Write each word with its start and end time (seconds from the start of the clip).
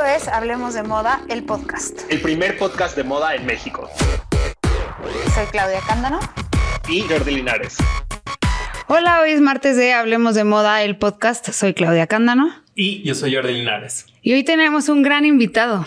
Esto 0.00 0.16
es 0.16 0.28
Hablemos 0.28 0.72
de 0.72 0.82
Moda, 0.82 1.20
el 1.28 1.44
podcast. 1.44 2.10
El 2.10 2.22
primer 2.22 2.56
podcast 2.56 2.96
de 2.96 3.04
moda 3.04 3.34
en 3.34 3.44
México. 3.44 3.86
Soy 5.34 5.44
Claudia 5.50 5.80
Cándano. 5.86 6.20
Y 6.88 7.02
Jordi 7.02 7.34
Linares. 7.34 7.76
Hola, 8.86 9.20
hoy 9.20 9.32
es 9.32 9.42
martes 9.42 9.76
de 9.76 9.92
Hablemos 9.92 10.34
de 10.34 10.44
Moda, 10.44 10.82
el 10.82 10.96
podcast. 10.96 11.50
Soy 11.50 11.74
Claudia 11.74 12.06
Cándano. 12.06 12.50
Y 12.74 13.02
yo 13.02 13.14
soy 13.14 13.34
Jordi 13.34 13.52
Linares. 13.52 14.06
Y 14.22 14.32
hoy 14.32 14.42
tenemos 14.42 14.88
un 14.88 15.02
gran 15.02 15.26
invitado. 15.26 15.86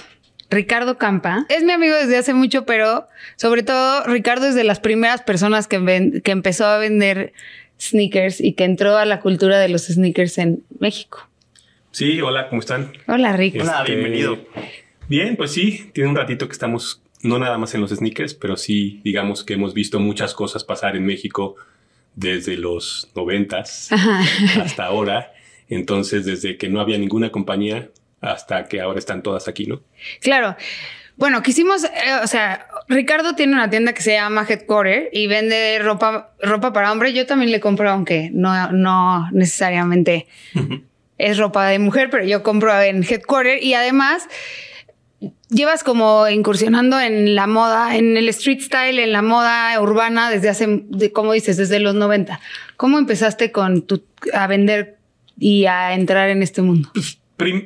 Ricardo 0.51 0.99
Campa. 0.99 1.47
Es 1.49 1.63
mi 1.63 1.71
amigo 1.71 1.95
desde 1.95 2.17
hace 2.17 2.35
mucho, 2.35 2.67
pero 2.67 3.07
sobre 3.35 3.63
todo 3.63 4.03
Ricardo 4.03 4.45
es 4.45 4.53
de 4.53 4.63
las 4.63 4.79
primeras 4.79 5.23
personas 5.23 5.67
que, 5.67 6.21
que 6.23 6.31
empezó 6.31 6.67
a 6.67 6.77
vender 6.77 7.33
sneakers 7.81 8.41
y 8.41 8.53
que 8.53 8.65
entró 8.65 8.95
a 8.95 9.05
la 9.05 9.21
cultura 9.21 9.57
de 9.57 9.69
los 9.69 9.87
sneakers 9.87 10.37
en 10.37 10.63
México. 10.77 11.27
Sí, 11.93 12.19
hola, 12.21 12.49
¿cómo 12.49 12.59
están? 12.59 12.91
Hola, 13.05 13.37
Rick. 13.37 13.61
Hola, 13.61 13.81
este, 13.81 13.93
bienvenido. 13.93 14.39
Bien, 15.07 15.35
pues 15.35 15.51
sí, 15.51 15.91
tiene 15.93 16.09
un 16.09 16.15
ratito 16.15 16.47
que 16.47 16.53
estamos 16.53 17.03
no 17.21 17.37
nada 17.37 17.59
más 17.59 17.75
en 17.75 17.81
los 17.81 17.91
sneakers, 17.91 18.33
pero 18.33 18.57
sí, 18.57 18.99
digamos 19.03 19.43
que 19.43 19.53
hemos 19.53 19.75
visto 19.75 19.99
muchas 19.99 20.33
cosas 20.33 20.63
pasar 20.63 20.95
en 20.95 21.05
México 21.05 21.55
desde 22.15 22.57
los 22.57 23.11
noventas 23.15 23.91
hasta 24.59 24.85
ahora. 24.85 25.33
Entonces, 25.69 26.25
desde 26.25 26.57
que 26.57 26.67
no 26.67 26.81
había 26.81 26.97
ninguna 26.97 27.31
compañía 27.31 27.89
hasta 28.21 28.65
que 28.65 28.81
ahora 28.81 28.97
están 28.97 29.21
todas 29.21 29.47
aquí, 29.47 29.67
¿no? 29.67 29.83
Claro. 30.19 30.55
Bueno, 31.15 31.43
quisimos, 31.43 31.83
eh, 31.83 31.89
o 32.23 32.27
sea, 32.27 32.65
Ricardo 32.89 33.35
tiene 33.35 33.53
una 33.53 33.69
tienda 33.69 33.93
que 33.93 34.01
se 34.01 34.13
llama 34.13 34.47
Headquarter 34.49 35.11
y 35.13 35.27
vende 35.27 35.77
ropa, 35.77 36.33
ropa 36.41 36.73
para 36.73 36.91
hombre. 36.91 37.13
Yo 37.13 37.27
también 37.27 37.51
le 37.51 37.59
compro, 37.59 37.87
aunque 37.91 38.31
no, 38.33 38.71
no 38.71 39.29
necesariamente 39.31 40.25
es 41.17 41.37
ropa 41.37 41.67
de 41.67 41.79
mujer, 41.79 42.09
pero 42.09 42.23
yo 42.25 42.43
compro 42.43 42.79
en 42.81 43.03
Headquarter 43.03 43.61
y 43.63 43.73
además 43.73 44.27
llevas 45.49 45.83
como 45.83 46.27
incursionando 46.27 46.99
en 46.99 47.35
la 47.35 47.47
moda, 47.47 47.95
en 47.95 48.17
el 48.17 48.27
street 48.29 48.61
style, 48.61 48.99
en 48.99 49.11
la 49.11 49.21
moda 49.21 49.79
urbana 49.79 50.29
desde 50.29 50.49
hace, 50.49 50.83
como 51.13 51.33
dices, 51.33 51.57
desde 51.57 51.79
los 51.79 51.95
90. 51.95 52.39
¿Cómo 52.77 52.97
empezaste 52.97 53.51
con 53.51 53.83
tu, 53.83 54.03
a 54.33 54.47
vender 54.47 54.97
y 55.39 55.65
a 55.65 55.93
entrar 55.93 56.29
en 56.29 56.43
este 56.43 56.61
mundo? 56.61 56.89
Pues, 56.93 57.19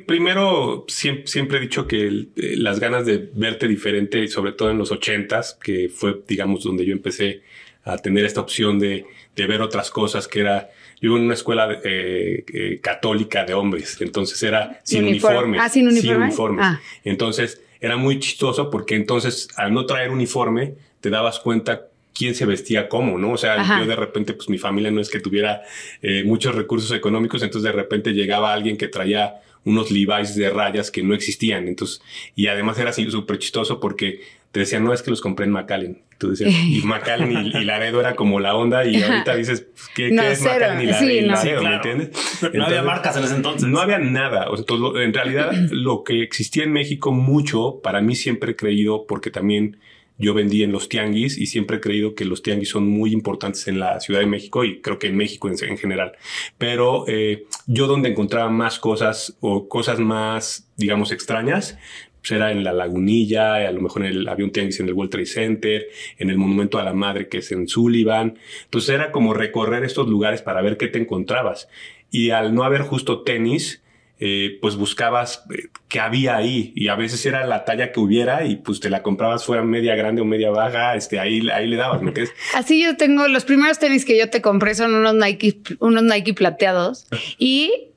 primero, 0.06 0.84
siempre, 0.88 1.58
he 1.58 1.60
dicho 1.60 1.86
que 1.86 2.28
las 2.36 2.80
ganas 2.80 3.06
de 3.06 3.30
verte 3.34 3.68
diferente, 3.68 4.26
sobre 4.28 4.52
todo 4.52 4.70
en 4.70 4.78
los 4.78 4.92
ochentas, 4.92 5.58
que 5.62 5.88
fue, 5.88 6.22
digamos, 6.26 6.64
donde 6.64 6.86
yo 6.86 6.92
empecé 6.92 7.42
a 7.88 7.96
tener 7.98 8.24
esta 8.24 8.40
opción 8.40 8.78
de, 8.78 9.06
de 9.34 9.46
ver 9.46 9.62
otras 9.62 9.90
cosas, 9.90 10.28
que 10.28 10.40
era 10.40 10.70
yo 11.00 11.16
en 11.16 11.24
una 11.24 11.34
escuela 11.34 11.80
eh, 11.84 12.44
eh, 12.52 12.80
católica 12.82 13.44
de 13.44 13.54
hombres, 13.54 13.96
entonces 14.00 14.42
era 14.42 14.80
sin 14.84 15.04
uniformes. 15.04 15.60
Ah, 15.62 15.68
sin 15.68 15.88
uniformes. 15.88 16.36
Ah. 16.60 16.80
Entonces 17.04 17.62
era 17.80 17.96
muy 17.96 18.18
chistoso 18.18 18.70
porque 18.70 18.94
entonces 18.94 19.48
al 19.56 19.72
no 19.72 19.86
traer 19.86 20.10
uniforme 20.10 20.74
te 21.00 21.10
dabas 21.10 21.38
cuenta 21.38 21.86
quién 22.12 22.34
se 22.34 22.44
vestía 22.44 22.88
cómo, 22.88 23.16
¿no? 23.16 23.32
O 23.32 23.36
sea, 23.38 23.78
yo 23.78 23.86
de 23.86 23.94
repente, 23.94 24.34
pues 24.34 24.48
mi 24.48 24.58
familia 24.58 24.90
no 24.90 25.00
es 25.00 25.08
que 25.08 25.20
tuviera 25.20 25.62
eh, 26.02 26.24
muchos 26.24 26.54
recursos 26.54 26.90
económicos, 26.90 27.42
entonces 27.44 27.62
de 27.62 27.72
repente 27.72 28.12
llegaba 28.12 28.52
alguien 28.52 28.76
que 28.76 28.88
traía 28.88 29.40
unos 29.64 29.90
Levi's 29.90 30.34
de 30.34 30.50
rayas 30.50 30.90
que 30.90 31.02
no 31.02 31.14
existían. 31.14 31.68
Entonces, 31.68 32.02
y 32.34 32.48
además 32.48 32.78
era 32.78 32.92
súper 32.92 33.38
chistoso 33.38 33.78
porque 33.78 34.22
te 34.52 34.60
decían, 34.60 34.84
no, 34.84 34.92
es 34.92 35.02
que 35.02 35.10
los 35.10 35.20
compré 35.20 35.46
en 35.46 35.52
McAllen. 35.52 36.02
Tú 36.18 36.30
decías, 36.30 36.52
y 36.66 36.82
McAllen 36.82 37.46
y, 37.46 37.64
Laredo 37.64 38.00
era 38.00 38.16
como 38.16 38.40
la 38.40 38.54
onda 38.54 38.84
y 38.84 39.02
ahorita 39.02 39.36
dices, 39.36 39.66
¿qué, 39.94 40.10
¿qué 40.10 40.32
es 40.32 40.42
McAllen 40.42 40.80
y 40.80 41.20
Laredo? 41.22 41.62
¿Me 41.62 41.74
entiendes? 41.76 42.10
no 42.54 42.64
había 42.64 42.82
marcas 42.82 43.16
en 43.16 43.24
ese 43.24 43.34
entonces. 43.34 43.68
No 43.68 43.80
había 43.80 43.98
nada. 43.98 44.50
O 44.50 44.56
sea, 44.56 44.64
en 45.02 45.14
realidad, 45.14 45.52
lo 45.70 46.02
que 46.04 46.22
existía 46.22 46.64
en 46.64 46.72
México 46.72 47.12
mucho, 47.12 47.80
para 47.82 48.00
mí 48.00 48.14
siempre 48.14 48.52
he 48.52 48.56
creído, 48.56 49.06
porque 49.06 49.30
también 49.30 49.78
yo 50.18 50.34
vendí 50.34 50.64
en 50.64 50.72
los 50.72 50.88
tianguis 50.88 51.38
y 51.38 51.46
siempre 51.46 51.76
he 51.76 51.80
creído 51.80 52.16
que 52.16 52.24
los 52.24 52.42
tianguis 52.42 52.70
son 52.70 52.88
muy 52.88 53.12
importantes 53.12 53.68
en 53.68 53.78
la 53.78 54.00
Ciudad 54.00 54.18
de 54.20 54.26
México 54.26 54.64
y 54.64 54.80
creo 54.80 54.98
que 54.98 55.06
en 55.06 55.16
México 55.16 55.48
en, 55.48 55.78
general. 55.78 56.12
Pero 56.58 57.04
eh, 57.06 57.46
yo 57.66 57.86
donde 57.86 58.08
encontraba 58.08 58.50
más 58.50 58.80
cosas 58.80 59.36
o 59.40 59.68
cosas 59.68 60.00
más, 60.00 60.68
digamos, 60.76 61.12
extrañas, 61.12 61.78
pues 62.07 62.07
era 62.30 62.52
en 62.52 62.64
la 62.64 62.72
Lagunilla, 62.72 63.56
a 63.56 63.72
lo 63.72 63.80
mejor 63.80 64.04
en 64.04 64.08
el, 64.08 64.28
había 64.28 64.44
un 64.44 64.52
tianguis 64.52 64.80
en 64.80 64.88
el 64.88 64.94
World 64.94 65.10
Trade 65.10 65.26
Center, 65.26 65.86
en 66.18 66.30
el 66.30 66.36
Monumento 66.36 66.78
a 66.78 66.84
la 66.84 66.92
Madre 66.92 67.28
que 67.28 67.38
es 67.38 67.52
en 67.52 67.68
Sullivan. 67.68 68.38
Entonces 68.64 68.90
era 68.90 69.12
como 69.12 69.34
recorrer 69.34 69.84
estos 69.84 70.08
lugares 70.08 70.42
para 70.42 70.62
ver 70.62 70.76
qué 70.76 70.88
te 70.88 70.98
encontrabas. 70.98 71.68
Y 72.10 72.30
al 72.30 72.54
no 72.54 72.64
haber 72.64 72.82
justo 72.82 73.22
tenis, 73.22 73.82
eh, 74.20 74.58
pues 74.60 74.74
buscabas 74.74 75.44
eh, 75.54 75.68
qué 75.86 76.00
había 76.00 76.36
ahí 76.36 76.72
y 76.74 76.88
a 76.88 76.96
veces 76.96 77.24
era 77.24 77.46
la 77.46 77.64
talla 77.64 77.92
que 77.92 78.00
hubiera 78.00 78.44
y 78.44 78.56
pues 78.56 78.80
te 78.80 78.90
la 78.90 79.00
comprabas 79.00 79.44
fuera 79.44 79.62
media 79.62 79.94
grande 79.94 80.22
o 80.22 80.24
media 80.24 80.50
baja, 80.50 80.96
este, 80.96 81.20
ahí, 81.20 81.48
ahí 81.50 81.68
le 81.68 81.76
dabas, 81.76 82.02
¿me 82.02 82.12
Así 82.54 82.82
yo 82.82 82.96
tengo, 82.96 83.28
los 83.28 83.44
primeros 83.44 83.78
tenis 83.78 84.04
que 84.04 84.18
yo 84.18 84.28
te 84.28 84.42
compré 84.42 84.74
son 84.74 84.92
unos 84.92 85.14
Nike, 85.14 85.60
unos 85.78 86.02
Nike 86.02 86.34
plateados 86.34 87.06
y 87.38 87.90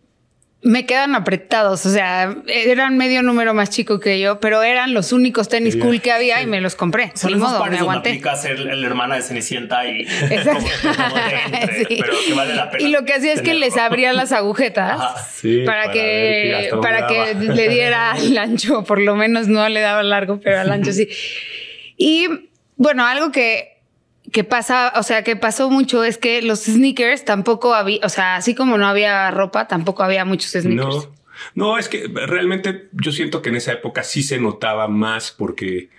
me 0.64 0.86
quedan 0.86 1.16
apretados, 1.16 1.86
o 1.88 1.90
sea, 1.90 2.36
eran 2.46 2.96
medio 2.96 3.24
número 3.24 3.54
más 3.56 3.72
chico 3.72 4.00
que 4.00 4.20
yo, 4.20 4.40
pero 4.40 4.62
eran 4.62 4.94
los 4.94 5.12
únicos 5.12 5.50
tenis 5.50 5.76
cool 5.76 6.02
que 6.02 6.12
había 6.12 6.42
y 6.42 6.46
me 6.46 6.62
los 6.62 6.76
compré. 6.76 7.12
Son 7.16 7.38
modo, 7.40 7.66
me 7.66 7.80
aguanté. 7.80 8.22
ser 8.40 8.60
la 8.60 8.86
hermana 8.86 9.16
de 9.16 9.24
Cenicienta 9.24 9.88
y 9.88 10.02
Exacto. 10.30 10.70
pero 11.90 12.14
que 12.26 12.34
vale 12.36 12.56
la 12.56 12.70
pena. 12.70 12.84
Y 12.84 12.92
lo 12.92 13.06
que 13.06 13.14
hacía 13.14 13.34
es 13.34 13.42
que 13.42 13.56
les 13.56 13.76
abría 13.76 14.14
las 14.14 14.32
agujetas 14.32 15.00
para, 15.66 15.92
que, 15.92 16.70
para 16.80 17.08
que 17.08 17.34
le 17.34 17.70
diera 17.70 18.14
el 18.18 18.38
ancho, 18.38 18.84
por 18.84 19.00
lo 19.00 19.16
menos 19.16 19.48
no 19.48 19.68
le 19.68 19.82
daba 19.82 20.04
largo, 20.04 20.40
pero 20.42 20.60
al 20.60 20.72
ancho 20.72 20.94
sí. 20.94 21.08
Y 21.98 22.28
bueno, 22.76 23.06
algo 23.06 23.32
que 23.32 23.71
que 24.32 24.44
pasa, 24.44 24.94
o 24.96 25.04
sea, 25.04 25.24
que 25.24 25.36
pasó 25.36 25.70
mucho 25.70 26.04
es 26.04 26.18
que 26.18 26.42
los 26.42 26.64
sneakers 26.64 27.26
tampoco 27.26 27.74
había, 27.74 28.00
o 28.04 28.10
sea, 28.10 28.36
así 28.36 28.56
como 28.56 28.78
no 28.78 28.88
había 28.88 29.30
ropa, 29.32 29.68
tampoco 29.68 30.04
había 30.04 30.26
muchos 30.26 30.52
sneakers. 30.52 30.96
No, 30.96 31.12
no, 31.56 31.78
es 31.78 31.90
que 31.90 32.08
realmente 32.08 32.90
yo 32.94 33.12
siento 33.12 33.42
que 33.42 33.50
en 33.50 33.56
esa 33.56 33.74
época 33.74 34.04
sí 34.04 34.24
se 34.24 34.40
notaba 34.40 34.88
más 34.88 35.32
porque 35.32 35.90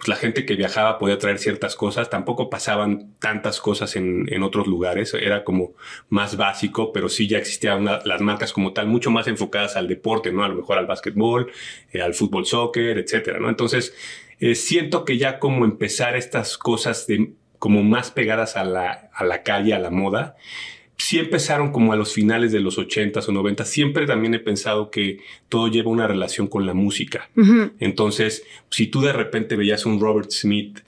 pues, 0.00 0.08
la 0.08 0.16
gente 0.16 0.46
que 0.46 0.56
viajaba 0.56 0.98
podía 0.98 1.18
traer 1.18 1.38
ciertas 1.38 1.76
cosas, 1.76 2.10
tampoco 2.10 2.48
pasaban 2.50 3.14
tantas 3.18 3.60
cosas 3.60 3.96
en, 3.96 4.26
en 4.32 4.42
otros 4.42 4.66
lugares, 4.66 5.12
era 5.14 5.44
como 5.44 5.72
más 6.08 6.36
básico, 6.36 6.92
pero 6.92 7.08
sí 7.08 7.28
ya 7.28 7.38
existían 7.38 7.84
las 7.84 8.20
marcas 8.20 8.52
como 8.52 8.72
tal, 8.72 8.86
mucho 8.86 9.10
más 9.10 9.26
enfocadas 9.26 9.76
al 9.76 9.88
deporte, 9.88 10.32
¿no? 10.32 10.42
A 10.44 10.48
lo 10.48 10.54
mejor 10.54 10.78
al 10.78 10.86
básquetbol, 10.86 11.52
eh, 11.92 12.00
al 12.00 12.14
fútbol, 12.14 12.46
soccer, 12.46 12.98
etcétera, 12.98 13.38
¿no? 13.38 13.48
Entonces, 13.48 13.94
eh, 14.38 14.54
siento 14.54 15.04
que 15.04 15.18
ya 15.18 15.38
como 15.38 15.66
empezar 15.66 16.16
estas 16.16 16.56
cosas 16.56 17.06
de 17.06 17.34
como 17.60 17.84
más 17.84 18.10
pegadas 18.10 18.56
a 18.56 18.64
la, 18.64 19.10
a 19.14 19.24
la 19.24 19.44
calle, 19.44 19.74
a 19.74 19.78
la 19.78 19.90
moda, 19.90 20.34
sí 20.96 21.18
empezaron 21.18 21.70
como 21.70 21.92
a 21.92 21.96
los 21.96 22.12
finales 22.12 22.50
de 22.50 22.60
los 22.60 22.78
80s 22.78 23.28
o 23.28 23.32
90 23.32 23.64
Siempre 23.64 24.06
también 24.06 24.34
he 24.34 24.38
pensado 24.38 24.90
que 24.90 25.20
todo 25.48 25.68
lleva 25.68 25.90
una 25.90 26.08
relación 26.08 26.48
con 26.48 26.66
la 26.66 26.74
música. 26.74 27.30
Entonces, 27.78 28.44
si 28.70 28.88
tú 28.88 29.00
de 29.02 29.12
repente 29.12 29.56
veías 29.56 29.86
un 29.86 30.00
Robert 30.00 30.30
Smith 30.30 30.80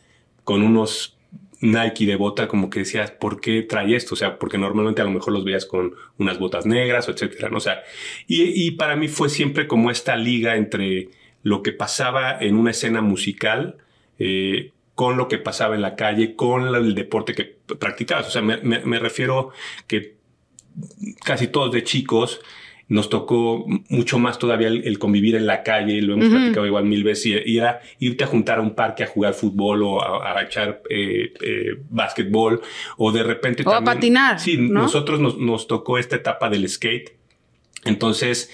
con 0.45 0.63
unos 0.63 1.17
Nike 1.61 2.07
de 2.07 2.17
bota, 2.17 2.49
como 2.49 2.69
que 2.69 2.81
decías, 2.81 3.13
¿por 3.13 3.41
qué 3.41 3.63
trae 3.63 3.95
esto? 3.95 4.15
O 4.15 4.17
sea, 4.17 4.39
porque 4.39 4.59
normalmente 4.59 5.01
a 5.01 5.05
lo 5.05 5.13
mejor 5.13 5.33
los 5.33 5.45
veías 5.45 5.65
con 5.65 5.95
unas 6.19 6.39
botas 6.39 6.67
negras 6.67 7.09
o 7.09 7.13
etcétera, 7.13 7.51
¿no? 7.51 7.59
O 7.59 7.61
sea, 7.61 7.83
y, 8.27 8.43
y 8.67 8.73
para 8.73 8.97
mí 8.97 9.09
fue 9.09 9.29
siempre 9.29 9.69
como 9.69 9.91
esta 9.91 10.17
liga 10.17 10.57
entre 10.57 11.11
lo 11.43 11.63
que 11.63 11.73
pasaba 11.73 12.37
en 12.39 12.57
una 12.57 12.73
escena 12.73 13.01
musical, 13.01 13.77
eh, 14.19 14.73
con 15.03 15.17
lo 15.17 15.27
que 15.27 15.39
pasaba 15.39 15.75
en 15.75 15.83
la 15.83 15.97
calle, 15.97 16.37
con 16.37 16.73
el 16.77 16.95
deporte 16.95 17.35
que 17.35 17.57
practicabas. 17.77 18.29
O 18.29 18.31
sea, 18.31 18.41
me, 18.41 18.99
refiero 19.01 19.51
que 19.89 20.15
casi 21.25 21.49
todos 21.49 21.73
de 21.73 21.83
chicos 21.83 22.41
nos 22.87 23.09
tocó 23.09 23.67
mucho 23.89 24.21
más 24.21 24.39
todavía 24.39 24.69
el, 24.69 24.99
convivir 25.01 25.35
en 25.35 25.45
la 25.49 25.65
calle, 25.65 26.01
lo 26.03 26.15
hemos 26.15 26.29
practicado 26.29 26.67
igual 26.69 26.85
mil 26.85 27.03
veces, 27.03 27.43
y, 27.45 27.59
era 27.59 27.81
irte 27.99 28.23
a 28.23 28.29
juntar 28.29 28.61
a 28.61 28.63
un 28.63 28.77
parque 28.77 29.03
a 29.03 29.09
jugar 29.09 29.35
fútbol 29.35 29.83
o 29.83 30.01
a, 30.01 30.41
echar 30.41 30.83
eh, 30.89 31.35
eh, 31.43 31.81
básquetbol, 31.91 32.63
o 32.97 33.11
de 33.11 33.25
repente... 33.25 33.65
O 33.67 33.75
a 33.75 33.83
patinar. 33.83 34.39
Sí, 34.39 34.57
nosotros 34.57 35.19
nos, 35.19 35.37
nos 35.37 35.67
tocó 35.67 35.99
esta 35.99 36.15
etapa 36.15 36.49
del 36.49 36.69
skate. 36.69 37.17
Entonces, 37.85 38.53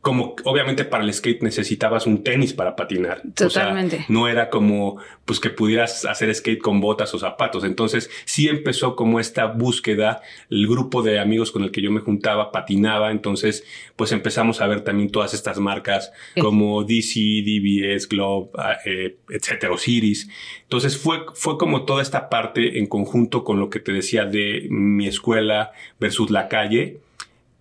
como 0.00 0.34
obviamente 0.44 0.86
para 0.86 1.04
el 1.04 1.12
skate 1.12 1.42
necesitabas 1.42 2.06
un 2.06 2.24
tenis 2.24 2.54
para 2.54 2.74
patinar. 2.74 3.22
Totalmente. 3.34 4.06
no 4.08 4.28
era 4.28 4.48
como 4.48 4.96
pues 5.26 5.40
que 5.40 5.50
pudieras 5.50 6.06
hacer 6.06 6.34
skate 6.34 6.60
con 6.60 6.80
botas 6.80 7.12
o 7.12 7.18
zapatos. 7.18 7.64
Entonces 7.64 8.08
sí 8.24 8.48
empezó 8.48 8.96
como 8.96 9.20
esta 9.20 9.44
búsqueda. 9.44 10.22
El 10.48 10.66
grupo 10.66 11.02
de 11.02 11.18
amigos 11.18 11.52
con 11.52 11.64
el 11.64 11.70
que 11.70 11.82
yo 11.82 11.90
me 11.90 12.00
juntaba 12.00 12.50
patinaba. 12.50 13.10
Entonces 13.10 13.64
pues 13.96 14.12
empezamos 14.12 14.62
a 14.62 14.66
ver 14.66 14.80
también 14.80 15.10
todas 15.10 15.34
estas 15.34 15.58
marcas 15.58 16.12
como 16.40 16.82
DC, 16.82 17.20
DBS, 17.44 18.08
Globe, 18.08 18.50
ah, 18.56 18.78
eh, 18.86 19.16
etcétera, 19.28 19.74
Osiris. 19.74 20.30
Entonces 20.62 20.96
fue, 20.96 21.26
fue 21.34 21.58
como 21.58 21.84
toda 21.84 22.00
esta 22.00 22.30
parte 22.30 22.78
en 22.78 22.86
conjunto 22.86 23.44
con 23.44 23.60
lo 23.60 23.68
que 23.68 23.80
te 23.80 23.92
decía 23.92 24.24
de 24.24 24.66
mi 24.70 25.06
escuela 25.06 25.72
versus 25.98 26.30
la 26.30 26.48
calle 26.48 27.00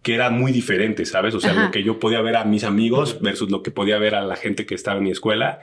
que 0.01 0.15
era 0.15 0.29
muy 0.29 0.51
diferente, 0.51 1.05
¿sabes? 1.05 1.35
O 1.35 1.39
sea, 1.39 1.53
lo 1.53 1.71
que 1.71 1.83
yo 1.83 1.99
podía 1.99 2.21
ver 2.21 2.37
a 2.37 2.45
mis 2.45 2.63
amigos 2.63 3.19
versus 3.21 3.51
lo 3.51 3.63
que 3.63 3.71
podía 3.71 3.97
ver 3.97 4.15
a 4.15 4.21
la 4.21 4.35
gente 4.35 4.65
que 4.65 4.75
estaba 4.75 4.97
en 4.97 5.03
mi 5.03 5.11
escuela. 5.11 5.59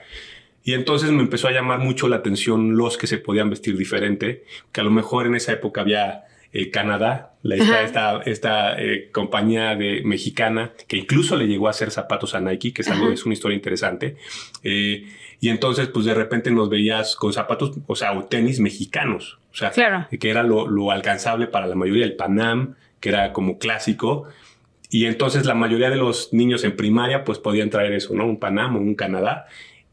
Y 0.63 0.75
entonces 0.75 1.11
me 1.11 1.23
empezó 1.23 1.49
a 1.49 1.53
llamar 1.53 1.79
mucho 1.79 2.09
la 2.09 2.17
atención 2.17 2.77
los 2.77 2.99
que 2.99 3.07
se 3.07 3.19
podían 3.19 3.49
vestir 3.49 3.77
diferente, 3.77 4.45
que 4.73 4.81
a 4.81 4.85
lo 4.85 4.91
mejor 4.91 5.27
en 5.27 5.37
esa 5.37 5.53
época 5.53 5.81
había 5.81 6.25
eh, 6.53 6.71
Canadá, 6.71 7.35
la, 7.43 7.57
esta, 7.57 8.21
esta, 8.25 8.81
eh, 8.81 9.11
compañía 9.13 9.77
de, 9.77 10.03
mexicana 10.05 10.73
que 10.89 10.97
incluso 10.97 11.37
le 11.37 11.47
llegó 11.47 11.69
a 11.69 11.71
hacer 11.71 11.91
zapatos 11.91 12.35
a 12.35 12.41
Nike, 12.41 12.73
que 12.73 12.83
es 12.83 12.89
algo, 12.89 13.11
es 13.11 13.25
una 13.25 13.35
historia 13.35 13.55
interesante. 13.55 14.17
Eh, 14.63 15.07
y 15.41 15.51
entonces, 15.51 15.89
pues 15.89 16.05
de 16.07 16.15
repente 16.15 16.51
nos 16.51 16.69
veías 16.69 17.15
con 17.15 17.33
zapatos, 17.33 17.73
o 17.87 17.95
sea, 17.95 18.13
o 18.13 18.25
tenis 18.25 18.59
mexicanos, 18.59 19.39
o 19.53 19.55
sea, 19.55 19.71
que 19.71 20.31
era 20.31 20.43
lo, 20.43 20.67
lo, 20.67 20.91
alcanzable 20.91 21.47
para 21.47 21.67
la 21.67 21.75
mayoría, 21.75 22.05
el 22.05 22.17
Panam, 22.17 22.75
que 23.01 23.11
era 23.11 23.33
como 23.33 23.59
clásico. 23.59 24.29
Y 24.91 25.07
entonces 25.07 25.47
la 25.47 25.55
mayoría 25.55 25.91
de 25.91 25.97
los 25.97 26.33
niños 26.33 26.65
en 26.65 26.77
primaria, 26.77 27.25
pues 27.25 27.39
podían 27.39 27.71
traer 27.71 27.93
eso, 27.93 28.15
¿no? 28.15 28.27
Un 28.27 28.39
Panam 28.39 28.77
o 28.77 28.79
un 28.79 28.95
Canadá. 28.95 29.47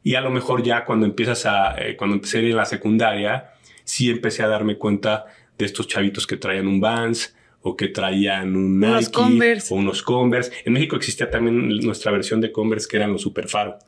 Y 0.04 0.16
a 0.16 0.22
lo 0.22 0.30
mejor 0.30 0.64
ya 0.64 0.86
cuando 0.86 1.06
empiezas 1.06 1.46
a, 1.46 1.76
eh, 1.78 1.96
cuando 1.96 2.16
empecé 2.16 2.40
en 2.40 2.56
la 2.56 2.66
secundaria, 2.66 3.52
sí 3.84 4.10
empecé 4.10 4.44
a 4.44 4.48
darme 4.48 4.78
cuenta 4.78 5.26
de 5.58 5.66
estos 5.66 5.88
chavitos 5.88 6.28
que 6.28 6.38
traían 6.38 6.68
un 6.68 6.82
Vans 6.82 7.36
o 7.64 7.76
que 7.76 7.88
traían 7.88 8.56
un 8.56 8.80
Nike 8.80 9.12
o 9.70 9.76
unos 9.76 10.04
Converse. 10.04 10.52
En 10.66 10.74
México 10.74 10.96
existía 10.96 11.32
también 11.32 11.80
nuestra 11.80 12.12
versión 12.12 12.42
de 12.42 12.52
Converse 12.52 12.88
que 12.88 12.98
eran 12.98 13.14
los 13.14 13.22
Superfaro, 13.22 13.80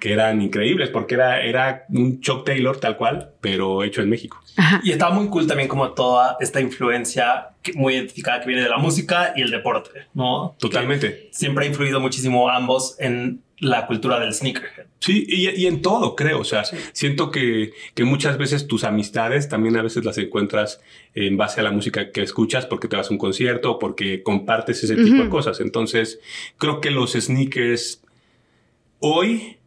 que 0.00 0.12
eran 0.12 0.42
increíbles 0.42 0.90
porque 0.90 1.14
era, 1.14 1.40
era 1.40 1.84
un 1.90 2.20
Chuck 2.20 2.44
Taylor 2.44 2.78
tal 2.78 2.96
cual, 2.96 3.32
pero 3.40 3.84
hecho 3.84 4.02
en 4.02 4.10
México. 4.10 4.42
Y 4.82 4.90
estaba 4.90 5.14
muy 5.14 5.28
cool 5.28 5.46
también 5.46 5.68
como 5.68 5.90
toda 5.92 6.36
esta 6.40 6.60
influencia 6.60 7.50
muy 7.74 7.94
identificada 7.94 8.40
que 8.40 8.48
viene 8.48 8.62
de 8.62 8.68
la 8.68 8.78
música 8.78 9.32
y 9.36 9.42
el 9.42 9.50
deporte, 9.50 9.90
¿no? 10.14 10.56
Totalmente. 10.58 11.28
siempre 11.30 11.64
ha 11.64 11.68
influido 11.68 12.00
muchísimo 12.00 12.48
ambos 12.48 12.96
en 12.98 13.42
la 13.60 13.86
cultura 13.86 14.18
del 14.18 14.32
sneakerhead. 14.32 14.86
Sí, 15.00 15.24
y, 15.28 15.66
en 15.66 15.82
todo, 15.82 16.16
creo. 16.16 16.40
O 16.40 16.44
sea, 16.44 16.64
siento 16.92 17.30
que, 17.30 17.72
que, 17.94 18.04
muchas 18.04 18.36
veces 18.38 18.66
tus 18.66 18.84
amistades 18.84 19.48
también 19.48 19.76
a 19.76 19.82
veces 19.82 20.04
las 20.04 20.18
encuentras 20.18 20.80
en 21.14 21.36
base 21.36 21.60
a 21.60 21.62
la 21.62 21.70
música 21.70 22.10
que 22.10 22.22
escuchas 22.22 22.66
porque 22.66 22.88
te 22.88 22.96
vas 22.96 23.08
a 23.08 23.10
un 23.10 23.18
concierto 23.18 23.72
o 23.72 23.78
porque 23.78 24.22
compartes 24.22 24.82
ese 24.82 24.96
tipo 24.96 25.22
de 25.22 25.28
cosas. 25.28 25.60
Entonces, 25.60 26.20
creo 26.58 26.80
que 26.80 26.90
los 26.90 27.12
sneakers 27.12 28.02
hoy 28.98 29.58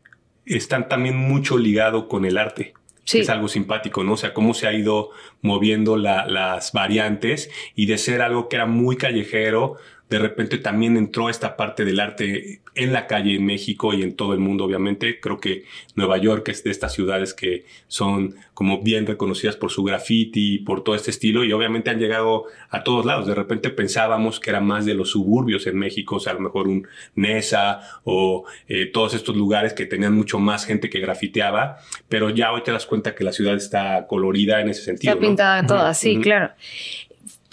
están 0.45 0.89
también 0.89 1.15
mucho 1.15 1.57
ligados 1.57 2.05
con 2.05 2.25
el 2.25 2.37
arte. 2.37 2.73
Es 3.05 3.29
algo 3.29 3.49
simpático, 3.49 4.03
¿no? 4.03 4.13
O 4.13 4.17
sea, 4.17 4.33
cómo 4.33 4.53
se 4.53 4.65
ha 4.65 4.73
ido 4.73 5.09
moviendo 5.41 5.97
las 5.97 6.71
variantes 6.71 7.49
y 7.75 7.85
de 7.85 7.97
ser 7.97 8.21
algo 8.21 8.47
que 8.47 8.55
era 8.55 8.65
muy 8.65 8.95
callejero, 8.95 9.75
de 10.13 10.19
repente 10.19 10.59
también 10.59 10.95
entró 10.95 11.27
esta 11.27 11.57
parte 11.57 11.85
del 11.85 11.99
arte 11.99 12.61
en 12.75 12.93
la 12.93 13.07
calle 13.07 13.33
en 13.33 13.43
México 13.47 13.95
y 13.95 14.03
en 14.03 14.15
todo 14.15 14.33
el 14.33 14.39
mundo, 14.39 14.63
obviamente. 14.63 15.19
Creo 15.19 15.39
que 15.39 15.63
Nueva 15.95 16.19
York 16.19 16.47
es 16.49 16.63
de 16.63 16.69
estas 16.69 16.93
ciudades 16.93 17.33
que 17.33 17.65
son 17.87 18.35
como 18.53 18.83
bien 18.83 19.07
reconocidas 19.07 19.55
por 19.55 19.71
su 19.71 19.83
graffiti 19.83 20.53
y 20.53 20.59
por 20.59 20.83
todo 20.83 20.93
este 20.93 21.09
estilo 21.09 21.43
y 21.43 21.51
obviamente 21.51 21.89
han 21.89 21.97
llegado 21.97 22.43
a 22.69 22.83
todos 22.83 23.07
lados. 23.07 23.25
De 23.25 23.33
repente 23.33 23.71
pensábamos 23.71 24.39
que 24.39 24.51
era 24.51 24.59
más 24.59 24.85
de 24.85 24.93
los 24.93 25.09
suburbios 25.09 25.65
en 25.65 25.79
México, 25.79 26.17
o 26.17 26.19
sea, 26.19 26.33
a 26.33 26.35
lo 26.35 26.41
mejor 26.41 26.67
un 26.67 26.87
Nesa 27.15 27.81
o 28.03 28.45
eh, 28.67 28.85
todos 28.85 29.15
estos 29.15 29.35
lugares 29.35 29.73
que 29.73 29.87
tenían 29.87 30.13
mucho 30.13 30.37
más 30.37 30.67
gente 30.67 30.91
que 30.91 30.99
grafiteaba, 30.99 31.77
pero 32.07 32.29
ya 32.29 32.51
hoy 32.51 32.61
te 32.61 32.71
das 32.71 32.85
cuenta 32.85 33.15
que 33.15 33.23
la 33.23 33.31
ciudad 33.31 33.55
está 33.55 34.05
colorida 34.05 34.61
en 34.61 34.69
ese 34.69 34.83
sentido. 34.83 35.13
Está 35.13 35.25
pintada 35.25 35.65
toda, 35.65 35.93
sí, 35.95 36.19
claro. 36.21 36.51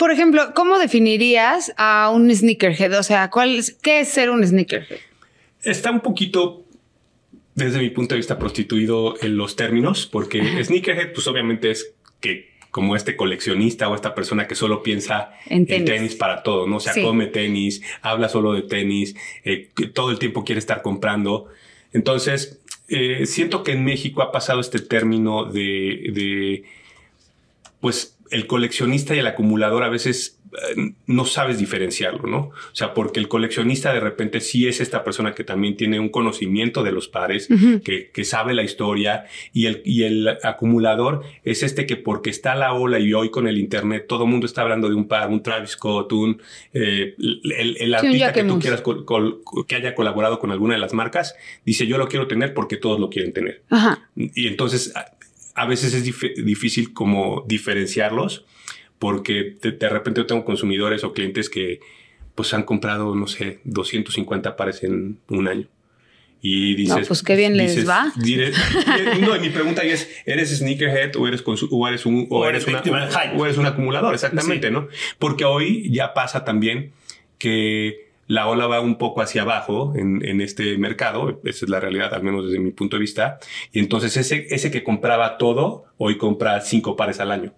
Por 0.01 0.11
ejemplo, 0.11 0.55
¿cómo 0.55 0.79
definirías 0.79 1.75
a 1.77 2.11
un 2.11 2.35
sneakerhead? 2.35 2.99
O 2.99 3.03
sea, 3.03 3.29
¿cuál, 3.29 3.63
¿qué 3.83 4.01
es 4.01 4.09
ser 4.09 4.31
un 4.31 4.43
sneakerhead? 4.43 4.99
Está 5.63 5.91
un 5.91 6.01
poquito, 6.01 6.65
desde 7.55 7.81
mi 7.81 7.91
punto 7.91 8.15
de 8.15 8.21
vista, 8.21 8.39
prostituido 8.39 9.17
en 9.21 9.37
los 9.37 9.57
términos, 9.57 10.07
porque 10.07 10.65
sneakerhead, 10.65 11.13
pues 11.13 11.27
obviamente 11.27 11.71
es 11.71 11.93
que 12.19 12.49
como 12.71 12.97
este 12.97 13.15
coleccionista 13.15 13.91
o 13.91 13.95
esta 13.95 14.15
persona 14.15 14.47
que 14.47 14.55
solo 14.55 14.83
piensa 14.83 15.33
en 15.45 15.67
tenis, 15.67 16.15
para 16.15 16.43
todo, 16.43 16.67
¿no? 16.67 16.77
O 16.77 16.81
sea, 16.81 16.95
come 16.95 17.27
tenis, 17.27 17.83
habla 18.01 18.31
solo 18.31 18.55
de 18.55 18.63
tenis, 18.63 19.15
eh, 19.45 19.69
todo 19.93 20.13
el 20.13 20.19
tiempo 20.19 20.47
quiere 20.47 20.61
estar 20.61 20.81
comprando. 20.81 21.49
Entonces, 21.93 22.59
eh, 22.89 23.27
siento 23.27 23.63
que 23.63 23.73
en 23.73 23.85
México 23.85 24.23
ha 24.23 24.33
pasado 24.33 24.61
este 24.61 24.79
término 24.79 25.45
de, 25.45 26.11
de 26.15 26.65
pues, 27.81 28.17
el 28.31 28.47
coleccionista 28.47 29.15
y 29.15 29.19
el 29.19 29.27
acumulador 29.27 29.83
a 29.83 29.89
veces 29.89 30.41
eh, 30.53 30.95
no 31.07 31.25
sabes 31.27 31.59
diferenciarlo, 31.59 32.27
¿no? 32.27 32.39
O 32.39 32.75
sea, 32.75 32.93
porque 32.93 33.21
el 33.21 33.29
coleccionista 33.29 33.93
de 33.93 34.01
repente 34.01 34.41
sí 34.41 34.67
es 34.67 34.81
esta 34.81 35.05
persona 35.05 35.33
que 35.33 35.45
también 35.45 35.77
tiene 35.77 36.01
un 36.01 36.09
conocimiento 36.09 36.83
de 36.83 36.91
los 36.91 37.07
pares, 37.07 37.49
que, 37.85 38.11
que, 38.13 38.25
sabe 38.25 38.55
la 38.55 38.65
historia, 38.65 39.27
y 39.53 39.67
el, 39.67 39.81
y 39.85 40.03
el 40.03 40.29
acumulador 40.43 41.23
es 41.45 41.63
este 41.63 41.87
que 41.87 41.97
porque 41.97 42.31
está 42.31 42.57
la 42.57 42.73
ola 42.73 42.99
y 42.99 43.13
hoy 43.13 43.31
con 43.31 43.47
el 43.47 43.59
internet 43.59 44.07
todo 44.09 44.25
el 44.25 44.31
mundo 44.31 44.47
está 44.47 44.63
hablando 44.63 44.89
de 44.89 44.97
un 44.97 45.07
par, 45.07 45.29
un 45.29 45.41
Travis 45.43 45.71
Scott, 45.71 46.13
un, 46.13 46.43
eh, 46.73 47.15
el, 47.19 47.77
el 47.79 47.95
artista 47.95 48.33
que 48.33 48.43
tú 48.43 48.59
quieras 48.59 48.83
que 49.69 49.77
haya 49.77 49.95
colaborado 49.95 50.41
con 50.41 50.51
alguna 50.51 50.75
de 50.75 50.81
las 50.81 50.95
marcas, 50.95 51.37
dice 51.65 51.87
yo 51.87 51.97
lo 51.97 52.09
quiero 52.09 52.27
tener 52.27 52.55
porque 52.55 52.77
todos 52.77 52.99
lo 52.99 53.09
quieren 53.09 53.33
tener. 53.33 53.63
Y 54.17 54.49
entonces 54.49 54.93
a 55.55 55.67
veces 55.67 55.95
es 55.95 56.05
difícil 56.45 56.93
como 56.93 57.45
diferenciarlos 57.47 58.45
porque 59.01 59.57
de, 59.63 59.89
repente 59.89 60.21
yo 60.21 60.27
tengo 60.27 60.45
consumidores 60.45 61.05
o 61.05 61.13
clientes 61.13 61.49
que 61.49 61.81
pues 62.35 62.53
han 62.53 62.65
comprado, 62.65 63.15
no 63.15 63.27
sé, 63.27 63.61
250 63.65 64.57
pares 64.57 64.85
en 64.85 65.19
un 65.29 65.49
año. 65.49 65.67
Y 66.43 66.75
dices... 66.75 67.01
No, 67.01 67.07
pues 67.07 67.23
qué 67.23 67.35
bien 67.35 67.57
les 67.57 67.89
va. 67.89 68.13
no, 69.21 69.37
y 69.37 69.41
mi 69.41 69.49
pregunta 69.49 69.83
es, 69.83 70.09
¿eres 70.27 70.57
sneakerhead 70.57 71.17
o 71.17 71.27
eres, 71.27 71.43
o 71.47 71.89
eres 71.89 72.07
un... 72.07 72.27
O, 72.31 72.47
eres, 72.47 72.67
o 72.67 73.45
eres 73.45 73.59
un 73.59 73.67
acumulador? 73.67 74.15
Exactamente, 74.15 74.71
¿no? 74.71 74.89
Porque 75.19 75.45
hoy 75.45 75.91
ya 75.91 76.13
pasa 76.13 76.45
también 76.45 76.93
que 77.39 78.10
la 78.31 78.47
ola 78.47 78.69
va 78.69 78.81
un 78.81 78.95
poco 78.97 79.23
hacia 79.23 79.43
abajo 79.43 79.93
en, 79.97 80.41
este 80.41 80.79
mercado, 80.79 81.41
esa 81.45 81.65
es 81.65 81.69
la 81.69 81.81
realidad, 81.81 82.15
al 82.15 82.23
menos 82.23 82.47
desde 82.47 82.61
mi 82.61 82.71
punto 82.71 82.95
de 82.95 83.01
vista, 83.01 83.41
y 83.73 83.81
entonces 83.81 84.17
ese, 84.17 84.47
ese 84.51 84.71
que 84.71 84.85
compraba 84.85 85.37
todo, 85.37 85.87
hoy 85.97 86.17
compra 86.17 86.61
cinco 86.61 86.95
pares 86.95 87.19
al 87.19 87.33
año, 87.33 87.55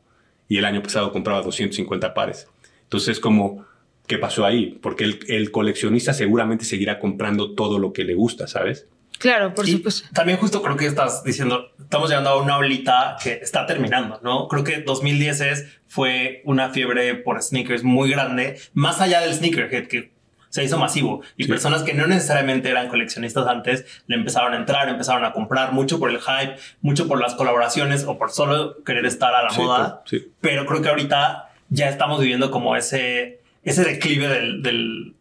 y 0.48 0.56
el 0.56 0.64
año 0.64 0.82
pasado 0.82 1.12
compraba 1.12 1.42
250 1.42 2.14
pares. 2.14 2.48
Entonces, 2.84 3.20
como, 3.20 3.66
¿qué 4.06 4.16
pasó 4.16 4.46
ahí? 4.46 4.78
Porque 4.80 5.04
el, 5.04 5.50
coleccionista 5.50 6.14
seguramente 6.14 6.64
seguirá 6.64 6.98
comprando 6.98 7.54
todo 7.54 7.78
lo 7.78 7.92
que 7.92 8.04
le 8.04 8.14
gusta, 8.14 8.46
¿sabes? 8.46 8.86
Claro, 9.18 9.52
por 9.52 9.66
supuesto. 9.66 10.08
También 10.14 10.38
justo 10.38 10.62
creo 10.62 10.78
que 10.78 10.86
estás 10.86 11.22
diciendo, 11.22 11.66
estamos 11.78 12.08
llegando 12.08 12.30
a 12.30 12.42
una 12.42 12.56
olita 12.56 13.18
que 13.22 13.34
está 13.34 13.66
terminando, 13.66 14.20
¿no? 14.22 14.48
Creo 14.48 14.64
que 14.64 14.80
2010 14.80 15.66
fue 15.86 16.40
una 16.46 16.70
fiebre 16.70 17.14
por 17.14 17.42
sneakers 17.42 17.84
muy 17.84 18.10
grande, 18.10 18.58
más 18.72 19.02
allá 19.02 19.20
del 19.20 19.34
sneakerhead, 19.34 19.86
que 19.86 20.21
se 20.52 20.62
hizo 20.62 20.76
masivo 20.76 21.22
y 21.38 21.46
personas 21.46 21.82
que 21.82 21.94
no 21.94 22.06
necesariamente 22.06 22.68
eran 22.68 22.88
coleccionistas 22.88 23.46
antes 23.46 23.86
le 24.06 24.16
empezaron 24.16 24.52
a 24.52 24.58
entrar, 24.58 24.86
empezaron 24.90 25.24
a 25.24 25.32
comprar 25.32 25.72
mucho 25.72 25.98
por 25.98 26.10
el 26.10 26.18
hype, 26.20 26.56
mucho 26.82 27.08
por 27.08 27.18
las 27.18 27.34
colaboraciones 27.34 28.04
o 28.04 28.18
por 28.18 28.30
solo 28.30 28.84
querer 28.84 29.06
estar 29.06 29.34
a 29.34 29.44
la 29.44 29.52
moda. 29.52 30.04
Pero 30.42 30.66
creo 30.66 30.82
que 30.82 30.90
ahorita 30.90 31.48
ya 31.70 31.88
estamos 31.88 32.20
viviendo 32.20 32.50
como 32.50 32.76
ese, 32.76 33.40
ese 33.64 33.82
declive 33.82 34.28
del, 34.28 35.14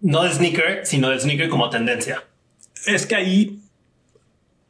no 0.00 0.24
del 0.24 0.32
sneaker, 0.32 0.84
sino 0.84 1.10
del 1.10 1.20
sneaker 1.20 1.48
como 1.48 1.70
tendencia. 1.70 2.24
Es 2.84 3.06
que 3.06 3.14
ahí 3.14 3.60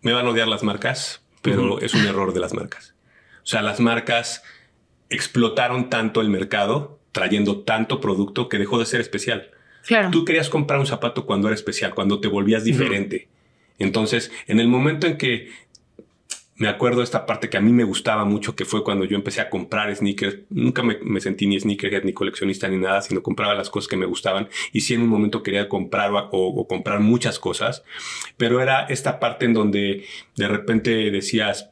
me 0.02 0.12
van 0.12 0.26
a 0.26 0.28
odiar 0.28 0.47
las 0.47 0.62
marcas, 0.62 1.23
pero 1.40 1.81
es 1.81 1.95
un 1.95 2.04
error 2.04 2.35
de 2.35 2.40
las 2.40 2.52
marcas. 2.52 2.95
O 3.45 3.47
sea, 3.47 3.62
las 3.62 3.81
marcas 3.81 4.42
explotaron 5.09 5.88
tanto 5.88 6.21
el 6.21 6.28
mercado, 6.28 7.00
trayendo 7.12 7.62
tanto 7.62 7.99
producto 8.02 8.50
que 8.50 8.59
dejó 8.59 8.78
de 8.78 8.85
ser 8.85 9.00
especial. 9.00 9.49
Tú 10.10 10.24
querías 10.24 10.48
comprar 10.48 10.78
un 10.78 10.86
zapato 10.86 11.26
cuando 11.26 11.48
era 11.48 11.54
especial, 11.54 11.94
cuando 11.94 12.20
te 12.20 12.28
volvías 12.28 12.64
diferente. 12.64 13.28
Entonces, 13.78 14.30
en 14.46 14.60
el 14.60 14.68
momento 14.68 15.06
en 15.06 15.18
que 15.18 15.50
me 16.62 16.69
acuerdo 16.69 16.99
de 16.99 17.04
esta 17.04 17.26
parte 17.26 17.50
que 17.50 17.57
a 17.57 17.61
mí 17.61 17.73
me 17.73 17.83
gustaba 17.83 18.25
mucho, 18.25 18.54
que 18.54 18.64
fue 18.64 18.85
cuando 18.85 19.04
yo 19.04 19.16
empecé 19.16 19.40
a 19.40 19.50
comprar 19.50 19.92
sneakers. 19.97 20.42
Nunca 20.49 20.85
me, 20.85 21.21
sentí 21.21 21.49
ni 21.49 21.59
sneakerhead, 21.59 22.04
ni 22.04 22.12
coleccionista, 22.12 22.69
ni 22.69 22.76
nada, 22.76 23.02
sino 23.02 23.21
compraba 23.21 23.52
las 23.57 23.69
cosas 23.69 23.88
que 23.88 23.97
me 23.97 24.07
gustaban. 24.07 24.49
Y 24.73 24.83
sí 24.83 24.95
en 24.95 25.02
un 25.02 25.09
momento 25.09 25.42
quería 25.42 25.69
comprar 25.69 26.12
o, 26.31 26.69
comprar 26.69 27.00
muchas 27.00 27.40
cosas, 27.40 27.83
pero 28.37 28.61
era 28.61 28.85
esta 28.85 29.19
parte 29.19 29.45
en 29.45 29.54
donde 29.54 30.04
de 30.37 30.47
repente 30.47 31.11
decías, 31.11 31.69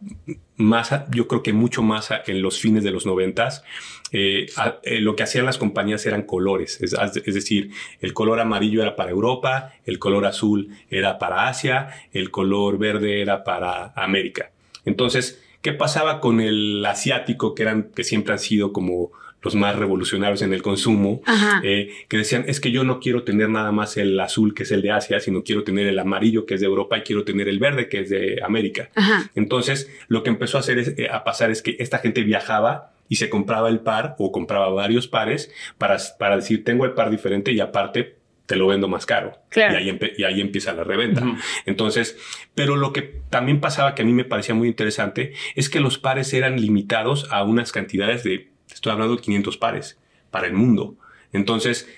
más, 0.57 0.91
yo 1.15 1.29
creo 1.29 1.45
que 1.45 1.53
mucho 1.53 1.85
más 1.85 2.09
en 2.27 2.43
los 2.43 2.59
fines 2.59 2.83
de 2.83 2.91
los 2.91 3.07
noventas, 3.07 3.63
eh, 4.11 4.47
eh, 4.83 5.01
lo 5.01 5.15
que 5.15 5.23
hacían 5.23 5.47
las 5.47 5.57
compañías 5.57 6.05
eran 6.05 6.23
colores, 6.23 6.81
es, 6.83 7.33
decir, 7.33 7.71
el 8.01 8.13
color 8.13 8.41
amarillo 8.41 8.83
era 8.83 8.97
para 8.97 9.13
Europa, 9.13 9.73
el 9.87 10.01
color 10.01 10.27
azul 10.27 10.71
era 10.91 11.17
para 11.21 11.47
Asia, 11.47 11.91
el 12.13 12.33
color 12.33 12.77
verde 12.77 13.23
era 13.23 13.45
para 13.45 13.93
América. 13.95 14.51
Entonces, 14.85 15.43
¿qué 15.63 15.73
pasaba 15.73 16.21
con 16.21 16.41
el 16.41 16.85
asiático 16.87 17.55
que 17.55 17.63
eran 17.63 17.91
que 17.95 18.05
siempre 18.05 18.33
han 18.33 18.39
sido 18.39 18.73
como 18.73 19.13
los 19.43 19.55
más 19.55 19.77
revolucionarios 19.77 20.43
en 20.43 20.53
el 20.53 20.63
consumo, 20.63 21.23
eh, 21.63 21.91
que 22.09 22.19
decían, 22.19 22.45
es 22.47 22.61
que 22.61 22.71
yo 22.71 22.85
no 22.85 23.01
quiero 23.01 23.23
tener 23.23 23.49
nada 23.49 23.73
más 23.73 23.97
el 23.97 24.19
azul 24.21 24.55
que 24.55 24.65
es 24.65 24.71
el 24.71 24.83
de 24.83 24.91
Asia, 24.91 25.21
sino 25.21 25.43
quiero 25.43 25.65
tener 25.65 25.87
el 25.87 25.99
amarillo 25.99 26.45
que 26.47 26.55
es 26.55 26.61
de 26.61 26.67
Europa 26.67 26.99
y 26.99 27.03
quiero 27.03 27.25
tener 27.25 27.49
el 27.49 27.59
verde 27.59 27.89
que 27.89 28.01
es 28.01 28.11
de 28.11 28.41
América. 28.45 28.91
Entonces, 29.35 29.91
lo 30.09 30.23
que 30.23 30.31
empezó 30.31 30.59
a 30.59 30.61
hacer 30.61 30.79
es, 30.79 30.99
eh, 30.99 31.09
a 31.11 31.25
pasar 31.25 31.51
es 31.51 31.63
que 31.63 31.77
esta 31.79 31.99
gente 31.99 32.23
viajaba 32.23 32.93
y 33.09 33.17
se 33.17 33.31
compraba 33.31 33.69
el 33.69 33.81
par 33.81 34.15
o 34.19 34.31
compraba 34.31 34.69
varios 34.69 35.09
pares 35.09 35.51
para, 35.79 35.97
para 36.19 36.37
decir, 36.37 36.65
tengo 36.65 36.85
el 36.85 36.93
par 36.93 37.11
diferente 37.11 37.53
y 37.53 37.61
aparte 37.61 38.20
te 38.51 38.57
lo 38.57 38.67
vendo 38.67 38.89
más 38.89 39.07
caro. 39.07 39.39
Y, 39.55 39.61
ahí 39.61 39.97
y, 40.19 40.25
ahí 40.25 40.41
empieza 40.41 40.73
la 40.73 40.83
reventa. 40.83 41.23
Entonces, 41.67 42.19
pero 42.57 42.75
lo 42.75 42.93
que 42.93 43.03
también 43.31 43.61
pasaba 43.61 43.95
que 43.95 44.03
a 44.03 44.05
mí 44.05 44.13
me 44.13 44.25
parecía 44.25 44.57
muy 44.57 44.67
interesante 44.67 45.35
es 45.55 45.71
que 45.71 45.79
los 45.79 45.99
pares 45.99 46.35
eran 46.35 46.61
limitados 46.61 47.29
a 47.31 47.45
unas 47.45 47.71
cantidades 47.71 48.25
de 48.25 48.51
Estoy 48.73 48.91
hablando 48.93 49.15
de 49.15 49.23
500 49.23 49.57
pares 49.57 49.99
para 50.33 50.49
el 50.49 50.55
mundo. 50.55 50.97
Entonces, 51.33 51.89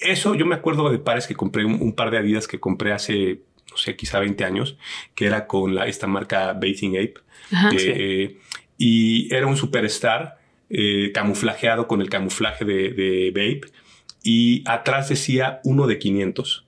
eso 0.00 0.34
yo 0.34 0.44
me 0.44 0.54
acuerdo 0.54 0.90
de 0.90 0.98
pares 0.98 1.26
que 1.26 1.34
compré, 1.34 1.64
un, 1.64 1.94
par 1.94 2.10
de 2.10 2.18
Adidas 2.18 2.48
que 2.48 2.60
compré 2.60 2.92
hace, 2.92 3.40
no 3.70 3.76
sé, 3.78 3.96
quizá 3.96 4.20
20 4.20 4.44
años, 4.44 4.76
que 5.14 5.24
era 5.24 5.46
con 5.46 5.74
la, 5.74 5.86
esta 5.86 6.06
marca 6.06 6.52
Bathing 6.52 6.96
Ape. 6.96 7.14
Eh, 7.72 8.38
y 8.76 9.34
era 9.34 9.46
un 9.46 9.56
superstar 9.56 10.38
eh, 10.68 11.12
camuflajeado 11.14 11.88
con 11.88 12.02
el 12.02 12.10
camuflaje 12.10 12.66
de, 12.66 12.90
de 12.90 13.30
Bape. 13.30 13.72
Y 14.24 14.64
atrás 14.66 15.08
decía 15.08 15.60
uno 15.62 15.86
de 15.86 15.98
500. 16.00 16.66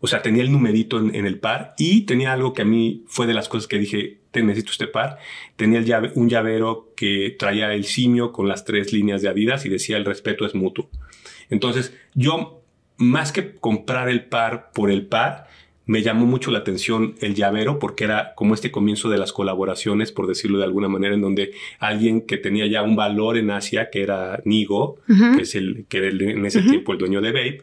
O 0.00 0.06
sea, 0.08 0.20
tenía 0.20 0.42
el 0.42 0.52
numerito 0.52 0.98
en, 0.98 1.24
el 1.26 1.38
par 1.38 1.74
y 1.78 2.02
tenía 2.02 2.32
algo 2.32 2.52
que 2.52 2.62
a 2.62 2.66
mí 2.66 3.04
fue 3.06 3.26
de 3.26 3.32
las 3.32 3.48
cosas 3.48 3.66
que 3.66 3.78
dije, 3.78 4.18
te 4.30 4.42
necesito 4.42 4.72
este 4.72 4.88
par. 4.88 5.18
Tenía 5.56 5.80
un 6.14 6.28
llavero 6.28 6.92
que 6.94 7.34
traía 7.38 7.72
el 7.72 7.84
simio 7.84 8.32
con 8.32 8.46
las 8.48 8.64
tres 8.64 8.92
líneas 8.92 9.22
de 9.22 9.28
Adidas 9.28 9.64
y 9.64 9.70
decía 9.70 9.96
el 9.96 10.04
respeto 10.04 10.44
es 10.44 10.54
mutuo. 10.54 10.90
Entonces, 11.48 11.96
yo, 12.14 12.62
más 12.98 13.32
que 13.32 13.54
comprar 13.54 14.08
el 14.08 14.26
par 14.26 14.72
por 14.72 14.90
el 14.90 15.06
par, 15.06 15.46
me 15.86 16.02
llamó 16.02 16.26
mucho 16.26 16.50
la 16.50 16.58
atención 16.58 17.14
el 17.20 17.34
llavero 17.34 17.78
porque 17.78 18.04
era 18.04 18.34
como 18.34 18.54
este 18.54 18.72
comienzo 18.72 19.08
de 19.08 19.18
las 19.18 19.32
colaboraciones, 19.32 20.10
por 20.10 20.26
decirlo 20.26 20.58
de 20.58 20.64
alguna 20.64 20.88
manera, 20.88 21.14
en 21.14 21.20
donde 21.20 21.52
alguien 21.78 22.22
que 22.22 22.36
tenía 22.36 22.66
ya 22.66 22.82
un 22.82 22.96
valor 22.96 23.38
en 23.38 23.50
Asia, 23.52 23.88
que 23.90 24.02
era 24.02 24.40
Nigo, 24.44 24.98
que 25.06 25.42
es 25.42 25.54
el 25.54 25.86
que 25.88 25.98
era 25.98 26.08
en 26.08 26.44
ese 26.44 26.62
tiempo 26.62 26.92
el 26.92 26.98
dueño 26.98 27.20
de 27.20 27.30
Vape, 27.32 27.62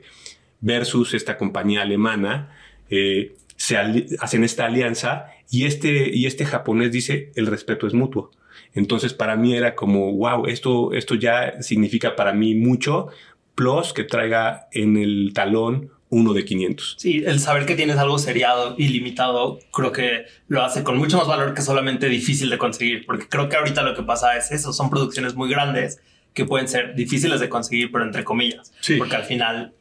versus 0.62 1.14
esta 1.14 1.38
compañía 1.38 1.82
alemana, 1.82 2.56
eh, 2.90 3.36
se 3.58 3.78
hacen 3.78 4.44
esta 4.46 4.66
alianza 4.66 5.28
y 5.50 5.66
este, 5.66 6.10
y 6.16 6.26
este 6.26 6.46
japonés 6.46 6.92
dice 6.92 7.32
el 7.36 7.48
respeto 7.48 7.88
es 7.88 7.94
mutuo. 7.94 8.32
Entonces 8.74 9.14
para 9.14 9.36
mí 9.36 9.54
era 9.54 9.76
como, 9.76 10.14
wow, 10.14 10.46
esto, 10.46 10.94
esto 10.94 11.16
ya 11.16 11.62
significa 11.62 12.16
para 12.16 12.32
mí 12.32 12.56
mucho, 12.56 13.10
plus 13.54 13.92
que 13.92 14.06
traiga 14.06 14.68
en 14.72 14.96
el 14.98 15.32
talón 15.34 15.92
uno 16.14 16.34
de 16.34 16.46
500. 16.46 16.96
Sí, 16.98 17.24
el 17.26 17.40
saber 17.40 17.66
que 17.66 17.76
tienes 17.76 17.98
algo 17.98 18.18
seriado 18.20 18.76
y 18.78 18.88
limitado, 18.88 19.60
creo 19.72 19.92
que 19.92 20.26
lo 20.48 20.64
hace 20.64 20.84
con 20.84 20.98
mucho 20.98 21.18
más 21.18 21.28
valor 21.28 21.54
que 21.54 21.62
solamente 21.62 22.08
difícil 22.08 22.50
de 22.50 22.58
conseguir, 22.58 23.06
porque 23.06 23.28
creo 23.28 23.50
que 23.50 23.58
ahorita 23.58 23.82
lo 23.82 23.96
que 23.96 24.04
pasa 24.04 24.38
es 24.38 24.52
eso, 24.52 24.74
son 24.74 24.90
producciones 24.90 25.36
muy 25.36 25.50
grandes 25.50 26.00
que 26.34 26.46
pueden 26.46 26.68
ser 26.68 26.96
difíciles 26.96 27.40
de 27.40 27.50
conseguir, 27.50 27.92
pero 27.92 28.06
entre 28.06 28.24
comillas, 28.24 28.72
sí. 28.80 28.96
porque 28.96 29.16
al 29.16 29.24
final 29.24 29.74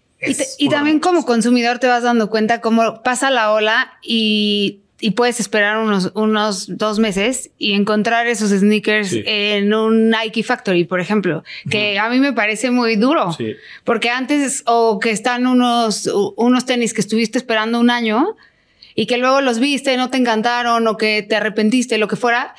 y, 0.59 0.69
también 0.69 1.01
como 1.01 1.25
consumidor 1.25 1.79
te 1.79 1.89
vas 1.89 2.05
dando 2.05 2.31
cuenta 2.31 2.61
cómo 2.61 3.03
pasa 3.03 3.31
la 3.31 3.53
ola 3.53 3.95
y, 4.03 4.81
puedes 5.11 5.41
esperar 5.41 5.79
unos, 5.79 6.13
unos 6.15 6.79
dos 6.79 7.01
meses 7.01 7.51
y 7.59 7.73
encontrar 7.73 8.29
esos 8.29 8.51
sneakers 8.51 9.13
en 9.13 9.75
un 9.75 10.11
Nike 10.11 10.45
Factory, 10.45 10.85
por 10.85 11.01
ejemplo, 11.01 11.43
que 11.69 11.99
a 11.99 12.09
mí 12.09 12.21
me 12.21 12.33
parece 12.33 12.71
muy 12.71 12.97
duro. 12.97 13.37
Porque 13.85 14.11
antes, 14.11 14.63
o 14.67 15.01
que 15.01 15.11
están 15.11 15.47
unos, 15.47 16.09
unos 16.37 16.65
tenis 16.65 16.95
que 16.95 17.01
estuviste 17.01 17.37
esperando 17.37 17.81
un 17.81 17.91
año 17.91 18.37
y 18.95 19.07
que 19.07 19.19
luego 19.19 19.41
los 19.41 19.59
viste, 19.59 19.97
no 19.97 20.09
te 20.09 20.19
encantaron 20.19 20.87
o 20.87 20.97
que 20.97 21.23
te 21.23 21.37
arrepentiste, 21.37 21.99
lo 21.99 22.09
que 22.09 22.17
fuera, 22.17 22.55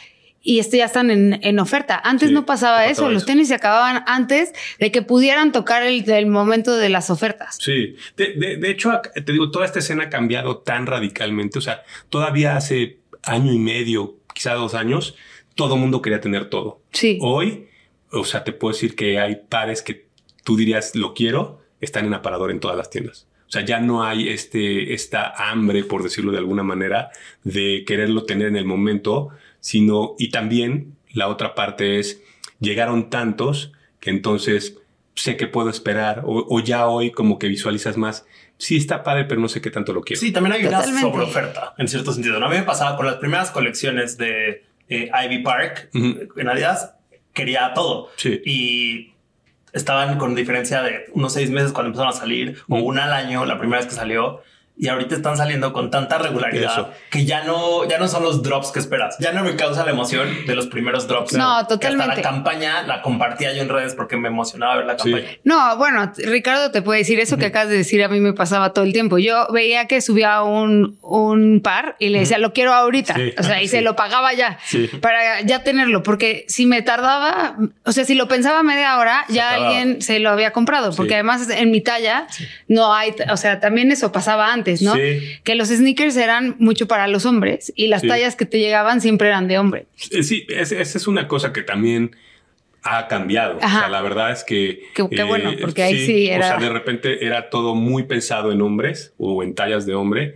y 0.46 0.60
este 0.60 0.78
ya 0.78 0.86
están 0.86 1.10
en, 1.10 1.60
oferta. 1.60 2.00
Antes 2.04 2.32
no 2.32 2.46
pasaba, 2.46 2.86
eso, 2.88 3.10
los 3.10 3.26
tenis 3.26 3.48
se 3.48 3.56
acababan 3.56 4.04
antes 4.08 4.52
de 4.78 4.92
que 4.92 5.02
pudieran 5.02 5.54
tocar 5.54 5.84
el, 5.84 6.26
momento 6.28 6.76
de 6.76 6.90
las 6.90 7.10
ofertas. 7.10 7.58
Sí, 7.62 7.96
de, 8.18 8.58
de, 8.58 8.70
hecho, 8.70 8.92
te 9.14 9.32
digo, 9.32 9.50
toda 9.52 9.66
esta 9.66 9.80
escena 9.80 10.04
ha 10.04 10.10
cambiado 10.10 10.58
tan 10.58 10.86
radicalmente, 10.86 11.60
o 11.60 11.62
sea, 11.62 11.84
todavía 12.10 12.58
hace 12.58 13.00
año 13.24 13.54
y 13.54 13.58
medio, 13.58 14.18
quizá 14.34 14.54
dos 14.54 14.74
años, 14.74 15.16
todo 15.56 15.78
mundo 15.78 16.02
quería 16.02 16.20
tener 16.20 16.50
todo. 16.50 16.82
Sí. 16.92 17.20
Hoy, 17.22 17.70
o 18.12 18.26
sea, 18.26 18.44
te 18.44 18.52
puedo 18.52 18.74
decir 18.74 18.96
que 18.96 19.20
hay 19.20 19.38
pares 19.48 19.82
que 19.82 20.08
tú 20.44 20.58
dirías, 20.58 20.94
lo 20.94 21.14
quiero, 21.14 21.62
están 21.80 22.06
en 22.06 22.14
aparador 22.14 22.52
en 22.52 22.60
todas 22.60 22.76
las 22.76 22.90
tiendas. 22.90 23.28
O 23.48 23.52
sea, 23.54 23.64
ya 23.64 23.80
no 23.80 24.04
hay 24.04 24.30
este, 24.30 24.94
esta 24.94 25.32
hambre, 25.52 25.84
por 25.84 26.02
decirlo 26.02 26.32
de 26.32 26.40
alguna 26.40 26.64
manera, 26.64 27.12
de 27.44 27.84
quererlo 27.86 28.26
tener 28.26 28.48
en 28.48 28.56
el 28.56 28.66
momento, 28.66 29.30
sino, 29.64 30.16
y 30.20 30.30
también 30.30 30.98
la 31.14 31.30
otra 31.30 31.56
parte 31.56 31.98
es, 31.98 32.22
llegaron 32.60 33.10
tantos 33.10 33.72
que 34.02 34.10
entonces 34.10 34.78
sé 35.16 35.38
que 35.38 35.48
puedo 35.48 35.70
esperar, 35.70 36.24
o, 36.26 36.60
ya 36.60 36.88
hoy 36.88 37.12
como 37.12 37.40
que 37.40 37.48
visualizas 37.48 37.96
más, 37.96 38.26
sí 38.58 38.76
está 38.76 39.04
padre, 39.04 39.24
pero 39.24 39.40
no 39.40 39.48
sé 39.48 39.62
qué 39.62 39.72
tanto 39.72 39.94
lo 39.94 40.02
quiero. 40.02 40.20
Sí, 40.20 40.34
también 40.34 40.54
hay 40.56 40.66
una 40.66 40.84
sobre 40.84 41.24
oferta, 41.24 41.74
en 41.78 41.88
cierto 41.88 42.12
sentido. 42.12 42.42
¿no? 42.42 42.48
A 42.48 42.50
mí 42.50 42.58
me 42.58 42.64
pasaba 42.64 42.98
con 42.98 43.06
las 43.06 43.16
primeras 43.16 43.52
colecciones 43.52 44.18
de 44.18 44.66
eh, 44.90 45.10
Ivy 45.26 45.44
Park, 45.44 45.92
en 45.94 46.50
Adidas, 46.50 46.96
quería 47.32 47.74
todo. 47.74 48.10
Sí. 48.18 48.42
Y 48.44 49.14
estaban 49.72 50.18
con 50.18 50.36
diferencia 50.36 50.82
de 50.82 51.06
unos 51.14 51.32
seis 51.32 51.50
meses 51.52 51.72
cuando 51.72 51.88
empezaron 51.88 52.14
a 52.14 52.18
salir, 52.18 52.58
o 52.68 52.80
una 52.80 53.06
al 53.06 53.14
año, 53.14 53.46
la 53.46 53.60
primera 53.60 53.80
vez 53.80 53.88
que 53.88 53.96
salió 53.96 54.42
y 54.76 54.88
ahorita 54.88 55.16
están 55.16 55.38
saliendo 55.38 55.72
con 55.72 55.92
tanta 55.92 56.18
regularidad 56.18 56.94
que 57.12 57.26
ya 57.26 57.44
no, 57.44 57.88
ya 57.88 58.00
no 58.00 58.08
son 58.08 58.24
los 58.24 58.42
drops 58.42 58.72
que 58.72 58.80
esperas. 58.80 59.18
Ya 59.20 59.32
no 59.32 59.44
me 59.44 59.56
causa 59.56 59.86
la 59.86 59.92
emoción 59.92 60.48
de 60.48 60.56
los 60.56 60.66
primeros 60.66 61.08
drops. 61.08 61.34
No, 61.34 61.68
totalmente. 61.68 62.16
la 62.16 62.22
campaña 62.22 62.82
la 62.84 63.04
compartía 63.04 63.54
yo 63.54 63.62
en 63.62 63.70
redes 63.70 63.94
porque 63.94 64.18
me 64.18 64.30
emocionaba 64.30 64.78
ver 64.78 64.86
la 64.88 64.98
campaña. 64.98 65.28
No, 65.44 65.78
bueno, 65.78 66.12
Ricardo 66.18 66.72
te 66.72 66.82
puede 66.82 67.00
decir 67.00 67.20
eso 67.20 67.38
que 67.38 67.46
acabas 67.46 67.70
de 67.70 67.78
decir. 67.78 68.04
A 68.04 68.10
mí 68.10 68.20
me 68.20 68.34
pasaba 68.34 68.74
todo 68.74 68.84
el 68.84 68.94
tiempo. 68.94 69.20
Yo 69.20 69.48
veía 69.54 69.86
que 69.86 70.02
subía 70.02 70.42
un, 70.42 70.98
un 71.02 71.62
par 71.62 71.96
y 72.00 72.10
le 72.10 72.20
decía, 72.20 72.40
lo 72.40 72.52
quiero 72.52 72.74
ahorita. 72.74 73.16
O 73.38 73.44
sea, 73.44 73.62
y 73.62 73.68
se 73.70 73.82
lo 73.82 73.96
pagaba 73.96 74.34
ya 74.34 74.58
para 75.02 75.42
ya 75.42 75.64
tenerlo. 75.64 76.02
Porque 76.02 76.46
si 76.48 76.66
me 76.66 76.82
tardaba, 76.82 77.58
o 77.86 77.92
sea, 77.92 78.06
si 78.06 78.16
lo 78.16 78.28
pensaba 78.28 78.64
media 78.64 78.98
hora, 78.98 79.26
ya 79.30 79.54
alguien 79.54 80.02
se 80.02 80.20
lo 80.20 80.32
había 80.32 80.52
comprado. 80.52 80.96
Porque 80.96 81.14
además 81.14 81.48
en 81.50 81.70
mi 81.70 81.82
talla 81.82 82.26
no 82.68 82.94
hay, 82.94 83.14
o 83.32 83.38
sea, 83.38 83.60
también 83.60 83.92
eso 83.92 84.12
pasaba 84.12 84.52
antes 84.52 84.64
¿no? 84.82 84.94
Que 84.96 85.56
los 85.56 85.70
sneakers 85.70 86.16
eran 86.18 86.56
mucho 86.60 86.88
para 86.88 87.08
los 87.08 87.26
hombres 87.26 87.72
y 87.76 87.88
las 87.88 88.02
tallas 88.02 88.36
que 88.36 88.46
te 88.46 88.60
llegaban 88.60 89.02
siempre 89.02 89.28
eran 89.28 89.48
de 89.48 89.58
hombre. 89.58 89.86
Eh, 90.12 90.24
sí, 90.24 90.46
esa 90.50 90.82
es 90.82 91.08
una 91.08 91.28
cosa 91.28 91.54
que 91.54 91.62
también 91.62 92.16
ha 92.84 93.08
cambiado. 93.08 93.58
O 93.58 93.60
sea, 93.62 93.90
la 93.90 94.02
verdad 94.02 94.32
es 94.32 94.44
que. 94.44 94.84
Qué, 94.94 95.24
bueno, 95.24 95.52
eh, 95.52 95.58
porque 95.60 95.84
ahí 95.84 96.06
sí 96.06 96.28
era. 96.28 96.46
O 96.46 96.50
sea, 96.50 96.58
de 96.58 96.70
repente 96.70 97.26
era 97.26 97.50
todo 97.50 97.76
muy 97.76 98.04
pensado 98.04 98.52
en 98.52 98.62
hombres 98.62 99.14
o 99.18 99.44
en 99.44 99.56
tallas 99.56 99.86
de 99.86 99.96
hombre 99.96 100.36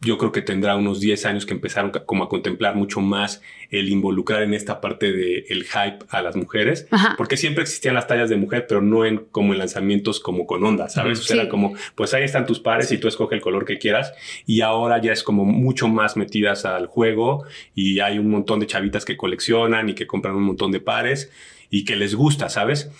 yo 0.00 0.18
creo 0.18 0.32
que 0.32 0.42
tendrá 0.42 0.74
unos 0.74 0.98
10 0.98 1.24
años 1.26 1.46
que 1.46 1.54
empezaron 1.54 1.92
como 2.04 2.24
a 2.24 2.28
contemplar 2.28 2.74
mucho 2.74 3.00
más 3.00 3.40
el 3.70 3.88
involucrar 3.88 4.42
en 4.42 4.54
esta 4.54 4.80
parte 4.80 5.12
del 5.12 5.44
el 5.48 5.64
hype 5.64 5.98
a 6.08 6.20
las 6.20 6.34
mujeres, 6.34 6.88
porque 7.16 7.36
siempre 7.36 7.62
existían 7.62 7.94
las 7.94 8.08
tallas 8.08 8.28
de 8.28 8.36
mujer, 8.36 8.66
pero 8.68 8.80
no 8.80 9.04
en 9.04 9.18
como 9.30 9.52
en 9.52 9.60
lanzamientos 9.60 10.18
como 10.18 10.46
con 10.46 10.64
ondas, 10.64 10.94
¿sabes? 10.94 11.20
O 11.20 11.22
sea, 11.22 11.36
era 11.36 11.48
como, 11.48 11.74
pues 11.94 12.12
ahí 12.12 12.24
están 12.24 12.44
tus 12.46 12.58
pares 12.58 12.90
y 12.90 12.98
tú 12.98 13.06
escoge 13.06 13.36
el 13.36 13.40
color 13.40 13.64
que 13.64 13.78
quieras, 13.78 14.12
y 14.46 14.62
ahora 14.62 15.00
ya 15.00 15.12
es 15.12 15.22
como 15.22 15.44
mucho 15.44 15.86
más 15.86 16.16
metidas 16.16 16.64
al 16.64 16.86
juego 16.86 17.44
y 17.74 18.00
hay 18.00 18.18
un 18.18 18.30
montón 18.30 18.58
de 18.58 18.66
chavitas 18.66 19.04
que 19.04 19.16
coleccionan 19.16 19.88
y 19.88 19.94
que 19.94 20.06
compran 20.08 20.34
un 20.34 20.42
montón 20.42 20.72
de 20.72 20.80
pares 20.80 21.30
y 21.70 21.84
que 21.84 21.94
les 21.94 22.16
gusta, 22.16 22.48
¿sabes? 22.48 22.90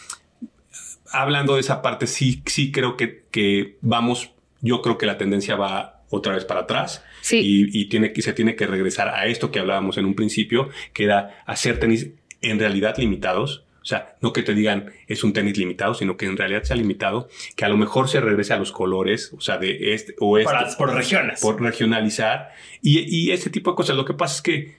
Hablando 1.11 1.55
de 1.55 1.61
esa 1.61 1.83
parte, 1.83 2.07
sí, 2.07 2.43
sí 2.47 2.71
creo 2.71 2.97
que, 2.97 3.25
que 3.31 3.79
vamos, 3.81 4.31
yo 4.61 4.83
creo 4.83 4.99
que 4.99 5.07
la 5.07 5.19
tendencia 5.19 5.57
va 5.57 5.98
otra 6.11 6.35
vez 6.35 6.45
para 6.45 6.61
atrás 6.61 7.05
y, 7.31 7.89
tiene 7.89 8.13
que, 8.13 8.23
se 8.23 8.33
tiene 8.33 8.57
que 8.57 8.67
regresar 8.67 9.09
a 9.09 9.27
esto 9.27 9.51
que 9.51 9.59
hablábamos 9.59 9.99
en 9.99 10.07
un 10.07 10.15
principio, 10.15 10.69
que 10.93 11.05
era 11.05 11.43
hacer 11.47 11.79
tenis 11.79 12.09
en 12.41 12.59
realidad 12.59 12.97
limitados. 12.99 13.65
O 13.83 13.85
sea, 13.89 14.17
no 14.21 14.33
que 14.33 14.43
te 14.43 14.55
digan 14.55 14.93
es 15.07 15.25
un 15.25 15.33
tenis 15.33 15.57
limitado, 15.57 15.95
sino 15.95 16.17
que 16.17 16.27
en 16.27 16.37
realidad 16.37 16.63
sea 16.63 16.77
limitado, 16.77 17.29
que 17.57 17.65
a 17.65 17.69
lo 17.69 17.77
mejor 17.77 18.09
se 18.09 18.21
regrese 18.21 18.53
a 18.53 18.59
los 18.59 18.71
colores, 18.71 19.33
o 19.33 19.41
sea, 19.41 19.57
de 19.57 19.95
este 19.95 20.15
o 20.19 20.37
este. 20.37 20.53
por 20.77 20.95
regiones. 20.95 21.41
Por 21.41 21.61
regionalizar. 21.61 22.51
Y, 22.83 23.01
y 23.01 23.31
este 23.33 23.51
tipo 23.51 23.71
de 23.71 23.77
cosas. 23.77 23.97
Lo 23.97 24.05
que 24.05 24.15
pasa 24.15 24.37
es 24.37 24.43
que 24.43 24.79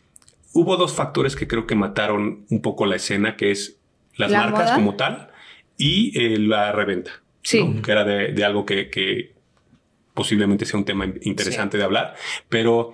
hubo 0.53 0.77
dos 0.77 0.93
factores 0.93 1.35
que 1.35 1.47
creo 1.47 1.65
que 1.65 1.75
mataron 1.75 2.45
un 2.49 2.61
poco 2.61 2.85
la 2.85 2.97
escena, 2.97 3.35
que 3.35 3.51
es 3.51 3.77
las 4.15 4.31
marcas 4.31 4.71
como 4.71 4.95
tal 4.95 5.29
y 5.77 6.11
eh, 6.19 6.37
la 6.37 6.71
reventa. 6.71 7.11
Sí. 7.41 7.81
Que 7.83 7.91
era 7.91 8.03
de, 8.03 8.33
de 8.33 8.45
algo 8.45 8.65
que, 8.65 8.89
que, 8.89 9.33
posiblemente 10.19 10.65
sea 10.65 10.77
un 10.77 10.83
tema 10.83 11.05
interesante 11.21 11.77
de 11.77 11.83
hablar, 11.85 12.13
pero 12.49 12.93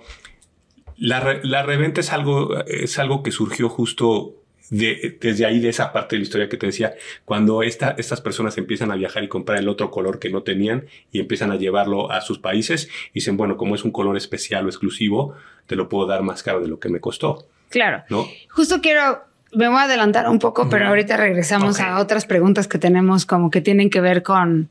la, 0.96 1.18
reventa 1.64 2.00
es 2.00 2.12
algo, 2.12 2.64
es 2.68 3.00
algo 3.00 3.24
que 3.24 3.32
surgió 3.32 3.68
justo 3.68 4.36
de, 4.70 5.18
desde 5.20 5.44
ahí, 5.44 5.58
de 5.58 5.68
esa 5.68 5.92
parte 5.92 6.14
de 6.14 6.20
la 6.20 6.22
historia 6.22 6.48
que 6.48 6.56
te 6.56 6.66
decía, 6.66 6.94
cuando 7.24 7.64
esta, 7.64 7.96
estas 7.98 8.20
personas 8.20 8.56
empiezan 8.58 8.92
a 8.92 8.94
viajar 8.94 9.24
y 9.24 9.28
comprar 9.28 9.58
el 9.58 9.68
otro 9.68 9.90
color 9.90 10.20
que 10.20 10.30
no 10.30 10.44
tenían 10.44 10.86
y 11.10 11.18
empiezan 11.18 11.50
a 11.50 11.56
llevarlo 11.56 12.12
a 12.12 12.20
sus 12.20 12.38
países, 12.38 12.88
dicen, 13.12 13.36
bueno, 13.36 13.56
como 13.56 13.74
es 13.74 13.82
un 13.82 13.90
color 13.90 14.16
especial 14.16 14.64
o 14.64 14.68
exclusivo, 14.68 15.34
te 15.66 15.74
lo 15.74 15.88
puedo 15.88 16.06
dar 16.06 16.22
más 16.22 16.44
caro 16.44 16.60
de 16.60 16.68
lo 16.68 16.78
que 16.78 16.90
me 16.90 17.00
costó. 17.00 17.48
Claro. 17.70 18.04
¿no? 18.08 18.24
Justo 18.50 18.80
quiero, 18.80 19.24
me 19.52 19.66
voy 19.66 19.78
a 19.78 19.82
adelantar 19.82 20.28
un 20.28 20.38
poco, 20.38 20.68
pero 20.68 20.86
ahorita 20.86 21.16
regresamos 21.16 21.80
a 21.80 21.98
otras 21.98 22.24
preguntas 22.24 22.68
que 22.68 22.78
tenemos 22.78 23.26
como 23.26 23.50
que 23.50 23.60
tienen 23.60 23.90
que 23.90 24.00
ver 24.00 24.22
con, 24.22 24.70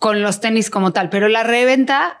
con 0.00 0.20
los 0.22 0.40
tenis 0.40 0.68
como 0.68 0.92
tal, 0.92 1.10
pero 1.10 1.28
la 1.28 1.44
reventa 1.44 2.20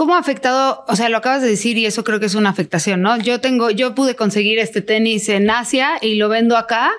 ¿Cómo 0.00 0.14
ha 0.14 0.18
afectado? 0.18 0.82
O 0.88 0.96
sea, 0.96 1.10
lo 1.10 1.18
acabas 1.18 1.42
de 1.42 1.48
decir 1.48 1.76
y 1.76 1.84
eso 1.84 2.04
creo 2.04 2.18
que 2.20 2.24
es 2.24 2.34
una 2.34 2.48
afectación, 2.48 3.02
¿no? 3.02 3.18
Yo 3.18 3.38
tengo, 3.42 3.70
yo 3.70 3.94
pude 3.94 4.16
conseguir 4.16 4.58
este 4.58 4.80
tenis 4.80 5.28
en 5.28 5.50
Asia 5.50 5.98
y 6.00 6.14
lo 6.14 6.30
vendo 6.30 6.56
acá 6.56 6.90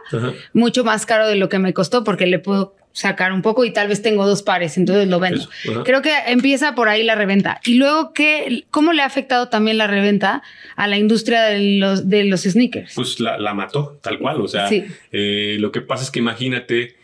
mucho 0.54 0.84
más 0.84 1.08
caro 1.08 1.28
de 1.28 1.36
lo 1.36 1.50
que 1.50 1.58
me 1.58 1.74
costó 1.74 2.04
porque 2.04 2.28
le 2.28 2.38
puedo 2.38 2.76
sacar 2.94 3.34
un 3.34 3.42
poco 3.42 3.66
y 3.66 3.74
tal 3.74 3.88
vez 3.88 4.04
tengo 4.04 4.28
dos 4.28 4.44
pares, 4.44 4.78
entonces 4.78 5.08
lo 5.08 5.20
vendo. 5.20 5.50
Creo 5.84 6.04
que 6.04 6.14
empieza 6.28 6.76
por 6.76 6.90
ahí 6.90 7.02
la 7.02 7.16
reventa. 7.16 7.60
Y 7.66 7.74
luego, 7.74 8.14
¿qué, 8.14 8.66
¿cómo 8.70 8.94
le 8.94 9.02
ha 9.02 9.06
afectado 9.08 9.48
también 9.50 9.80
la 9.80 9.88
reventa 9.88 10.44
a 10.76 10.88
la 10.88 11.00
industria 11.00 11.42
de 11.42 11.80
los, 11.80 12.08
de 12.08 12.26
los 12.26 12.42
sneakers? 12.42 12.94
Pues 12.94 13.20
la, 13.20 13.54
mató, 13.56 13.98
tal 14.04 14.20
cual. 14.20 14.42
O 14.42 14.48
sea, 14.48 14.70
eh, 15.12 15.58
lo 15.60 15.72
que 15.72 15.82
pasa 15.82 16.04
es 16.04 16.12
que 16.12 16.20
imagínate, 16.20 16.98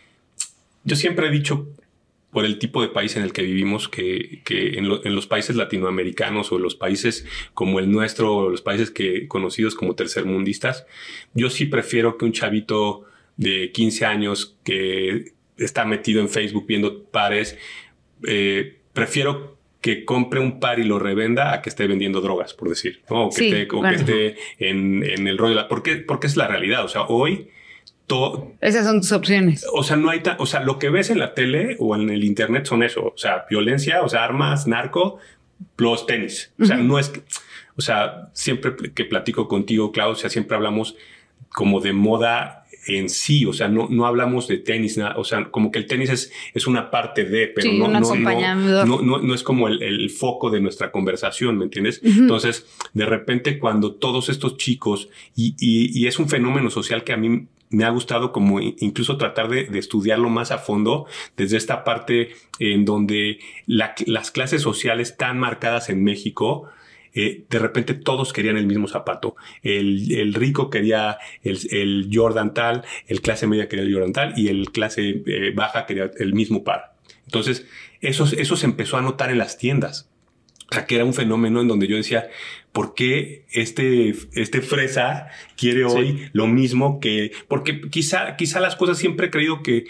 yo 0.84 0.96
siempre 0.96 1.26
he 1.26 1.32
dicho 1.32 1.68
por 2.32 2.46
el 2.46 2.60
tipo 2.60 2.82
de 2.82 2.90
país 2.90 3.16
en 3.16 3.24
el 3.24 3.34
que 3.34 3.42
vivimos, 3.42 3.88
que, 3.88 4.42
en, 4.48 4.88
los 4.88 5.28
países 5.28 5.56
latinoamericanos 5.56 6.52
o 6.52 6.60
los 6.60 6.76
países 6.76 7.26
como 7.54 7.80
el 7.80 7.90
nuestro, 7.92 8.36
o 8.36 8.50
los 8.50 8.62
países 8.62 8.92
que 8.92 9.28
conocidos 9.28 9.76
como 9.76 9.96
tercermundistas, 9.96 10.86
yo 11.34 11.50
sí 11.50 11.66
prefiero 11.66 12.18
que 12.18 12.26
un 12.26 12.34
chavito 12.34 13.06
de 13.38 13.72
15 13.72 14.06
años 14.06 14.58
que 14.64 15.34
está 15.58 15.86
metido 15.86 16.22
en 16.22 16.30
Facebook 16.30 16.66
viendo 16.68 17.04
pares, 17.04 17.58
eh, 18.28 18.78
prefiero 18.94 19.58
que 19.80 20.06
compre 20.06 20.40
un 20.40 20.60
par 20.60 20.80
y 20.80 20.84
lo 20.84 21.00
revenda 21.00 21.54
a 21.54 21.62
que 21.62 21.70
esté 21.70 21.88
vendiendo 21.88 22.20
drogas, 22.20 22.54
por 22.54 22.68
decir, 22.70 23.02
o 23.08 23.30
que, 23.30 23.68
esté, 23.94 24.36
en, 24.60 25.28
el 25.28 25.38
rollo. 25.38 25.68
¿Por 25.68 25.84
qué? 25.84 25.96
Porque 25.98 26.28
es 26.28 26.36
la 26.36 26.48
realidad. 26.48 26.84
O 26.84 26.88
sea, 26.90 27.04
hoy 27.04 27.48
esas 28.62 28.86
son 28.86 29.02
tus 29.02 29.12
opciones. 29.12 29.66
O 29.74 29.84
sea, 29.84 29.98
no 29.98 30.10
hay, 30.10 30.22
o 30.38 30.46
sea, 30.46 30.62
lo 30.62 30.80
que 30.80 30.90
ves 30.90 31.10
en 31.10 31.20
la 31.20 31.34
tele 31.34 31.76
o 31.80 31.96
en 31.96 32.10
el 32.10 32.24
internet 32.24 32.66
son 32.66 32.84
eso, 32.84 33.06
o 33.06 33.18
sea, 33.18 33.46
violencia, 33.50 34.02
o 34.02 34.10
sea, 34.10 34.24
armas, 34.24 34.68
narco, 34.68 35.18
los 35.78 36.06
tenis. 36.06 36.54
O 36.60 36.66
sea, 36.66 36.78
no 36.78 37.00
es, 37.00 37.10
que, 37.10 37.24
o 37.76 37.82
sea, 37.82 38.30
siempre 38.34 38.76
que 38.94 39.06
platico 39.06 39.48
contigo, 39.48 39.92
Claudia, 39.92 40.30
siempre 40.30 40.56
hablamos 40.56 40.96
como 41.50 41.82
de 41.82 41.94
moda 41.94 42.66
en 42.88 43.10
sí, 43.10 43.46
o 43.46 43.52
sea, 43.52 43.68
no, 43.68 43.88
no 43.90 44.06
hablamos 44.06 44.48
de 44.48 44.58
tenis, 44.58 44.98
o 45.18 45.24
sea, 45.26 45.52
como 45.52 45.72
que 45.72 45.80
el 45.80 45.88
tenis 45.88 46.10
es, 46.10 46.32
es 46.54 46.68
una 46.68 46.90
parte 46.90 47.26
de, 47.26 47.48
pero 47.48 47.74
no, 47.74 47.88
no, 47.90 48.00
no, 48.00 49.22
no, 49.22 49.36
es 49.36 49.44
como 49.44 49.68
el, 49.68 50.10
foco 50.10 50.50
de 50.50 50.62
nuestra 50.62 50.92
conversación, 50.92 51.58
¿me 51.58 51.66
entiendes? 51.66 52.00
Entonces, 52.04 52.66
de 52.94 53.06
repente 53.06 53.60
cuando 53.60 53.96
todos 53.96 54.30
estos 54.30 54.56
chicos, 54.56 55.10
y, 55.36 55.56
y, 55.60 56.08
es 56.08 56.18
un 56.18 56.30
fenómeno 56.30 56.70
social 56.70 57.04
que 57.04 57.12
a 57.12 57.18
mí 57.18 57.48
me 57.70 57.84
ha 57.84 57.90
gustado 57.90 58.32
como 58.32 58.60
incluso 58.60 59.18
tratar 59.18 59.50
de, 59.50 59.68
estudiarlo 59.78 60.30
más 60.30 60.52
a 60.52 60.58
fondo 60.58 61.06
desde 61.36 61.58
esta 61.58 61.84
parte 61.84 62.30
en 62.60 62.86
donde 62.86 63.40
las 63.66 64.32
clases 64.32 64.62
sociales 64.62 65.18
tan 65.18 65.40
marcadas 65.40 65.90
en 65.90 66.04
México, 66.04 66.70
eh, 67.14 67.46
de 67.50 67.60
repente 67.60 67.94
todos 67.94 68.32
querían 68.32 68.58
el 68.58 68.68
mismo 68.68 68.88
zapato. 68.88 69.36
El, 69.64 70.34
rico 70.34 70.70
quería 70.70 71.18
el, 71.44 72.10
Jordan 72.12 72.54
tal, 72.54 72.84
el 73.08 73.22
clase 73.22 73.48
media 73.48 73.68
quería 73.68 73.86
el 73.86 73.94
Jordan 73.94 74.14
tal 74.14 74.34
y 74.38 74.50
el 74.50 74.72
clase 74.72 75.24
eh, 75.26 75.52
baja 75.56 75.86
quería 75.86 76.12
el 76.18 76.34
mismo 76.34 76.64
par. 76.64 76.96
Entonces, 77.26 77.68
eso, 78.02 78.26
eso 78.38 78.56
se 78.56 78.66
empezó 78.66 78.98
a 78.98 79.02
notar 79.02 79.32
en 79.32 79.40
las 79.40 79.58
tiendas. 79.58 80.10
O 80.70 80.74
sea, 80.74 80.86
que 80.86 80.96
era 80.96 81.06
un 81.06 81.14
fenómeno 81.14 81.62
en 81.62 81.68
donde 81.68 81.88
yo 81.88 81.96
decía, 81.96 82.30
¿por 82.78 82.94
qué 82.94 83.44
este, 83.54 84.14
este 84.34 84.62
fresa 84.62 85.30
quiere 85.56 85.84
hoy 85.84 86.30
lo 86.32 86.46
mismo 86.46 87.00
que... 87.00 87.32
Porque 87.48 87.82
quizá, 87.90 88.36
quizá 88.36 88.60
las 88.60 88.76
cosas 88.76 89.00
siempre 89.00 89.26
he 89.26 89.30
creído 89.32 89.64
que 89.64 89.86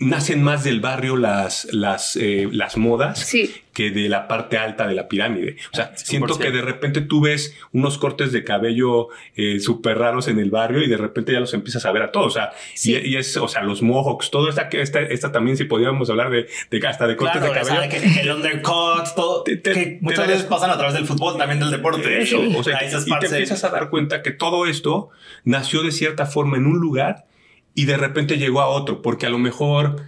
nacen 0.00 0.42
más 0.42 0.64
del 0.64 0.80
barrio 0.80 1.16
las, 1.16 1.68
las, 1.72 2.16
eh, 2.16 2.48
las 2.50 2.78
modas 2.78 3.30
que 3.74 3.90
de 3.90 4.08
la 4.08 4.28
parte 4.28 4.56
alta 4.56 4.88
de 4.88 4.94
la 4.94 5.08
pirámide. 5.08 5.56
O 5.72 5.76
sea, 5.76 5.92
siento 5.94 6.38
que 6.38 6.50
de 6.50 6.62
repente 6.62 7.02
tú 7.02 7.20
ves 7.20 7.54
unos 7.72 7.98
cortes 7.98 8.32
de 8.32 8.42
cabello 8.42 9.08
eh, 9.36 9.60
súper 9.60 9.98
raros 9.98 10.26
en 10.28 10.38
el 10.38 10.50
barrio 10.50 10.82
y 10.82 10.88
de 10.88 10.96
repente 10.96 11.32
ya 11.32 11.40
los 11.40 11.52
empiezas 11.52 11.84
a 11.84 11.92
ver 11.92 12.02
a 12.02 12.12
todos. 12.12 12.26
O 12.28 12.30
sea, 12.30 12.52
y, 12.82 13.16
es, 13.16 13.36
o 13.36 13.46
sea, 13.46 13.62
los 13.62 13.82
mohawks, 13.82 14.30
todo 14.30 14.48
esta, 14.48 14.62
esta, 14.72 15.00
esta 15.00 15.32
también, 15.32 15.58
si 15.58 15.64
podíamos 15.64 16.08
hablar 16.08 16.30
de, 16.30 16.48
de 16.70 16.88
hasta 16.88 17.06
de 17.06 17.16
cortes 17.16 17.42
de 17.42 17.50
cabello. 17.50 17.82
el 18.22 18.30
undercut, 18.32 19.06
todo, 19.14 19.44
que 19.44 19.98
muchas 20.00 20.26
veces 20.26 20.44
pasan 20.44 20.70
a 20.70 20.78
través 20.78 20.94
del 20.94 21.04
fútbol, 21.04 21.36
también 21.36 21.60
del 21.60 21.70
deporte. 21.70 22.22
Eso, 22.22 22.40
o 22.56 22.64
sea, 22.64 22.80
y 22.84 23.18
te 23.18 23.26
empiezas 23.26 23.62
a 23.64 23.68
dar 23.68 23.90
cuenta 23.90 24.22
que 24.22 24.30
todo 24.30 24.66
esto 24.66 25.10
nació 25.44 25.82
de 25.82 25.92
cierta 25.92 26.24
forma 26.24 26.56
en 26.56 26.66
un 26.66 26.78
lugar 26.80 27.26
y 27.74 27.84
de 27.84 27.96
repente 27.96 28.38
llegó 28.38 28.60
a 28.60 28.68
otro, 28.68 29.02
porque 29.02 29.26
a 29.26 29.30
lo 29.30 29.38
mejor 29.38 30.02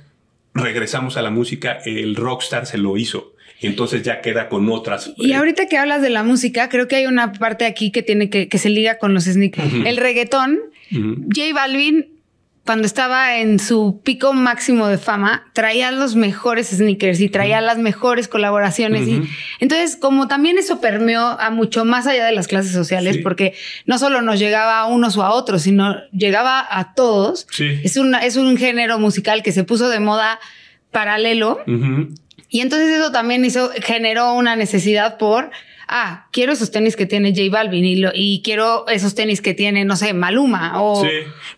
regresamos 0.55 1.17
a 1.17 1.23
la 1.23 1.31
música, 1.31 1.79
el 1.85 2.17
rockstar 2.17 2.67
se 2.67 2.79
lo 2.79 2.97
hizo. 2.97 3.35
Y 3.61 3.69
entonces 3.69 4.03
ya 4.03 4.21
queda 4.21 4.49
con 4.49 4.69
otras. 4.69 5.13
Y 5.17 5.33
ahorita 5.35 5.67
que 5.67 5.79
hablas 5.79 6.03
de 6.03 6.11
la 6.11 6.25
música, 6.25 6.69
creo 6.69 6.89
que 6.89 6.97
hay 6.97 7.07
una 7.07 7.33
parte 7.33 7.65
aquí 7.65 7.93
que 7.93 8.03
tiene 8.03 8.29
que, 8.29 8.49
que 8.49 8.59
se 8.59 8.71
liga 8.71 8.99
con 8.99 9.15
los 9.15 9.25
sneakers. 9.25 9.73
El 9.87 9.97
reggaetón, 9.99 10.59
J 10.91 11.55
Balvin 11.55 12.09
cuando 12.65 12.87
estaba 12.87 13.39
en 13.39 13.59
su 13.59 14.01
pico 14.05 14.33
máximo 14.33 14.87
de 14.87 14.97
fama, 14.97 15.51
traía 15.53 15.91
los 15.91 16.15
mejores 16.15 16.69
sneakers 16.69 17.21
y 17.21 17.29
traía 17.29 17.61
las 17.61 17.79
mejores 17.79 18.29
colaboraciones. 18.29 19.09
Y 19.09 19.23
entonces, 19.59 19.97
como 19.97 20.29
también 20.29 20.59
eso 20.59 20.81
permeó 20.81 21.23
a 21.23 21.51
mucho 21.51 21.85
más 21.85 22.07
allá 22.07 22.25
de 22.25 22.33
las 22.33 22.47
clases 22.47 22.73
sociales, 22.73 23.19
porque 23.19 23.55
no 23.85 23.99
solo 23.99 24.23
nos 24.23 24.39
llegaba 24.39 24.79
a 24.79 24.87
unos 24.87 25.17
o 25.17 25.25
a 25.25 25.33
otros, 25.33 25.63
sino 25.63 25.97
llegaba 26.13 26.65
a 26.71 26.95
todos. 26.95 27.49
Es, 27.59 27.97
una, 27.97 28.19
es 28.19 28.37
un 28.37 28.57
género 28.57 29.01
musical 29.01 29.43
que 29.43 29.51
se 29.51 29.65
puso 29.65 29.89
de 29.89 29.99
moda 29.99 30.39
paralelo. 30.93 31.59
Y 32.49 32.61
entonces 32.61 32.91
eso 32.91 33.11
también 33.11 33.45
hizo, 33.45 33.71
generó 33.83 34.35
una 34.35 34.55
necesidad 34.55 35.19
por 35.19 35.51
ah, 35.93 36.29
quiero 36.33 36.53
esos 36.53 36.71
tenis 36.71 36.97
que 36.97 37.07
tiene 37.07 37.35
J 37.35 37.51
Balvin 37.51 37.85
y, 37.85 38.03
y 38.15 38.43
quiero 38.43 38.89
esos 38.89 39.15
tenis 39.15 39.41
que 39.41 39.55
tiene, 39.55 39.85
no 39.85 39.95
sé, 39.97 40.15
Maluma 40.15 40.83
o. 40.83 41.03
Sí, 41.03 41.11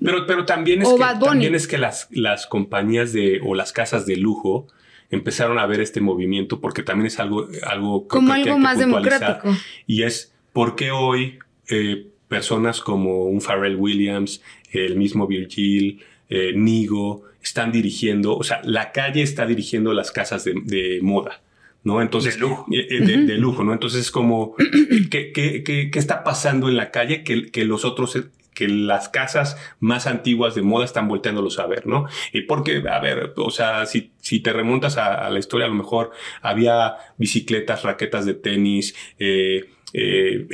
pero, 0.02 0.26
pero 0.26 0.44
también 0.44 0.82
es 0.82 0.88
que, 0.88 1.24
también 1.24 1.54
es 1.54 1.66
que 1.66 1.78
las, 1.78 2.08
las 2.10 2.46
compañías 2.46 3.12
de 3.12 3.40
o 3.44 3.54
las 3.54 3.72
casas 3.72 4.06
de 4.06 4.16
lujo 4.16 4.66
empezaron 5.10 5.58
a 5.58 5.66
ver 5.66 5.80
este 5.80 6.00
movimiento 6.00 6.60
porque 6.60 6.82
también 6.82 7.06
es 7.06 7.20
algo, 7.20 7.48
algo 7.62 8.08
como 8.08 8.32
algo 8.32 8.58
más 8.58 8.78
democrático. 8.78 9.54
Y 9.86 10.02
es 10.02 10.34
porque 10.52 10.90
hoy 10.90 11.38
eh, 11.68 12.08
personas 12.28 12.80
como 12.80 13.24
un 13.24 13.40
Pharrell 13.40 13.76
Williams, 13.76 14.42
el 14.72 14.96
mismo 14.96 15.26
Virgil, 15.26 16.02
eh, 16.28 16.52
Nigo, 16.54 17.22
están 17.42 17.70
dirigiendo, 17.70 18.36
o 18.36 18.42
sea, 18.42 18.60
la 18.64 18.90
calle 18.90 19.22
está 19.22 19.46
dirigiendo 19.46 19.92
las 19.92 20.10
casas 20.10 20.44
de 20.44 20.98
moda. 21.02 21.43
¿No? 21.84 22.00
Entonces, 22.00 22.34
de 22.34 22.40
lujo. 22.40 22.66
Eh, 22.72 22.86
eh, 22.90 23.00
de, 23.00 23.36
lujo, 23.36 23.62
¿no? 23.62 23.72
Entonces 23.72 24.00
es 24.00 24.10
como, 24.10 24.56
¿qué, 25.10 25.32
qué, 25.32 25.62
qué, 25.62 25.90
qué 25.90 25.98
está 25.98 26.24
pasando 26.24 26.68
en 26.68 26.76
la 26.76 26.90
calle 26.90 27.22
que, 27.22 27.50
que, 27.50 27.64
los 27.64 27.84
otros, 27.84 28.18
que 28.54 28.68
las 28.68 29.10
casas 29.10 29.56
más 29.80 30.06
antiguas 30.06 30.54
de 30.54 30.62
moda 30.62 30.86
están 30.86 31.06
volteándolos 31.06 31.58
a 31.58 31.66
ver, 31.66 31.86
¿no? 31.86 32.06
Y 32.32 32.42
porque, 32.42 32.82
a 32.88 32.98
ver, 33.00 33.34
o 33.36 33.50
sea, 33.50 33.84
si, 33.86 34.12
si 34.20 34.40
te 34.40 34.52
remontas 34.52 34.96
a, 34.96 35.28
la 35.28 35.38
historia, 35.38 35.66
a 35.66 35.70
lo 35.70 35.76
mejor 35.76 36.10
había 36.40 36.96
bicicletas, 37.18 37.82
raquetas 37.82 38.24
de 38.24 38.34
tenis, 38.34 38.96
eh, 39.18 39.66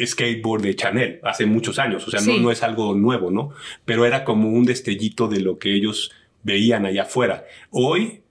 skateboard 0.05 0.63
de 0.63 0.77
Chanel 0.77 1.21
hace 1.23 1.47
muchos 1.47 1.79
años, 1.79 2.07
o 2.07 2.11
sea, 2.11 2.21
no, 2.21 2.37
no 2.39 2.51
es 2.51 2.63
algo 2.63 2.95
nuevo, 2.95 3.31
¿no? 3.31 3.53
Pero 3.87 4.05
era 4.05 4.25
como 4.25 4.51
un 4.51 4.67
destellito 4.67 5.29
de 5.29 5.41
lo 5.41 5.59
que 5.59 5.73
ellos 5.73 6.13
veían 6.43 6.85
allá 6.85 7.05
afuera. 7.05 7.45
Hoy, 7.71 8.23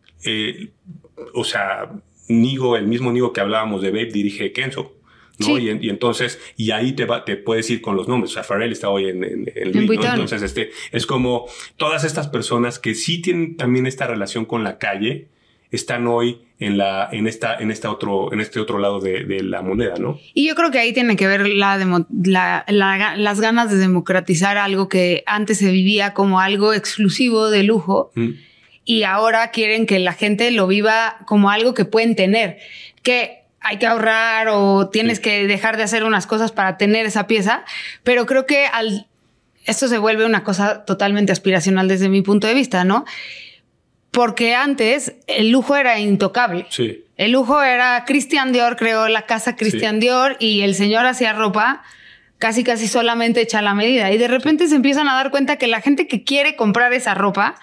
o 1.33 1.43
sea, 1.43 1.89
Nigo, 2.29 2.77
el 2.77 2.87
mismo 2.87 3.11
Nigo 3.11 3.33
que 3.33 3.41
hablábamos 3.41 3.81
de 3.81 3.89
Babe, 3.89 4.05
dirige 4.05 4.53
Kenzo. 4.53 4.95
¿no? 5.39 5.57
Y, 5.57 5.89
entonces, 5.89 6.39
y 6.57 6.71
ahí 6.71 6.93
te, 6.93 7.05
va, 7.05 7.23
te 7.25 7.37
puedes 7.37 7.69
ir 7.69 7.81
con 7.81 7.95
los 7.95 8.07
nombres. 8.07 8.31
O 8.31 8.33
sea, 8.35 8.43
Farrell 8.43 8.71
está 8.71 8.89
hoy 8.89 9.07
en, 9.07 9.23
en, 9.23 9.51
Entonces, 9.55 10.41
este, 10.41 10.71
es 10.91 11.05
como 11.05 11.45
todas 11.77 12.03
estas 12.03 12.27
personas 12.27 12.77
que 12.77 12.93
sí 12.93 13.21
tienen 13.21 13.55
también 13.55 13.85
esta 13.85 14.05
relación 14.05 14.45
con 14.45 14.63
la 14.63 14.77
calle, 14.77 15.27
están 15.71 16.07
hoy 16.07 16.41
en 16.59 16.77
la, 16.77 17.07
en 17.11 17.27
esta, 17.27 17.55
en 17.55 17.71
esta 17.71 17.91
otro, 17.91 18.33
en 18.33 18.41
este 18.41 18.59
otro 18.59 18.79
lado 18.79 18.99
de, 18.99 19.43
la 19.43 19.61
moneda, 19.61 19.95
¿no? 19.97 20.19
Y 20.33 20.47
yo 20.47 20.55
creo 20.55 20.71
que 20.71 20.79
ahí 20.79 20.93
tiene 20.93 21.15
que 21.15 21.27
ver 21.27 21.47
la, 21.47 21.77
la, 22.17 22.65
las 23.15 23.39
ganas 23.39 23.71
de 23.71 23.77
democratizar 23.77 24.57
algo 24.57 24.89
que 24.89 25.23
antes 25.25 25.59
se 25.59 25.71
vivía 25.71 26.13
como 26.13 26.39
algo 26.39 26.73
exclusivo 26.73 27.49
de 27.49 27.63
lujo. 27.63 28.11
Mm 28.15 28.31
y 28.89 29.03
ahora 29.03 29.51
quieren 29.51 29.85
que 29.85 29.99
la 29.99 30.13
gente 30.13 30.49
lo 30.49 30.65
viva 30.65 31.17
como 31.27 31.51
algo 31.51 31.75
que 31.75 31.85
pueden 31.85 32.15
tener, 32.15 32.57
que 33.03 33.43
hay 33.61 33.77
que 33.77 33.85
ahorrar 33.85 34.47
o 34.47 34.89
tienes 34.89 35.19
que 35.19 35.45
dejar 35.45 35.77
de 35.77 35.83
hacer 35.83 36.03
unas 36.03 36.25
cosas 36.25 36.51
para 36.51 36.75
tener 36.79 37.05
esa 37.05 37.27
pieza, 37.27 37.63
pero 38.01 38.25
creo 38.25 38.47
que 38.47 38.65
al 38.65 39.05
esto 39.65 39.87
se 39.87 39.99
vuelve 39.99 40.25
una 40.25 40.43
cosa 40.43 40.85
totalmente 40.85 41.31
aspiracional 41.31 41.87
desde 41.87 42.09
mi 42.09 42.23
punto 42.23 42.47
de 42.47 42.55
vista, 42.55 42.83
¿no? 42.83 43.05
Porque 44.09 44.55
antes 44.55 45.13
el 45.27 45.51
lujo 45.51 45.75
era 45.75 45.99
intocable. 45.99 46.65
Sí. 46.71 47.03
El 47.15 47.33
lujo 47.33 47.61
era 47.61 48.05
Christian 48.07 48.51
Dior, 48.53 48.75
creó 48.75 49.07
la 49.07 49.27
casa 49.27 49.55
Christian 49.55 49.99
Dior 49.99 50.35
y 50.39 50.61
el 50.61 50.73
señor 50.73 51.05
hacía 51.05 51.33
ropa 51.33 51.83
casi 52.39 52.63
casi 52.63 52.87
solamente 52.87 53.41
hecha 53.41 53.59
a 53.59 53.61
la 53.61 53.75
medida. 53.75 54.11
Y 54.11 54.17
de 54.17 54.27
repente 54.27 54.67
se 54.67 54.77
empiezan 54.77 55.07
a 55.07 55.13
dar 55.13 55.29
cuenta 55.29 55.57
que 55.57 55.67
la 55.67 55.79
gente 55.79 56.07
que 56.07 56.23
quiere 56.23 56.55
comprar 56.55 56.91
esa 56.93 57.13
ropa 57.13 57.53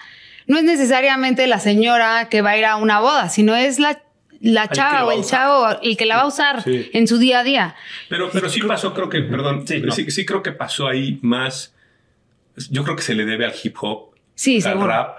no 0.47 0.57
es 0.57 0.63
necesariamente 0.63 1.45
la 1.47 1.59
señora 1.59 2.27
que 2.29 2.41
va 2.41 2.51
a 2.51 2.57
ir 2.57 2.65
a 2.65 2.75
una 2.77 2.99
boda, 2.99 3.29
sino 3.29 3.55
es 3.55 3.79
la, 3.79 4.01
la 4.41 4.67
chava 4.69 5.05
o 5.05 5.11
el 5.11 5.23
chavo 5.23 5.67
el 5.81 5.97
que 5.97 6.05
la 6.05 6.15
va 6.17 6.21
a 6.23 6.27
usar 6.27 6.63
Sí. 6.63 6.89
en 6.93 7.07
su 7.07 7.17
día 7.17 7.39
a 7.39 7.43
día. 7.43 7.75
Pero, 8.09 8.29
pero 8.31 8.49
sí 8.49 8.61
pasó, 8.61 8.93
creo 8.93 9.09
que, 9.09 9.21
perdón, 9.21 9.67
Sí, 9.67 9.75
sí, 9.91 10.03
no. 10.03 10.11
sí, 10.11 10.25
creo 10.25 10.41
que 10.43 10.51
pasó 10.51 10.87
ahí 10.87 11.19
más. 11.21 11.73
Yo 12.71 12.83
creo 12.83 12.95
que 12.95 13.03
se 13.03 13.13
le 13.13 13.25
debe 13.25 13.45
al 13.45 13.53
hip 13.61 13.75
hop, 13.81 14.15
Sí, 14.35 14.55
al 14.57 14.61
seguro. 14.63 14.87
rap, 14.87 15.17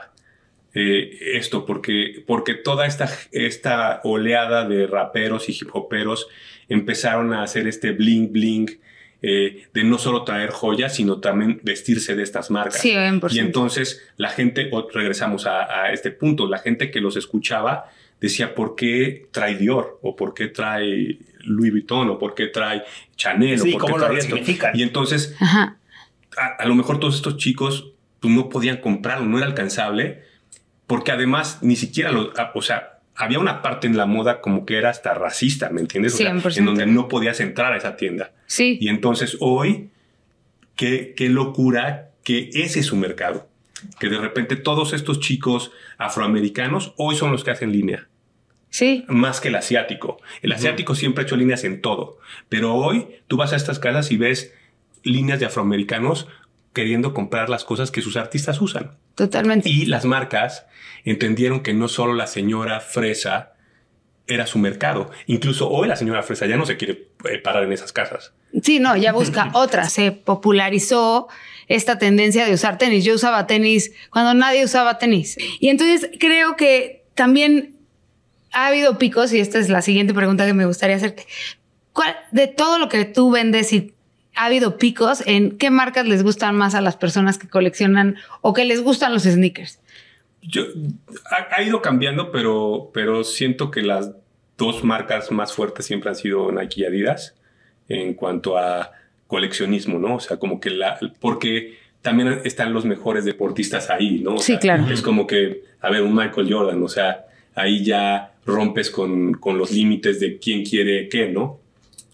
eh, 0.74 1.18
esto, 1.34 1.64
porque, 1.66 2.22
porque 2.26 2.54
toda 2.54 2.86
esta, 2.86 3.08
esta 3.32 4.00
oleada 4.04 4.66
de 4.68 4.86
raperos 4.86 5.48
y 5.48 5.52
hip 5.52 5.70
hoperos 5.74 6.28
empezaron 6.68 7.32
a 7.32 7.42
hacer 7.42 7.66
este 7.66 7.92
bling 7.92 8.32
bling. 8.32 8.78
Eh, 9.20 9.66
de 9.74 9.84
no 9.84 9.98
solo 9.98 10.24
traer 10.24 10.50
joyas, 10.50 10.94
sino 10.94 11.18
también 11.18 11.60
vestirse 11.62 12.14
de 12.14 12.22
estas 12.22 12.50
marcas. 12.50 12.80
Sí, 12.80 12.92
100%. 12.92 13.32
Y 13.32 13.40
entonces 13.40 14.02
la 14.16 14.30
gente, 14.30 14.68
o 14.72 14.88
regresamos 14.88 15.46
a, 15.46 15.84
a 15.84 15.92
este 15.92 16.10
punto, 16.10 16.46
la 16.46 16.58
gente 16.58 16.90
que 16.90 17.00
los 17.00 17.16
escuchaba 17.16 17.90
decía, 18.20 18.54
¿por 18.54 18.74
qué 18.74 19.26
trae 19.30 19.56
Dior? 19.56 19.98
¿O 20.02 20.16
por 20.16 20.34
qué 20.34 20.48
trae 20.48 21.18
Louis 21.40 21.70
Vuitton? 21.70 22.10
¿O 22.10 22.18
por 22.18 22.34
qué 22.34 22.46
trae 22.46 22.84
Chanel? 23.16 23.58
Sí, 23.58 23.70
¿O 23.70 23.72
por 23.72 23.80
qué 23.80 23.92
¿cómo 23.92 23.98
lo 23.98 24.06
trae 24.06 24.18
esto? 24.18 24.36
Y 24.74 24.82
entonces, 24.82 25.34
Ajá. 25.40 25.78
a, 26.36 26.46
a 26.62 26.66
lo 26.66 26.74
mejor 26.74 27.00
todos 27.00 27.16
estos 27.16 27.36
chicos 27.36 27.92
pues, 28.20 28.32
no 28.32 28.48
podían 28.48 28.78
comprarlo, 28.78 29.26
no 29.26 29.38
era 29.38 29.46
alcanzable, 29.46 30.22
porque 30.86 31.12
además 31.12 31.58
ni 31.62 31.76
siquiera 31.76 32.10
lo, 32.10 32.32
o 32.54 32.62
sea, 32.62 32.97
había 33.18 33.38
una 33.40 33.60
parte 33.62 33.86
en 33.86 33.96
la 33.96 34.06
moda 34.06 34.40
como 34.40 34.64
que 34.64 34.78
era 34.78 34.90
hasta 34.90 35.12
racista, 35.12 35.68
¿me 35.70 35.80
entiendes? 35.80 36.14
O 36.14 36.16
sea, 36.18 36.32
100%. 36.32 36.56
en 36.58 36.64
donde 36.64 36.86
no 36.86 37.08
podías 37.08 37.40
entrar 37.40 37.72
a 37.72 37.76
esa 37.76 37.96
tienda. 37.96 38.32
Sí. 38.46 38.78
Y 38.80 38.88
entonces 38.88 39.36
hoy, 39.40 39.90
qué, 40.76 41.14
qué 41.16 41.28
locura 41.28 42.10
que 42.22 42.48
ese 42.54 42.80
es 42.80 42.86
su 42.86 42.96
mercado. 42.96 43.48
Que 44.00 44.08
de 44.08 44.18
repente 44.18 44.56
todos 44.56 44.92
estos 44.92 45.20
chicos 45.20 45.72
afroamericanos 45.98 46.94
hoy 46.96 47.16
son 47.16 47.30
los 47.32 47.44
que 47.44 47.50
hacen 47.50 47.72
línea, 47.72 48.08
Sí. 48.70 49.04
más 49.08 49.40
que 49.40 49.48
el 49.48 49.54
asiático. 49.56 50.20
El 50.42 50.52
asiático 50.52 50.94
siempre 50.94 51.22
ha 51.22 51.26
hecho 51.26 51.36
líneas 51.36 51.64
en 51.64 51.80
todo, 51.80 52.18
pero 52.48 52.74
hoy 52.74 53.06
tú 53.26 53.36
vas 53.36 53.52
a 53.52 53.56
estas 53.56 53.78
casas 53.78 54.10
y 54.10 54.16
ves 54.16 54.52
líneas 55.04 55.40
de 55.40 55.46
afroamericanos 55.46 56.26
queriendo 56.72 57.14
comprar 57.14 57.48
las 57.50 57.64
cosas 57.64 57.90
que 57.90 58.02
sus 58.02 58.16
artistas 58.16 58.60
usan. 58.60 58.92
Totalmente. 59.18 59.68
Y 59.68 59.86
las 59.86 60.04
marcas 60.04 60.64
entendieron 61.04 61.64
que 61.64 61.74
no 61.74 61.88
solo 61.88 62.14
la 62.14 62.28
señora 62.28 62.78
fresa 62.78 63.54
era 64.28 64.46
su 64.46 64.60
mercado. 64.60 65.10
Incluso 65.26 65.68
hoy 65.68 65.88
la 65.88 65.96
señora 65.96 66.22
fresa 66.22 66.46
ya 66.46 66.56
no 66.56 66.64
se 66.64 66.76
quiere 66.76 67.08
eh, 67.28 67.38
parar 67.38 67.64
en 67.64 67.72
esas 67.72 67.92
casas. 67.92 68.32
Sí, 68.62 68.78
no, 68.78 68.96
ya 68.96 69.12
busca 69.12 69.50
otra. 69.54 69.88
Se 69.88 70.12
popularizó 70.12 71.26
esta 71.66 71.98
tendencia 71.98 72.46
de 72.46 72.54
usar 72.54 72.78
tenis. 72.78 73.04
Yo 73.04 73.12
usaba 73.12 73.48
tenis 73.48 73.90
cuando 74.10 74.34
nadie 74.34 74.64
usaba 74.64 74.98
tenis. 74.98 75.36
Y 75.58 75.68
entonces 75.68 76.10
creo 76.20 76.54
que 76.54 77.04
también 77.14 77.74
ha 78.52 78.68
habido 78.68 78.98
picos, 78.98 79.32
y 79.32 79.40
esta 79.40 79.58
es 79.58 79.68
la 79.68 79.82
siguiente 79.82 80.14
pregunta 80.14 80.46
que 80.46 80.54
me 80.54 80.64
gustaría 80.64 80.94
hacerte. 80.94 81.26
¿Cuál, 81.92 82.16
de 82.30 82.46
todo 82.46 82.78
lo 82.78 82.88
que 82.88 83.04
tú 83.04 83.32
vendes 83.32 83.72
y 83.72 83.94
ha 84.38 84.46
habido 84.46 84.78
picos 84.78 85.22
en 85.26 85.58
qué 85.58 85.68
marcas 85.70 86.06
les 86.06 86.22
gustan 86.22 86.54
más 86.54 86.74
a 86.76 86.80
las 86.80 86.96
personas 86.96 87.38
que 87.38 87.48
coleccionan 87.48 88.16
o 88.40 88.52
que 88.54 88.64
les 88.64 88.80
gustan 88.82 89.12
los 89.12 89.24
sneakers? 89.24 89.80
Yo, 90.42 90.62
ha, 91.30 91.56
ha 91.56 91.62
ido 91.62 91.82
cambiando, 91.82 92.30
pero, 92.30 92.90
pero 92.94 93.24
siento 93.24 93.72
que 93.72 93.82
las 93.82 94.12
dos 94.56 94.84
marcas 94.84 95.32
más 95.32 95.52
fuertes 95.52 95.86
siempre 95.86 96.10
han 96.10 96.16
sido 96.16 96.52
Nike 96.52 96.82
y 96.82 96.84
Adidas 96.84 97.34
en 97.88 98.14
cuanto 98.14 98.56
a 98.56 98.92
coleccionismo, 99.26 99.98
¿no? 99.98 100.14
O 100.14 100.20
sea, 100.20 100.36
como 100.38 100.60
que 100.60 100.70
la... 100.70 100.98
Porque 101.20 101.76
también 102.00 102.40
están 102.44 102.72
los 102.72 102.84
mejores 102.84 103.24
deportistas 103.24 103.90
ahí, 103.90 104.20
¿no? 104.20 104.34
O 104.34 104.38
Sí, 104.38 104.52
sea, 104.52 104.60
claro. 104.60 104.86
Es 104.88 105.02
como 105.02 105.26
que, 105.26 105.64
a 105.80 105.90
ver, 105.90 106.02
un 106.02 106.14
Michael 106.14 106.52
Jordan, 106.52 106.80
o 106.82 106.88
sea, 106.88 107.26
ahí 107.56 107.84
ya 107.84 108.34
rompes 108.46 108.90
con, 108.90 109.34
con 109.34 109.58
los 109.58 109.72
límites 109.72 110.20
de 110.20 110.38
quién 110.38 110.64
quiere 110.64 111.08
qué, 111.08 111.28
¿no? 111.28 111.57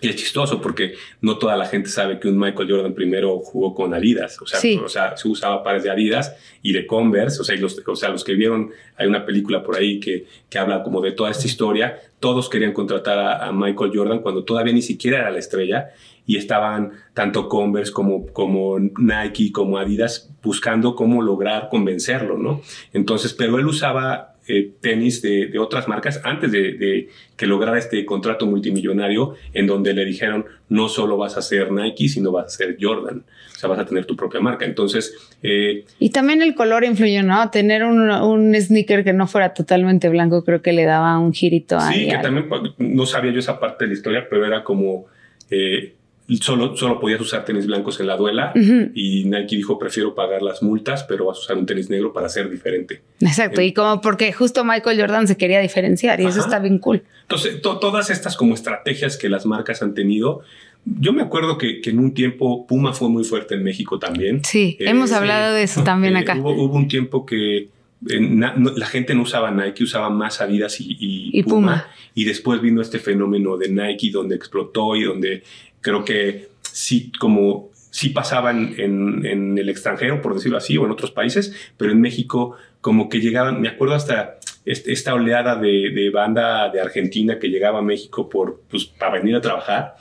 Y 0.05 0.09
es 0.11 0.17
chistoso 0.17 0.61
porque 0.61 0.95
no 1.23 1.39
toda 1.39 1.57
la 1.57 1.65
gente 1.65 1.89
sabe 1.89 2.21
que 2.21 2.29
un 2.29 2.39
Michael 2.39 2.71
Jordan 2.71 2.93
primero 2.93 3.39
jugó 3.39 3.75
con 3.75 3.95
Adidas. 3.95 4.39
O 4.43 4.47
sea, 4.47 4.61
Sí. 4.61 4.79
o 4.85 4.89
sea 4.89 5.17
se 5.17 5.29
usaba 5.29 5.63
pares 5.63 5.83
de 5.83 5.91
Adidas 5.91 6.37
y 6.63 6.73
de 6.75 6.87
Converse. 6.87 7.41
O 7.41 7.45
sea, 7.45 7.57
los, 7.57 7.81
o 7.87 7.97
sea, 7.97 8.11
los 8.11 8.23
que 8.23 8.35
vieron, 8.35 8.71
hay 8.99 9.07
una 9.07 9.25
película 9.25 9.63
por 9.63 9.77
ahí 9.77 10.01
que, 10.01 10.27
que 10.51 10.59
habla 10.59 10.83
como 10.83 11.01
de 11.01 11.13
toda 11.13 11.31
esta 11.31 11.47
historia. 11.47 11.99
Todos 12.21 12.51
querían 12.51 12.75
contratar 12.75 13.19
a, 13.19 13.47
a 13.47 13.53
Michael 13.53 13.93
Jordan 13.95 14.19
cuando 14.19 14.45
todavía 14.45 14.75
ni 14.75 14.83
siquiera 14.83 15.21
era 15.21 15.31
la 15.31 15.39
estrella. 15.39 15.91
Y 16.27 16.37
estaban 16.37 16.93
tanto 17.15 17.49
Converse 17.49 17.93
como, 17.93 18.27
como 18.27 18.79
Nike, 18.79 19.53
como 19.53 19.79
Adidas, 19.79 20.31
buscando 20.43 20.95
cómo 20.95 21.23
lograr 21.23 21.69
convencerlo, 21.71 22.37
¿no? 22.37 22.61
Entonces, 22.93 23.33
pero 23.33 23.59
él 23.59 23.67
usaba 23.67 24.34
eh, 24.49 24.73
tenis 24.81 25.23
de, 25.23 25.47
de 25.47 25.59
otras 25.59 25.89
marcas 25.89 26.21
antes 26.25 26.53
de, 26.53 26.73
de 26.75 27.09
que 27.37 27.47
lograra 27.47 27.79
este 27.79 28.05
contrato 28.05 28.47
multimillonario 28.47 29.35
en 29.53 29.67
donde 29.67 29.95
le 29.95 30.05
dijeron 30.05 30.45
no 30.69 30.89
solo 30.89 31.17
vas 31.17 31.37
a 31.37 31.43
ser 31.43 31.73
Nike, 31.73 32.09
sino 32.09 32.33
vas 32.33 32.47
a 32.47 32.57
ser 32.57 32.77
Jordan. 32.81 33.25
O 33.55 33.59
sea, 33.59 33.69
vas 33.69 33.79
a 33.79 33.87
tener 33.87 34.05
tu 34.05 34.17
propia 34.17 34.41
marca. 34.41 34.65
Entonces, 34.65 35.15
eh, 35.43 35.85
Y 35.99 36.11
también 36.11 36.43
el 36.43 36.55
color 36.55 36.85
influyó, 36.85 37.23
¿no? 37.23 37.51
Tener 37.51 37.85
un, 37.85 38.11
un 38.11 38.55
sneaker 38.55 39.05
que 39.05 39.13
no 39.13 39.27
fuera 39.27 39.55
totalmente 39.55 40.09
blanco 40.09 40.45
creo 40.45 40.61
que 40.61 40.73
le 40.73 40.85
daba 40.85 41.19
un 41.19 41.33
girito 41.33 41.79
ahí. 41.79 42.05
sí, 42.05 42.11
que 42.11 42.19
también 42.19 42.49
pues, 42.49 42.63
no 42.79 43.07
sabía 43.07 43.33
yo 43.33 43.39
esa 43.39 43.59
parte 43.61 43.85
de 43.85 43.89
la 43.89 43.95
historia, 43.95 44.27
pero 44.29 44.45
era 44.45 44.65
como 44.65 45.07
eh, 45.51 45.95
solo, 46.41 46.77
solo 46.77 46.99
podías 47.01 47.21
usar 47.21 47.45
tenis 47.45 47.67
blancos 47.67 48.01
en 48.01 48.07
la 48.07 48.17
duela 48.17 48.53
y 48.95 49.25
Nike 49.25 49.57
dijo 49.57 49.79
prefiero 49.79 50.15
pagar 50.15 50.43
las 50.43 50.63
multas, 50.63 51.05
pero 51.05 51.27
vas 51.27 51.37
a 51.39 51.41
usar 51.41 51.57
un 51.59 51.67
tenis 51.67 51.91
negro 51.91 52.13
para 52.13 52.29
ser 52.29 52.51
diferente. 52.51 53.03
Exacto, 53.21 53.61
y 53.61 53.73
como 53.73 54.01
porque 54.01 54.33
justo 54.33 54.65
Michael 54.65 54.99
Jordan 55.01 55.29
se 55.29 55.37
quería 55.37 55.61
diferenciar 55.61 56.21
y 56.21 56.27
eso 56.27 56.41
está 56.41 56.59
bien 56.59 56.79
cool. 56.79 57.03
Entonces, 57.23 57.61
to- 57.63 57.79
todas 57.79 58.11
estas 58.11 58.37
como 58.37 58.55
estrategias 58.55 59.17
que 59.17 59.29
las 59.29 59.45
marcas 59.47 59.83
han 59.83 59.95
tenido, 59.95 60.41
yo 60.85 61.13
me 61.13 61.23
acuerdo 61.23 61.57
que, 61.59 61.81
que 61.81 61.91
en 61.91 61.99
un 61.99 62.13
tiempo 62.15 62.67
Puma 62.67 62.93
fue 62.93 63.09
muy 63.09 63.25
fuerte 63.25 63.55
en 63.55 63.63
México 63.63 63.99
también. 63.99 64.43
Sí, 64.45 64.77
Eh, 64.81 64.85
hemos 64.91 65.13
hablado 65.13 65.55
de 65.55 65.63
eso 65.63 65.83
también 65.85 66.17
Eh, 66.17 66.21
acá. 66.21 66.37
Hubo, 66.39 66.53
hubo 66.53 66.77
un 66.77 66.89
tiempo 66.89 67.25
que 67.25 67.69
eh, 68.11 68.21
na- 68.21 68.55
no- 68.55 68.73
la 68.77 68.85
gente 68.87 69.15
no 69.15 69.23
usaba 69.23 69.51
Nike, 69.51 69.85
usaba 69.85 70.11
más 70.11 70.43
Adidas 70.43 70.79
y, 70.81 70.85
y 71.01 71.31
Y 71.39 71.43
Puma. 71.43 71.87
Y 72.15 72.25
después 72.25 72.61
vino 72.61 72.83
este 72.83 72.99
fenómeno 72.99 73.57
de 73.57 73.71
Nike 73.71 74.11
donde 74.11 74.37
explotó 74.37 74.95
y 74.95 75.05
donde 75.05 75.43
creo 75.85 76.05
que 76.05 76.49
sí, 76.63 77.13
como 77.21 77.71
sí 77.91 78.09
pasaban 78.09 78.75
en, 78.79 79.25
en 79.25 79.57
el 79.57 79.69
extranjero, 79.69 80.21
por 80.21 80.35
decirlo 80.35 80.59
así, 80.59 80.77
o 80.77 80.85
en 80.85 80.91
otros 80.91 81.13
países, 81.13 81.55
pero 81.77 81.93
en 81.93 82.01
México 82.01 82.57
como 82.81 83.09
que 83.09 83.21
llegaban, 83.21 83.61
me 83.61 83.69
acuerdo 83.69 83.95
hasta 83.95 84.39
esta 84.65 85.15
oleada 85.15 85.57
de, 85.57 85.91
de 85.91 86.11
banda 86.11 86.71
de 86.71 86.81
Argentina 86.81 87.39
que 87.39 87.49
llegaba 87.49 87.79
a 87.81 87.83
México 87.83 88.29
por, 88.29 88.63
pues, 88.69 88.87
para 88.87 89.13
venir 89.19 89.37
a 89.37 89.41
trabajar. 89.41 89.95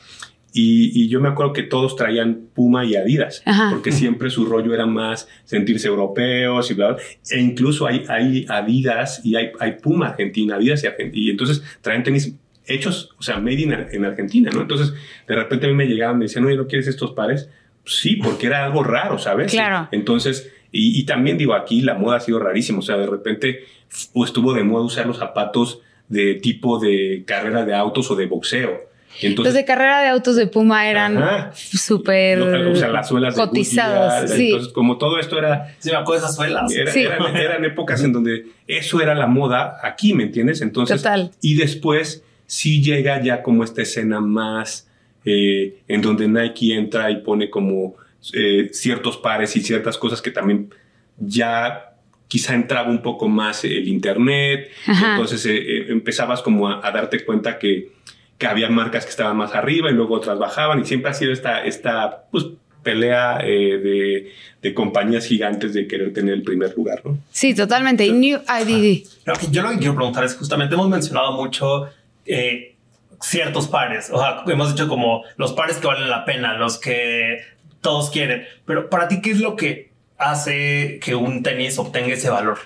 Y, 0.56 0.91
y 1.02 1.10
yo 1.10 1.19
me 1.19 1.30
acuerdo 1.30 1.52
que 1.52 1.63
todos 1.63 1.96
traían 1.96 2.48
Puma 2.54 2.86
y 2.86 2.96
Adidas, 2.96 3.41
Ajá. 3.46 3.69
porque 3.72 3.91
siempre 3.91 4.30
su 4.30 4.46
rollo 4.46 4.74
era 4.74 4.86
más 4.86 5.28
sentirse 5.46 5.88
europeos 5.88 6.69
y 6.69 6.76
bla, 6.76 6.93
bla. 6.93 6.98
E 7.30 7.41
incluso 7.41 7.88
hay, 7.88 8.06
hay 8.08 8.46
Adidas 8.48 9.22
y 9.26 9.36
hay, 9.36 9.52
hay 9.60 9.74
Puma 9.74 10.10
Argentina, 10.10 10.56
Adidas 10.56 10.84
y 10.84 10.88
Argentina. 10.88 11.26
Y 11.26 11.30
entonces 11.32 11.63
traen 11.82 12.04
tenis 12.04 12.36
hechos, 12.67 13.10
o 13.19 13.23
sea, 13.23 13.38
made 13.39 13.62
in, 13.62 13.73
en 13.73 14.06
Argentina, 14.06 14.49
¿no? 14.54 14.62
Entonces, 14.62 14.93
de 15.28 15.36
repente 15.36 15.65
a 15.65 15.69
mí 15.69 15.76
me 15.76 15.86
llegaban, 15.86 16.17
me 16.17 16.26
decían, 16.26 16.45
oye, 16.45 16.56
¿no 16.58 16.67
quieres 16.67 16.88
estos 16.88 17.12
pares? 17.12 17.49
Sí, 17.86 18.15
porque 18.17 18.47
era 18.47 18.63
algo 18.63 18.84
raro, 18.84 19.17
¿sabes? 19.19 19.52
Claro. 19.52 19.89
Entonces, 19.91 20.49
y, 20.71 20.99
y 20.99 21.06
también 21.06 21.38
digo, 21.38 21.54
aquí 21.54 21.82
la 21.82 21.95
moda 21.95 22.17
ha 22.17 22.19
sido 22.21 22.39
rarísima, 22.39 22.80
o 22.80 22.82
sea, 22.82 22.97
de 22.97 23.08
repente 23.08 23.65
f- 23.91 24.08
estuvo 24.23 24.54
de 24.54 24.63
moda 24.63 24.84
usar 24.86 25.06
los 25.06 25.17
zapatos 25.17 25.80
de 26.08 26.36
tipo 26.36 26.80
de 26.80 27.23
carrera 27.28 27.65
de 27.65 27.73
autos 27.76 28.10
o 28.12 28.15
de 28.15 28.26
boxeo. 28.28 28.71
Y 29.19 29.26
Los 29.26 29.30
entonces, 29.32 29.54
de 29.54 29.65
carrera 29.65 30.02
de 30.02 30.08
autos 30.10 30.36
de 30.36 30.47
Puma 30.47 30.89
eran 30.89 31.52
súper 31.54 32.41
o 32.41 32.76
sea, 32.76 32.88
las 32.88 33.08
suelas 33.08 33.36
de. 33.36 33.45
Goodyear, 33.45 34.28
sí. 34.28 34.47
Entonces, 34.47 34.73
como 34.73 34.97
todo 34.97 35.19
esto 35.19 35.38
era 35.38 35.76
Sí, 35.80 35.91
me 35.91 35.97
acuerdo 35.97 36.21
de 36.21 36.26
esas 36.26 36.36
suelas. 36.36 36.71
era- 36.73 36.91
Sí. 36.91 37.02
eran, 37.04 37.36
eran 37.36 37.65
épocas 37.65 38.04
en 38.04 38.12
donde 38.13 38.47
eso 38.67 39.02
era 39.02 39.13
la 39.13 39.28
moda 39.28 39.78
aquí, 39.84 40.13
¿me 40.15 40.23
entiendes? 40.23 40.62
Entonces, 40.62 41.04
Total. 41.04 41.32
y 41.41 41.56
después 41.56 42.23
sí 42.46 42.82
llega 42.82 43.22
ya 43.22 43.42
como 43.42 43.64
esta 43.64 43.82
escena 43.82 44.20
más 44.22 44.90
eh, 45.26 45.80
en 45.88 46.02
donde 46.02 46.28
Nike 46.28 46.76
entra 46.76 47.10
y 47.12 47.22
pone 47.22 47.50
como 47.50 47.96
eh, 48.34 48.70
ciertos 48.72 49.18
pares 49.18 49.56
y 49.56 49.62
ciertas 49.62 49.98
cosas 49.98 50.22
que 50.22 50.32
también 50.32 50.70
ya 51.18 51.94
quizá 52.28 52.56
entraba 52.56 52.90
un 52.90 53.02
poco 53.02 53.28
más 53.28 53.64
el 53.64 53.88
internet, 53.88 54.72
Ajá. 54.88 55.12
entonces 55.12 55.46
eh, 55.46 55.92
empezabas 55.92 56.42
como 56.42 56.68
a, 56.68 56.86
a 56.86 56.92
darte 56.92 57.24
cuenta 57.24 57.60
que, 57.60 57.92
que 58.38 58.48
había 58.48 58.70
marcas 58.70 59.06
que 59.06 59.12
estaban 59.12 59.38
más 59.38 59.54
arriba 59.54 59.92
y 59.92 59.94
luego 59.94 60.16
otras 60.16 60.40
bajaban 60.40 60.80
y 60.80 60.86
siempre 60.86 61.12
ha 61.12 61.14
sido 61.14 61.32
esta, 61.32 61.64
esta 61.64 62.26
pues, 62.32 62.46
pelea 62.84 63.40
eh, 63.42 63.78
de, 63.78 64.32
de, 64.62 64.74
compañías 64.74 65.26
gigantes 65.26 65.74
de 65.74 65.88
querer 65.88 66.14
tener 66.14 66.34
el 66.34 66.44
primer 66.44 66.76
lugar, 66.76 67.02
¿no? 67.06 67.18
Sí, 67.32 67.56
totalmente. 67.56 68.06
Y 68.06 68.12
New 68.12 68.40
IDD. 68.40 69.08
yo 69.52 69.62
lo 69.64 69.70
que 69.70 69.78
quiero 69.78 69.96
preguntar 69.96 70.24
es 70.26 70.36
justamente 70.36 70.76
hemos 70.76 70.90
mencionado 70.90 71.32
mucho 71.34 71.88
eh, 72.26 72.76
ciertos 73.22 73.68
pares. 73.68 74.10
O 74.12 74.20
sea, 74.20 74.44
hemos 74.48 74.74
dicho 74.74 74.88
como 74.88 75.24
los 75.38 75.54
pares 75.54 75.78
que 75.78 75.88
valen 75.88 76.10
la 76.10 76.26
pena, 76.26 76.58
los 76.58 76.80
que 76.80 77.42
todos 77.82 78.10
quieren. 78.10 78.46
Pero 78.66 78.90
para 78.90 79.08
ti, 79.08 79.22
¿qué 79.22 79.32
es 79.32 79.40
lo 79.40 79.56
que 79.56 79.92
hace 80.18 81.00
que 81.02 81.16
un 81.16 81.44
tenis 81.44 81.78
obtenga 81.78 82.14
ese 82.14 82.30
valor? 82.30 82.60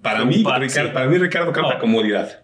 Para 0.00 0.24
mí, 0.24 0.44
Ricardo, 0.58 0.92
para 0.92 1.06
mí, 1.06 1.18
Ricardo, 1.18 1.52
canta 1.52 1.76
oh. 1.76 1.78
comodidad. 1.78 2.42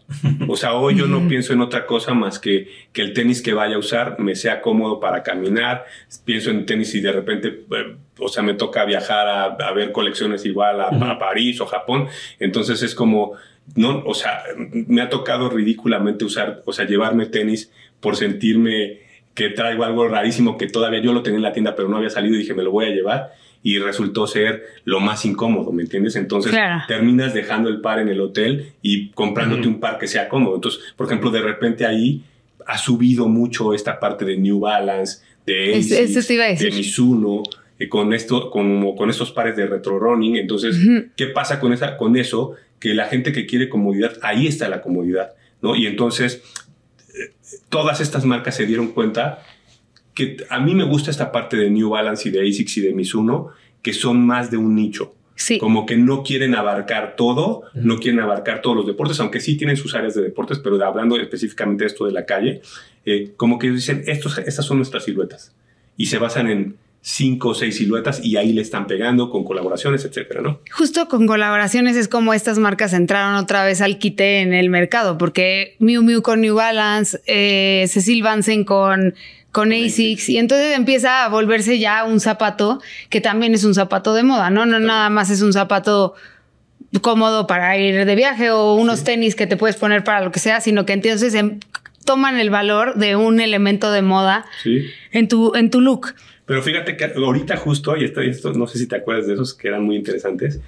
O 0.48 0.56
sea, 0.56 0.74
hoy 0.74 0.96
yo 0.96 1.06
no 1.06 1.28
pienso 1.28 1.52
en 1.52 1.60
otra 1.60 1.86
cosa 1.86 2.14
más 2.14 2.38
que 2.38 2.68
que 2.92 3.02
el 3.02 3.12
tenis 3.12 3.42
que 3.42 3.52
vaya 3.52 3.76
a 3.76 3.78
usar 3.78 4.18
me 4.18 4.34
sea 4.34 4.60
cómodo 4.60 4.98
para 4.98 5.22
caminar. 5.22 5.84
Pienso 6.24 6.50
en 6.50 6.66
tenis 6.66 6.94
y 6.94 7.00
de 7.00 7.12
repente, 7.12 7.48
eh, 7.48 7.96
o 8.18 8.28
sea, 8.28 8.42
me 8.42 8.54
toca 8.54 8.84
viajar 8.84 9.28
a, 9.28 9.72
ver 9.72 9.92
colecciones 9.92 10.44
igual 10.46 10.80
a, 10.80 11.18
París 11.18 11.60
o 11.60 11.66
Japón. 11.66 12.08
Entonces 12.40 12.82
es 12.82 12.94
como, 12.94 13.34
no, 13.74 14.02
o 14.04 14.14
sea, 14.14 14.42
me 14.56 15.00
ha 15.02 15.08
tocado 15.08 15.48
ridículamente 15.50 16.24
usar, 16.24 16.62
o 16.64 16.72
sea, 16.72 16.86
llevarme 16.86 17.26
tenis 17.26 17.70
por 18.00 18.16
sentirme 18.16 19.00
que 19.34 19.50
traigo 19.50 19.84
algo 19.84 20.08
rarísimo 20.08 20.56
que 20.56 20.66
todavía 20.66 21.00
yo 21.00 21.12
lo 21.12 21.22
tenía 21.22 21.36
en 21.36 21.42
la 21.42 21.52
tienda, 21.52 21.76
pero 21.76 21.88
no 21.88 21.96
había 21.96 22.10
salido 22.10 22.34
y 22.34 22.38
dije, 22.38 22.54
me 22.54 22.62
lo 22.62 22.72
voy 22.72 22.86
a 22.86 22.90
llevar 22.90 23.32
y 23.62 23.78
resultó 23.78 24.26
ser 24.26 24.64
lo 24.84 25.00
más 25.00 25.24
incómodo, 25.24 25.72
¿me 25.72 25.82
entiendes? 25.82 26.16
Entonces 26.16 26.54
terminas 26.86 27.34
dejando 27.34 27.68
el 27.68 27.80
par 27.80 27.98
en 27.98 28.08
el 28.08 28.20
hotel 28.20 28.72
y 28.82 29.10
comprándote 29.10 29.68
un 29.68 29.80
par 29.80 29.98
que 29.98 30.06
sea 30.06 30.28
cómodo. 30.28 30.56
Entonces, 30.56 30.80
por 30.96 31.06
ejemplo, 31.06 31.30
de 31.30 31.40
repente 31.40 31.84
ahí 31.84 32.22
ha 32.66 32.78
subido 32.78 33.28
mucho 33.28 33.74
esta 33.74 33.98
parte 33.98 34.24
de 34.24 34.36
New 34.36 34.60
Balance, 34.60 35.22
de 35.46 35.76
Asics, 35.76 36.28
de 36.28 36.70
Mizuno, 36.70 37.42
eh, 37.78 37.88
con 37.88 38.12
esto, 38.12 38.50
con, 38.50 38.96
con 38.96 39.10
estos 39.10 39.32
pares 39.32 39.56
de 39.56 39.66
retro 39.66 39.98
running. 39.98 40.36
Entonces, 40.36 40.76
¿qué 41.16 41.26
pasa 41.26 41.60
con, 41.60 41.72
esa, 41.72 41.96
con 41.96 42.16
eso? 42.16 42.54
Que 42.78 42.94
la 42.94 43.06
gente 43.06 43.32
que 43.32 43.46
quiere 43.46 43.68
comodidad, 43.68 44.14
ahí 44.22 44.46
está 44.46 44.68
la 44.68 44.82
comodidad, 44.82 45.34
¿no? 45.62 45.76
Y 45.76 45.86
entonces, 45.86 46.42
eh, 47.10 47.32
todas 47.68 48.00
estas 48.00 48.24
marcas 48.24 48.56
se 48.56 48.66
dieron 48.66 48.88
cuenta 48.88 49.42
que 50.14 50.38
a 50.50 50.58
mí 50.58 50.74
me 50.74 50.82
gusta 50.82 51.12
esta 51.12 51.30
parte 51.30 51.56
de 51.56 51.70
New 51.70 51.90
Balance 51.90 52.28
y 52.28 52.32
de 52.32 52.40
ASICS 52.40 52.78
y 52.78 52.80
de 52.80 52.92
Mizuno, 52.92 53.50
que 53.82 53.92
son 53.92 54.26
más 54.26 54.50
de 54.50 54.56
un 54.56 54.74
nicho. 54.74 55.14
Sí. 55.36 55.58
Como 55.58 55.86
que 55.86 55.96
no 55.96 56.24
quieren 56.24 56.56
abarcar 56.56 57.14
todo, 57.14 57.62
no 57.74 58.00
quieren 58.00 58.18
abarcar 58.18 58.60
todos 58.60 58.76
los 58.76 58.86
deportes, 58.88 59.20
aunque 59.20 59.38
sí 59.38 59.56
tienen 59.56 59.76
sus 59.76 59.94
áreas 59.94 60.16
de 60.16 60.22
deportes, 60.22 60.58
pero 60.58 60.84
hablando 60.84 61.16
específicamente 61.16 61.84
de 61.84 61.88
esto 61.88 62.06
de 62.06 62.10
la 62.10 62.26
calle, 62.26 62.60
eh, 63.04 63.30
como 63.36 63.60
que 63.60 63.70
dicen, 63.70 64.02
Estos, 64.08 64.38
estas 64.38 64.66
son 64.66 64.78
nuestras 64.78 65.04
siluetas. 65.04 65.54
Y 65.96 66.06
se 66.06 66.18
basan 66.18 66.50
en 66.50 66.76
cinco 67.08 67.48
o 67.48 67.54
seis 67.54 67.78
siluetas 67.78 68.20
y 68.22 68.36
ahí 68.36 68.52
le 68.52 68.60
están 68.60 68.86
pegando 68.86 69.30
con 69.30 69.42
colaboraciones, 69.42 70.04
etcétera, 70.04 70.42
¿no? 70.42 70.60
Justo 70.70 71.08
con 71.08 71.26
colaboraciones 71.26 71.96
es 71.96 72.06
como 72.06 72.34
estas 72.34 72.58
marcas 72.58 72.92
entraron 72.92 73.34
otra 73.36 73.64
vez 73.64 73.80
al 73.80 73.98
quite 73.98 74.40
en 74.40 74.52
el 74.52 74.68
mercado, 74.68 75.16
porque 75.16 75.74
Miu 75.78 76.02
Miu 76.02 76.20
con 76.20 76.42
New 76.42 76.54
Balance, 76.54 77.18
eh, 77.26 77.86
Cecil 77.88 78.22
Vansen 78.22 78.64
con 78.64 79.14
con 79.52 79.72
ASICS 79.72 80.28
y 80.28 80.36
entonces 80.36 80.76
empieza 80.76 81.24
a 81.24 81.28
volverse 81.30 81.78
ya 81.78 82.04
un 82.04 82.20
zapato 82.20 82.82
que 83.08 83.22
también 83.22 83.54
es 83.54 83.64
un 83.64 83.74
zapato 83.74 84.12
de 84.12 84.22
moda, 84.22 84.50
¿no? 84.50 84.66
No 84.66 84.78
nada 84.78 85.08
más 85.08 85.30
es 85.30 85.40
un 85.40 85.54
zapato 85.54 86.14
cómodo 87.00 87.46
para 87.46 87.76
ir 87.78 88.04
de 88.04 88.14
viaje 88.14 88.50
o 88.50 88.74
unos 88.74 89.02
tenis 89.02 89.34
que 89.34 89.46
te 89.46 89.56
puedes 89.56 89.76
poner 89.76 90.04
para 90.04 90.20
lo 90.20 90.30
que 90.30 90.40
sea, 90.40 90.60
sino 90.60 90.84
que 90.84 90.92
entonces 90.92 91.32
em, 91.32 91.58
toman 92.04 92.38
el 92.38 92.50
valor 92.50 92.96
de 92.96 93.16
un 93.16 93.40
elemento 93.40 93.90
de 93.90 94.02
moda 94.02 94.44
en, 95.10 95.26
tu, 95.26 95.54
en 95.54 95.70
tu 95.70 95.80
look. 95.80 96.14
Pero 96.48 96.62
fíjate 96.62 96.96
que 96.96 97.04
ahorita 97.04 97.58
justo, 97.58 97.94
y 97.94 98.04
esto, 98.04 98.22
esto, 98.22 98.54
no 98.54 98.66
sé 98.66 98.78
si 98.78 98.88
te 98.88 98.96
acuerdas 98.96 99.26
de 99.26 99.34
esos 99.34 99.52
que 99.52 99.68
eran 99.68 99.84
muy 99.84 99.96
interesantes, 99.96 100.60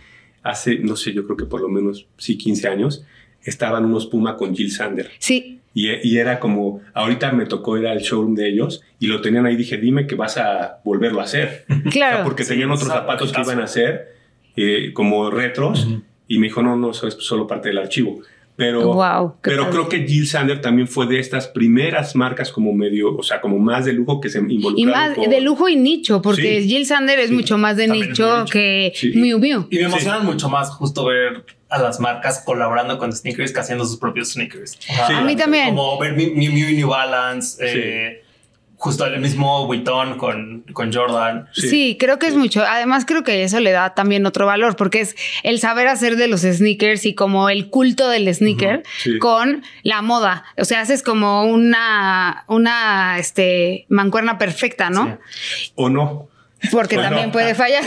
hace, 0.43 0.79
no 0.79 0.95
sé, 0.95 1.15
yo 1.15 1.25
creo 1.25 1.39
que 1.39 1.47
por 1.47 1.63
lo 1.63 1.71
menos, 1.71 2.07
sí, 2.19 2.37
15 2.37 2.69
años, 2.69 3.07
estaban 3.43 3.87
unos 3.87 4.07
Puma 4.07 4.37
con 4.37 4.55
Jill 4.55 4.71
Sander. 4.71 5.11
Sí. 5.19 5.59
Y, 5.73 6.19
era 6.19 6.39
como, 6.39 6.83
ahorita 6.93 7.33
me 7.33 7.47
tocó 7.47 7.79
ir 7.79 7.87
al 7.87 8.01
showroom 8.01 8.35
de 8.35 8.51
ellos 8.51 8.83
y 8.99 9.07
lo 9.07 9.23
tenían 9.23 9.47
ahí. 9.47 9.57
Dije, 9.57 9.79
dime 9.79 10.07
que 10.07 10.17
vas 10.17 10.37
a 10.37 10.81
volverlo 10.85 11.21
a 11.21 11.25
hacer. 11.25 11.65
Claro. 11.91 12.25
porque 12.25 12.45
tenían 12.45 12.71
otros 12.71 12.89
zapatos 12.89 13.33
que 13.33 13.41
iban 13.41 13.61
a 13.61 13.65
hacer 13.65 14.17
eh, 14.57 14.93
como 14.93 15.31
retros. 15.31 15.89
Y 16.29 16.39
me 16.39 16.49
dijo, 16.49 16.63
no, 16.63 16.77
no, 16.77 16.91
eso 16.91 17.07
es 17.07 17.15
solo 17.15 17.47
parte 17.47 17.71
del 17.71 17.79
archivo. 17.79 18.21
Pero, 18.61 18.93
wow, 18.93 19.37
pero 19.41 19.71
creo 19.71 19.89
que 19.89 20.07
Jill 20.07 20.27
Sander 20.27 20.61
también 20.61 20.87
fue 20.87 21.07
de 21.07 21.19
estas 21.19 21.49
primeras 21.49 22.15
marcas 22.15 22.53
como 22.53 22.75
medio, 22.75 23.17
o 23.17 23.23
sea, 23.23 23.41
como 23.41 23.59
más 23.59 23.87
de 23.87 23.95
lujo 23.95 24.21
que 24.21 24.29
se 24.29 24.39
involucraron. 24.39 24.79
Y 24.79 24.85
más 24.85 25.17
de 25.17 25.41
lujo 25.41 25.67
y 25.71 25.77
nicho, 25.77 26.21
porque 26.21 26.61
Jill 26.61 26.85
Sander 26.85 27.19
es 27.21 27.31
mucho 27.31 27.57
más 27.57 27.79
de 27.79 27.89
nicho, 27.89 28.45
que 28.53 28.93
Miu 29.15 29.39
Miu. 29.39 29.67
Y 29.71 29.77
me 29.77 29.85
emocionan 29.85 30.27
mucho 30.27 30.51
más 30.51 30.69
justo 30.69 31.07
ver 31.07 31.47
a 31.71 31.81
las 31.81 32.01
marcas 32.01 32.43
colaborando 32.45 32.99
con 32.99 33.15
sneakers 33.15 33.53
que 33.53 33.61
haciendo 33.61 33.87
sus 33.87 33.97
propios 33.97 34.33
sneakers. 34.33 34.79
a 34.91 35.23
mí 35.23 35.37
también. 35.37 35.69
Como 35.75 35.99
ver 35.99 36.13
Miu 36.15 36.53
Miu 36.53 36.69
y 36.69 36.77
New 36.77 36.89
Balance. 36.89 37.65
Eh, 37.67 38.25
justo 38.81 39.05
el 39.05 39.21
mismo 39.21 39.67
Vuitton 39.67 40.17
con, 40.17 40.65
con 40.73 40.91
Jordan. 40.91 41.49
Sí. 41.53 41.99
creo 42.01 42.19
que 42.19 42.27
es 42.27 42.35
mucho. 42.35 42.65
Además, 42.65 43.05
creo 43.05 43.23
que 43.23 43.45
eso 43.45 43.61
le 43.61 43.73
da 43.73 43.95
también 43.95 44.25
otro 44.25 44.47
valor, 44.47 44.75
porque 44.75 45.01
es 45.01 45.17
el 45.43 45.59
saber 45.59 45.87
hacer 45.87 46.17
de 46.17 46.29
los 46.29 46.41
sneakers 46.41 47.05
y 47.05 47.15
como 47.15 47.51
el 47.51 47.69
culto 47.69 48.09
del 48.09 48.35
sneaker 48.35 48.83
con 49.21 49.63
la 49.83 50.01
moda. 50.01 50.45
O 50.57 50.65
sea, 50.65 50.81
haces 50.81 51.03
como 51.03 51.45
una, 51.45 52.45
una 52.49 53.19
este, 53.19 53.85
mancuerna 53.91 54.39
perfecta, 54.39 54.89
¿no? 54.89 55.19
O 55.75 55.91
no. 55.91 56.31
Porque 56.73 56.97
también 56.97 57.33
puede 57.33 57.55
fallar. 57.55 57.85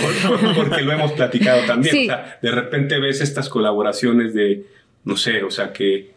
porque 0.56 0.82
lo 0.84 0.92
hemos 0.92 1.14
platicado 1.14 1.66
también. 1.66 1.96
O 2.04 2.06
sea, 2.06 2.38
de 2.40 2.52
repente 2.52 3.00
ves 3.00 3.20
estas 3.22 3.50
colaboraciones 3.50 4.36
de, 4.36 4.66
no 5.06 5.18
sé, 5.18 5.44
o 5.44 5.50
sea, 5.50 5.74
que 5.74 6.12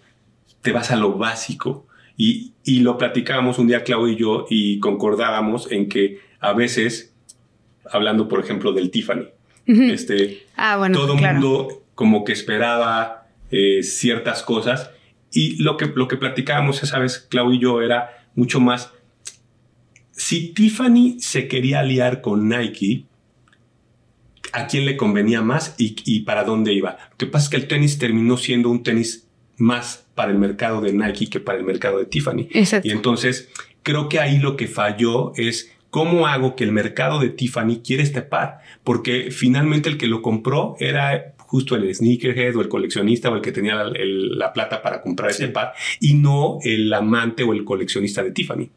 te 0.61 0.73
vas 0.73 0.91
a 0.91 0.97
lo 0.97 1.15
básico. 1.15 1.86
Y, 2.17 2.53
y 2.65 2.81
lo 2.81 2.97
platicábamos 2.99 3.59
un 3.59 3.67
día 3.67 3.85
Claudio 3.85 4.13
y 4.13 4.17
yo 4.17 4.47
y 4.49 4.79
concordábamos 4.79 5.71
en 5.71 5.89
que 5.89 6.21
a 6.41 6.53
veces, 6.53 7.15
hablando 7.91 8.29
por 8.29 8.41
ejemplo 8.41 8.73
del 8.73 8.91
Tiffany, 8.91 9.29
este, 9.67 10.47
ah, 10.57 10.77
bueno, 10.77 10.99
todo 10.99 11.15
el 11.15 11.21
mundo 11.21 11.83
como 11.95 12.25
que 12.25 12.33
esperaba 12.33 13.27
eh, 13.51 13.83
ciertas 13.83 14.43
cosas. 14.43 14.91
Y 15.33 15.63
lo 15.63 15.77
que, 15.77 15.87
lo 15.95 16.09
que 16.09 16.17
platicábamos 16.17 16.83
esa 16.83 16.99
vez 16.99 17.19
Claudio 17.19 17.55
y 17.55 17.59
yo 17.61 17.83
era 17.83 18.27
mucho 18.35 18.61
más 18.61 18.93
si 20.17 20.55
Tiffany 20.55 21.21
se 21.21 21.47
quería 21.47 21.81
aliar 21.81 22.23
con 22.23 22.49
Nike, 22.49 23.05
¿a 24.53 24.67
quién 24.67 24.87
le 24.87 24.97
convenía 24.97 25.43
más 25.43 25.75
y, 25.77 26.21
para 26.21 26.43
dónde 26.43 26.73
iba? 26.73 26.97
Lo 27.11 27.17
que 27.19 27.27
pasa 27.27 27.45
es 27.45 27.51
que 27.51 27.57
el 27.57 27.69
tenis 27.69 27.99
terminó 27.99 28.39
siendo 28.39 28.71
un 28.71 28.83
tenis 28.83 29.29
más 29.59 30.06
para 30.17 30.33
el 30.33 30.39
mercado 30.39 30.81
de 30.81 30.93
Nike 30.93 31.29
que 31.31 31.39
para 31.39 31.59
el 31.59 31.65
mercado 31.65 31.99
de 31.99 32.07
Tiffany. 32.07 32.49
Y 32.83 32.91
entonces 32.91 33.51
creo 33.85 34.09
que 34.09 34.19
ahí 34.19 34.39
lo 34.39 34.57
que 34.57 34.67
falló 34.67 35.33
es 35.37 35.71
cómo 35.91 36.27
hago 36.27 36.57
que 36.57 36.65
el 36.65 36.73
mercado 36.73 37.21
de 37.21 37.29
Tiffany 37.29 37.83
quiera 37.85 38.03
este 38.03 38.23
par, 38.23 38.59
porque 38.83 39.31
finalmente 39.31 39.89
el 39.89 39.99
que 39.99 40.09
lo 40.09 40.23
compró 40.23 40.75
era 40.81 41.36
justo 41.57 41.75
el 41.75 41.95
sneakerhead 41.95 42.55
o 42.57 42.61
el 42.61 42.69
coleccionista 42.69 43.31
o 43.31 43.37
el 43.37 43.41
que 43.41 43.51
tenía 43.51 43.77
la, 43.77 44.53
plata 44.53 44.83
para 44.83 45.01
comprar 45.01 45.31
ese 45.31 45.49
par 45.49 45.73
y 46.01 46.13
no 46.13 46.59
el 46.63 46.93
amante 46.93 47.45
o 47.45 47.55
el 47.55 47.65
coleccionista 47.65 48.23
de 48.23 48.31
Tiffany. 48.31 48.69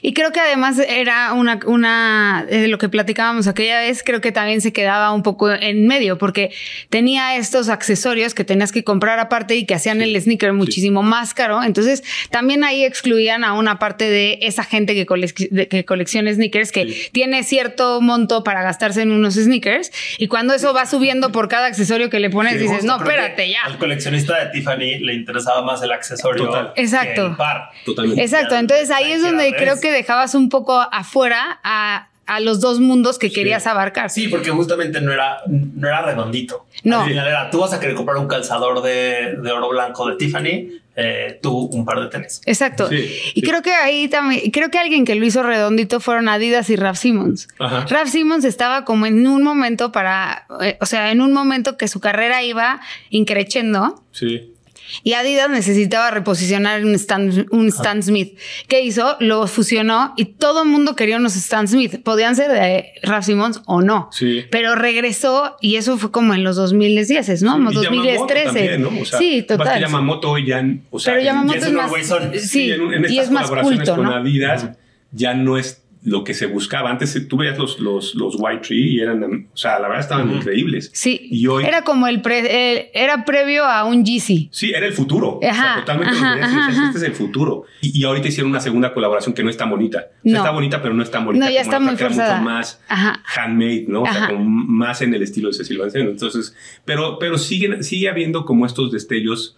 Y 0.00 0.14
creo 0.14 0.32
que 0.32 0.40
además 0.40 0.78
era 0.78 1.34
una, 1.34 1.60
una 1.66 2.46
de 2.48 2.68
lo 2.68 2.78
que 2.78 2.88
platicábamos 2.88 3.46
aquella 3.46 3.80
vez, 3.80 4.02
creo 4.02 4.22
que 4.22 4.32
también 4.32 4.62
se 4.62 4.72
quedaba 4.72 5.12
un 5.12 5.22
poco 5.22 5.50
en 5.50 5.86
medio 5.86 6.16
porque 6.16 6.50
tenía 6.88 7.36
estos 7.36 7.68
accesorios 7.68 8.34
que 8.34 8.44
tenías 8.44 8.72
que 8.72 8.84
comprar 8.84 9.18
aparte 9.18 9.54
y 9.56 9.66
que 9.66 9.74
hacían 9.74 10.00
el 10.00 10.18
sneaker 10.18 10.54
muchísimo 10.54 11.02
más 11.02 11.34
caro. 11.34 11.62
Entonces 11.62 12.02
también 12.30 12.64
ahí 12.64 12.84
excluían 12.84 13.44
a 13.44 13.52
una 13.52 13.78
parte 13.78 14.08
de 14.08 14.38
esa 14.40 14.64
gente 14.64 14.94
que, 14.94 15.68
que 15.68 15.84
colecciona 15.84 16.32
sneakers 16.32 16.72
que 16.72 17.10
tiene 17.12 17.44
cierto 17.44 18.00
monto 18.00 18.44
para 18.44 18.62
gastarse 18.62 19.02
en 19.02 19.12
unos 19.12 19.34
sneakers 19.34 19.92
y 20.18 20.28
cuando 20.28 20.54
eso 20.54 20.72
va 20.72 20.86
subiendo 20.86 21.32
por 21.32 21.48
cada 21.48 21.66
accesorio 21.66 22.08
que 22.08 22.13
le 22.20 22.30
pones, 22.30 22.58
dices, 22.58 22.84
no, 22.84 22.96
espérate, 22.96 23.50
ya. 23.50 23.64
Al 23.64 23.78
coleccionista 23.78 24.44
de 24.44 24.50
Tiffany 24.50 24.98
le 24.98 25.14
interesaba 25.14 25.62
más 25.62 25.82
el 25.82 25.92
accesorio 25.92 26.72
Exacto. 26.76 27.22
Que 27.22 27.30
el 27.30 27.36
par. 27.36 27.70
Totalmente. 27.84 28.22
Exacto. 28.22 28.56
Entonces 28.56 28.90
ahí 28.90 29.12
es 29.12 29.22
donde 29.22 29.54
creo 29.54 29.80
que 29.80 29.90
dejabas 29.90 30.34
un 30.34 30.48
poco 30.48 30.78
afuera 30.80 31.60
a, 31.62 32.08
a 32.26 32.40
los 32.40 32.60
dos 32.60 32.80
mundos 32.80 33.18
que 33.18 33.30
querías 33.30 33.66
abarcar. 33.66 34.10
Sí, 34.10 34.28
porque 34.28 34.50
justamente 34.50 35.00
no 35.00 35.12
era, 35.12 35.38
no 35.46 35.86
era 35.86 36.02
redondito. 36.02 36.66
No. 36.82 37.00
Al 37.00 37.08
final 37.08 37.28
era, 37.28 37.50
tú 37.50 37.60
vas 37.60 37.72
a 37.72 37.80
querer 37.80 37.94
comprar 37.94 38.16
un 38.18 38.28
calzador 38.28 38.82
de, 38.82 39.36
de 39.40 39.52
oro 39.52 39.68
blanco 39.68 40.08
de 40.08 40.16
Tiffany, 40.16 40.80
eh, 40.96 41.38
tú 41.42 41.52
un 41.72 41.84
par 41.84 42.00
de 42.00 42.08
tenis. 42.08 42.40
Exacto. 42.46 42.88
y 42.90 43.42
creo 43.42 43.62
que 43.62 43.72
ahí 43.72 44.08
también, 44.08 44.50
creo 44.50 44.70
que 44.70 44.78
alguien 44.78 45.04
que 45.04 45.14
lo 45.14 45.26
hizo 45.26 45.42
redondito 45.42 46.00
fueron 46.00 46.28
Adidas 46.28 46.70
y 46.70 46.76
Raf 46.76 46.98
Simmons. 46.98 47.48
Raf 47.58 48.08
Simmons 48.08 48.44
estaba 48.44 48.84
como 48.84 49.06
en 49.06 49.26
un 49.26 49.42
momento 49.42 49.92
para, 49.92 50.46
eh, 50.60 50.78
o 50.80 50.86
sea, 50.86 51.10
en 51.10 51.20
un 51.20 51.32
momento 51.32 51.76
que 51.76 51.88
su 51.88 52.00
carrera 52.00 52.42
iba 52.42 52.80
increciendo. 53.10 54.02
Sí. 54.12 54.53
Y 55.02 55.14
Adidas 55.14 55.50
necesitaba 55.50 56.10
reposicionar 56.10 56.84
un 56.84 56.94
Stan, 56.94 57.46
un 57.50 57.68
Stan 57.68 58.02
Smith. 58.02 58.38
¿Qué 58.68 58.82
hizo? 58.82 59.16
Lo 59.20 59.46
fusionó 59.46 60.12
y 60.16 60.26
todo 60.26 60.62
el 60.62 60.68
mundo 60.68 60.94
quería 60.96 61.16
unos 61.16 61.36
Stan 61.36 61.66
Smith. 61.68 62.02
Podían 62.02 62.36
ser 62.36 62.50
de 62.50 62.92
Ralph 63.02 63.24
Simons 63.24 63.62
o 63.66 63.82
no. 63.82 64.08
Sí. 64.12 64.44
Pero 64.50 64.74
regresó 64.74 65.56
y 65.60 65.76
eso 65.76 65.98
fue 65.98 66.10
como 66.10 66.34
en 66.34 66.44
los 66.44 66.56
2010, 66.56 67.42
¿no? 67.42 67.58
Y 67.70 67.74
2013. 67.74 67.82
Yamamoto 67.82 68.44
también, 68.44 68.82
¿no? 68.82 68.88
O 69.00 69.04
sea, 69.04 69.18
sí, 69.18 69.38
más 69.38 69.46
total. 69.58 69.80
Yamamoto 69.80 70.38
ya, 70.38 70.64
o 70.90 70.98
sea, 70.98 71.14
Pero 71.14 71.24
Yamamoto 71.24 71.54
Jesse 71.54 71.66
es 71.66 71.72
más. 71.72 71.86
Norwayson. 71.86 72.32
Sí, 72.34 72.48
Sí, 72.54 72.70
en, 72.72 72.92
en 72.94 73.12
y 73.12 73.18
es 73.18 73.30
más 73.30 73.50
culto, 73.50 73.96
con 73.96 74.04
¿no? 74.04 74.14
Adidas 74.14 74.68
ya 75.12 75.34
no 75.34 75.56
es 75.58 75.83
lo 76.06 76.22
que 76.22 76.34
se 76.34 76.44
buscaba. 76.46 76.90
Antes 76.90 77.16
eh, 77.16 77.22
tú 77.22 77.38
veías 77.38 77.56
los, 77.58 77.80
los, 77.80 78.14
los 78.14 78.36
White 78.38 78.60
Tree 78.68 78.92
y 78.96 79.00
eran, 79.00 79.48
o 79.52 79.56
sea, 79.56 79.78
la 79.78 79.88
verdad 79.88 80.00
estaban 80.00 80.30
increíbles. 80.30 80.90
Sí. 80.92 81.18
Y 81.30 81.46
hoy, 81.46 81.64
Era 81.64 81.80
como 81.82 82.06
el, 82.06 82.20
pre- 82.20 82.72
el- 82.72 82.86
era 82.92 83.24
previo 83.24 83.64
a 83.64 83.84
un 83.84 84.04
Yeezy. 84.04 84.50
sí, 84.52 84.70
era 84.72 84.86
el 84.86 84.92
futuro. 84.92 85.38
o 85.38 85.40
sea, 85.40 85.50
Ajá, 85.50 85.80
totalmente 85.80 86.14
ajá, 86.14 86.34
ajá, 86.34 86.66
ajá. 86.68 86.86
Este 86.88 86.98
es 86.98 87.04
el 87.04 87.14
futuro. 87.14 87.64
Y, 87.80 87.98
y 87.98 88.04
ahorita 88.04 88.28
hicieron 88.28 88.50
una 88.50 88.60
segunda 88.60 88.92
colaboración 88.92 89.34
que 89.34 89.42
no 89.42 89.48
es 89.48 89.56
tan 89.56 89.70
bonita. 89.70 89.98
O 89.98 90.22
sea, 90.24 90.32
No. 90.32 90.38
está 90.40 90.50
bonita, 90.50 90.82
pero 90.82 90.92
no 90.92 91.02
es 91.02 91.10
tan 91.10 91.24
bonita. 91.24 91.46
No, 91.46 91.50
ya 91.50 91.62
como 91.62 91.72
está 91.72 91.80
muy 91.80 91.96
forzada. 91.96 92.36
Mucho 92.36 92.50
más 92.50 92.82
Ajá. 92.88 93.22
handmade, 93.36 93.86
¿no? 93.88 94.02
O 94.02 94.06
sea, 94.06 94.24
Ajá. 94.24 94.26
como 94.28 94.44
más 94.44 95.00
en 95.00 95.14
el 95.14 95.22
estilo 95.22 95.48
de 95.48 95.54
Cecil 95.54 95.78
Zandt. 95.90 95.96
Entonces, 95.96 96.54
pero, 96.84 97.18
pero 97.18 97.38
siguen, 97.38 97.82
sigue 97.82 98.10
habiendo 98.10 98.44
como 98.44 98.66
estos 98.66 98.92
destellos 98.92 99.56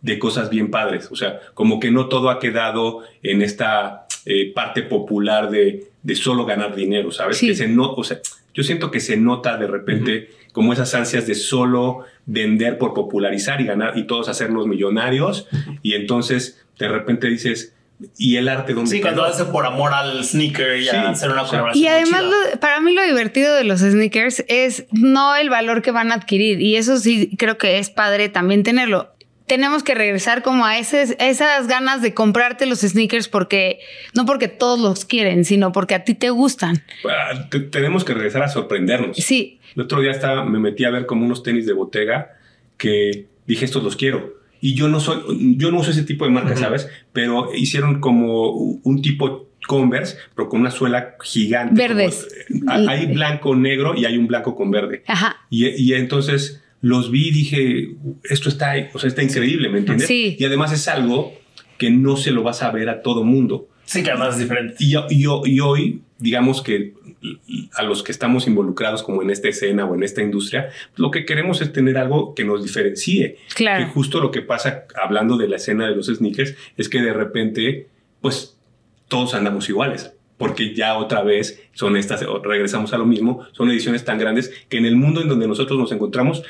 de 0.00 0.16
cosas 0.20 0.48
bien 0.48 0.70
padres. 0.70 1.08
O 1.10 1.16
sea, 1.16 1.40
como 1.54 1.80
que 1.80 1.90
no 1.90 2.06
todo 2.06 2.30
ha 2.30 2.38
quedado 2.38 3.00
en 3.24 3.42
esta 3.42 4.06
eh, 4.26 4.52
parte 4.54 4.82
popular 4.82 5.50
de, 5.50 5.87
de 6.02 6.14
solo 6.14 6.44
ganar 6.46 6.74
dinero, 6.74 7.10
¿sabes? 7.12 7.38
Sí. 7.38 7.48
Que 7.48 7.54
se 7.54 7.68
no, 7.68 7.92
o 7.92 8.04
sea, 8.04 8.18
yo 8.54 8.62
siento 8.62 8.90
que 8.90 9.00
se 9.00 9.16
nota 9.16 9.56
de 9.56 9.66
repente 9.66 10.30
como 10.52 10.72
esas 10.72 10.94
ansias 10.94 11.26
de 11.26 11.34
solo 11.34 12.04
vender 12.26 12.78
por 12.78 12.94
popularizar 12.94 13.60
y 13.60 13.64
ganar 13.64 13.96
y 13.96 14.06
todos 14.06 14.28
hacernos 14.28 14.66
millonarios. 14.66 15.46
Y 15.82 15.94
entonces 15.94 16.64
de 16.78 16.88
repente 16.88 17.28
dices, 17.28 17.74
¿y 18.16 18.36
el 18.36 18.48
arte 18.48 18.72
dónde 18.74 18.90
Sí, 18.90 18.96
quedó? 18.98 19.02
cuando 19.06 19.24
hace 19.24 19.44
por 19.44 19.66
amor 19.66 19.92
al 19.92 20.24
sneaker 20.24 20.76
y 20.78 20.84
Sí, 20.84 20.88
a 20.96 21.10
hacer 21.10 21.30
una 21.30 21.44
colaboración. 21.44 21.84
Y 21.84 21.88
además, 21.88 22.22
lo- 22.24 22.60
para 22.60 22.80
mí 22.80 22.92
lo 22.94 23.02
divertido 23.04 23.54
de 23.54 23.64
los 23.64 23.80
sneakers 23.80 24.44
es 24.48 24.86
no 24.92 25.36
el 25.36 25.50
valor 25.50 25.82
que 25.82 25.90
van 25.90 26.10
a 26.12 26.14
adquirir. 26.14 26.60
Y 26.60 26.76
eso 26.76 26.96
sí 26.98 27.36
creo 27.36 27.58
que 27.58 27.78
es 27.78 27.90
padre 27.90 28.28
también 28.28 28.62
tenerlo. 28.62 29.12
Tenemos 29.48 29.82
que 29.82 29.94
regresar 29.94 30.42
como 30.42 30.64
a 30.66 30.78
ese- 30.78 31.16
esas 31.18 31.66
ganas 31.66 32.02
de 32.02 32.14
comprarte 32.14 32.66
los 32.66 32.80
sneakers 32.80 33.28
porque 33.28 33.80
no 34.14 34.26
porque 34.26 34.48
todos 34.48 34.78
los 34.78 35.04
quieren, 35.04 35.44
sino 35.44 35.72
porque 35.72 35.94
a 35.94 36.04
ti 36.04 36.14
te 36.14 36.30
gustan. 36.30 36.82
Ah, 37.08 37.48
te- 37.50 37.60
tenemos 37.60 38.04
que 38.04 38.14
regresar 38.14 38.42
a 38.42 38.48
sorprendernos. 38.48 39.16
Sí, 39.16 39.58
El 39.76 39.82
otro 39.82 40.00
día 40.00 40.10
estaba, 40.10 40.44
me 40.44 40.58
metí 40.58 40.84
a 40.84 40.90
ver 40.90 41.06
como 41.06 41.24
unos 41.24 41.42
tenis 41.42 41.64
de 41.66 41.72
Bottega 41.72 42.32
que 42.76 43.26
dije, 43.46 43.64
estos 43.64 43.82
los 43.82 43.96
quiero. 43.96 44.34
Y 44.60 44.74
yo 44.74 44.88
no 44.88 44.98
soy, 45.00 45.56
yo 45.56 45.70
no 45.70 45.78
uso 45.80 45.90
ese 45.92 46.02
tipo 46.02 46.24
de 46.24 46.30
marca, 46.32 46.56
¿sabes? 46.56 46.88
Pero 47.12 47.50
hicieron 47.54 48.00
como 48.00 48.50
un 48.50 49.02
tipo 49.02 49.46
Converse, 49.66 50.16
pero 50.34 50.48
con 50.48 50.60
una 50.60 50.70
suela 50.70 51.16
gigante. 51.22 51.74
Verdes. 51.74 52.26
como- 52.48 52.72
eh, 52.72 52.86
hay 52.88 53.06
blanco, 53.06 53.54
negro 53.54 53.94
y 53.96 54.06
hay 54.06 54.16
un 54.16 54.26
blanco 54.26 54.56
con 54.56 54.70
verde. 54.70 55.02
ajá. 55.06 55.36
Y, 55.50 55.68
y 55.68 55.92
entonces 55.94 56.62
los 56.80 57.10
vi 57.10 57.28
y 57.28 57.32
dije, 57.32 57.88
esto 58.24 58.48
está, 58.48 58.74
o 58.94 58.98
sea, 58.98 59.08
está 59.08 59.22
increíble, 59.22 59.68
¿me 59.68 59.78
entiendes? 59.78 60.06
Sí. 60.06 60.36
Y 60.38 60.44
además 60.44 60.72
es 60.72 60.86
algo 60.88 61.32
que 61.76 61.90
no 61.90 62.16
se 62.16 62.30
lo 62.30 62.42
vas 62.42 62.62
a 62.62 62.70
ver 62.70 62.88
a 62.88 63.02
todo 63.02 63.24
mundo. 63.24 63.68
Sí, 63.84 64.02
que 64.02 64.10
además 64.10 64.34
es 64.34 64.40
diferente. 64.40 64.74
Y, 64.78 64.94
y- 64.96 65.24
y 65.46 65.60
hoy, 65.60 66.02
digamos 66.18 66.62
que 66.62 66.92
a 67.74 67.82
los 67.82 68.02
que 68.04 68.12
estamos 68.12 68.46
involucrados 68.46 69.02
como 69.02 69.22
en 69.22 69.30
esta 69.30 69.48
escena 69.48 69.84
o 69.86 69.94
en 69.94 70.02
esta 70.04 70.22
industria, 70.22 70.70
lo 70.96 71.10
que 71.10 71.24
queremos 71.24 71.60
es 71.62 71.72
tener 71.72 71.98
algo 71.98 72.34
que 72.34 72.44
nos 72.44 72.62
diferencie. 72.62 73.38
Claro. 73.54 73.84
Que 73.86 73.90
justo 73.90 74.20
lo 74.20 74.30
que 74.30 74.42
pasa 74.42 74.84
hablando 75.02 75.36
de 75.36 75.48
la 75.48 75.56
escena 75.56 75.88
de 75.88 75.96
los 75.96 76.06
sneakers 76.06 76.54
es 76.76 76.88
que 76.88 77.00
de 77.02 77.12
repente, 77.12 77.88
pues 78.20 78.56
todos 79.08 79.34
andamos 79.34 79.68
iguales. 79.68 80.12
Porque 80.36 80.72
ya 80.74 80.96
otra 80.96 81.22
vez 81.24 81.60
son 81.72 81.96
estas, 81.96 82.22
o 82.22 82.38
regresamos 82.40 82.92
a 82.92 82.98
lo 82.98 83.06
mismo, 83.06 83.44
son 83.52 83.70
ediciones 83.70 84.04
tan 84.04 84.18
grandes 84.18 84.52
que 84.68 84.76
en 84.78 84.86
el 84.86 84.94
mundo 84.94 85.20
en 85.20 85.28
donde 85.28 85.48
nosotros 85.48 85.76
nos 85.78 85.90
encontramos, 85.90 86.44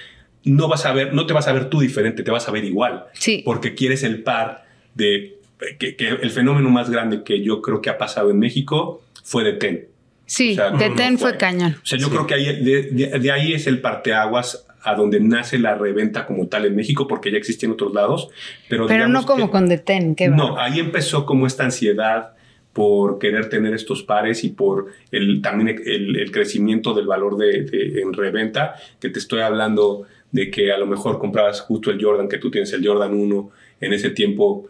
no 0.44 0.68
vas 0.68 0.86
a 0.86 0.92
ver, 0.92 1.12
no 1.14 1.26
te 1.26 1.32
vas 1.32 1.48
a 1.48 1.52
ver 1.52 1.68
tú 1.68 1.80
diferente, 1.80 2.22
te 2.22 2.30
vas 2.30 2.48
a 2.48 2.52
ver 2.52 2.64
igual 2.64 3.04
Sí. 3.14 3.42
porque 3.44 3.74
quieres 3.74 4.02
el 4.02 4.22
par 4.22 4.64
de 4.94 5.36
que, 5.78 5.96
que 5.96 6.08
el 6.08 6.30
fenómeno 6.30 6.70
más 6.70 6.88
grande 6.90 7.22
que 7.24 7.42
yo 7.42 7.60
creo 7.62 7.82
que 7.82 7.90
ha 7.90 7.98
pasado 7.98 8.30
en 8.30 8.38
México 8.38 9.02
fue 9.24 9.42
de 9.44 9.52
Ten. 9.54 9.86
Sí, 10.26 10.52
O 10.52 10.54
sea, 10.56 10.70
de 10.70 10.88
no, 10.90 10.94
Ten 10.94 11.12
no 11.14 11.18
fue 11.18 11.30
fue. 11.30 11.38
cañón. 11.38 11.76
O 11.82 11.86
sea, 11.86 11.98
yo 11.98 12.10
creo 12.10 12.26
que 12.26 12.34
ahí, 12.34 12.44
de, 12.62 12.82
de- 12.92 13.18
de 13.18 13.32
ahí 13.32 13.54
es 13.54 13.66
el 13.66 13.80
parteaguas 13.80 14.64
a 14.82 14.94
donde 14.94 15.18
nace 15.20 15.58
la 15.58 15.74
reventa 15.74 16.26
como 16.26 16.46
tal 16.46 16.64
en 16.66 16.76
México, 16.76 17.08
porque 17.08 17.30
ya 17.32 17.38
existía 17.38 17.66
en 17.66 17.72
otros 17.72 17.92
lados. 17.92 18.28
Pero, 18.68 18.86
Pero 18.86 19.08
no 19.08 19.24
como 19.26 19.46
que- 19.46 19.50
con 19.52 19.68
The 19.68 19.78
Ten, 19.78 20.14
qué 20.14 20.28
No, 20.28 20.54
bárbaro. 20.54 20.60
ahí 20.60 20.78
empezó 20.80 21.26
como 21.26 21.46
esta 21.46 21.64
ansiedad 21.64 22.34
por 22.72 23.18
querer 23.18 23.48
tener 23.48 23.74
estos 23.74 24.02
pares 24.04 24.44
y 24.44 24.50
por 24.50 24.86
el, 25.10 25.42
también 25.42 25.80
el, 25.84 26.14
el 26.16 26.30
crecimiento 26.30 26.94
del 26.94 27.06
valor 27.06 27.36
de, 27.36 27.62
de- 27.62 28.00
en 28.02 28.12
reventa, 28.12 28.74
que 29.00 29.08
te 29.10 29.18
estoy 29.18 29.40
hablando 29.40 30.06
de 30.30 30.50
que 30.50 30.72
a 30.72 30.78
lo 30.78 30.86
mejor 30.86 31.18
comprabas 31.18 31.60
justo 31.60 31.90
el 31.90 32.02
Jordan, 32.02 32.28
que 32.28 32.38
tú 32.38 32.50
tienes 32.50 32.72
el 32.72 32.86
Jordan 32.86 33.14
1, 33.14 33.50
en 33.80 33.92
ese 33.92 34.10
tiempo 34.10 34.68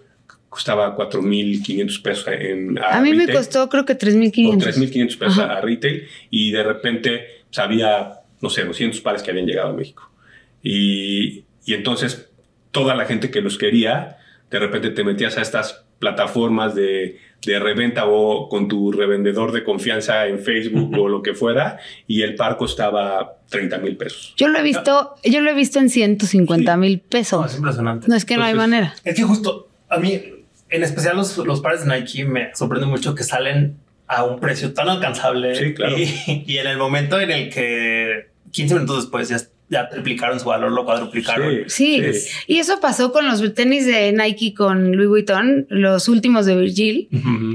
costaba 0.49 0.97
4.500 0.97 2.03
pesos 2.03 2.27
en 2.29 2.79
A 2.83 3.01
mí 3.01 3.13
me 3.13 3.31
costó 3.31 3.69
creo 3.69 3.85
que 3.85 3.93
o 3.93 3.99
3.500. 3.99 4.63
3.500 4.63 5.19
pesos 5.19 5.39
Ajá. 5.39 5.59
a 5.59 5.61
retail 5.61 6.09
y 6.31 6.51
de 6.53 6.63
repente 6.63 7.27
pues, 7.49 7.59
había, 7.59 8.21
no 8.41 8.49
sé, 8.49 8.65
200 8.65 9.01
pares 9.01 9.23
que 9.23 9.31
habían 9.31 9.47
llegado 9.47 9.71
a 9.71 9.73
México. 9.75 10.11
Y, 10.63 11.45
y 11.65 11.75
entonces 11.75 12.31
toda 12.71 12.95
la 12.95 13.05
gente 13.05 13.31
que 13.31 13.41
los 13.41 13.59
quería, 13.59 14.19
de 14.51 14.59
repente 14.59 14.91
te 14.91 15.05
metías 15.05 15.37
a 15.37 15.43
estas 15.43 15.85
plataformas 15.99 16.75
de, 16.75 17.19
de 17.45 17.59
reventa 17.59 18.07
o 18.07 18.49
con 18.49 18.69
tu 18.69 18.93
revendedor 18.93 19.53
de 19.53 19.65
confianza 19.65 20.27
en 20.27 20.39
Facebook 20.41 20.97
o 20.99 21.09
lo 21.09 21.23
que 21.23 21.35
fuera 21.35 21.79
y 22.07 22.23
el 22.23 22.35
par 22.35 22.57
costaba 22.57 23.37
30 23.51 23.79
mil 23.79 23.97
pesos. 23.97 24.35
Yo 24.37 24.49
lo 24.49 24.59
he 24.59 24.63
visto, 24.63 25.15
yo 25.25 25.41
lo 25.41 25.51
he 25.51 25.55
visto 25.55 25.79
en 25.79 25.89
150 25.91 26.77
mil 26.77 26.93
No, 26.93 26.97
es 26.99 27.03
pesos. 27.09 27.57
impresionante. 27.57 28.07
No 28.09 28.15
es 28.17 28.25
que 28.25 28.37
no 28.37 28.45
hay 28.45 28.55
manera. 28.55 28.95
Es 29.05 29.15
que 29.17 29.23
justo 29.23 29.69
a 29.89 29.99
mí, 29.99 30.21
en 30.71 30.83
especial 30.83 31.17
los, 31.17 31.37
los 31.39 31.61
pares 31.61 31.85
de 31.85 31.95
Nike, 31.99 32.25
me 32.25 32.55
sorprende 32.55 32.87
mucho 32.87 33.15
que 33.15 33.25
salen 33.25 33.77
a 34.07 34.25
un 34.25 34.39
precio 34.41 34.73
tan 34.75 34.89
alcanzable. 34.89 35.55
Sí, 35.55 35.75
claro. 35.75 35.97
Y, 35.99 36.45
y 36.47 36.59
en 36.59 36.67
el 36.67 36.79
momento 36.79 37.21
en 37.21 37.31
el 37.31 37.51
que 37.51 38.29
15 38.53 38.75
minutos 38.75 38.97
después 39.05 39.29
ya, 39.29 39.39
ya 39.71 39.89
triplicaron 39.89 40.41
su 40.41 40.47
valor, 40.49 40.73
lo 40.73 40.85
cuadruplicaron. 40.85 41.65
Sí. 41.67 42.03
Y 42.47 42.59
eso 42.59 42.81
pasó 42.81 43.13
con 43.13 43.27
los 43.27 43.55
tenis 43.55 43.85
de 43.87 44.13
Nike 44.13 44.55
con 44.55 44.93
Louis 44.97 45.09
Vuitton, 45.09 45.67
los 45.69 46.09
últimos 46.09 46.47
de 46.47 46.57
Virgil, 46.57 47.09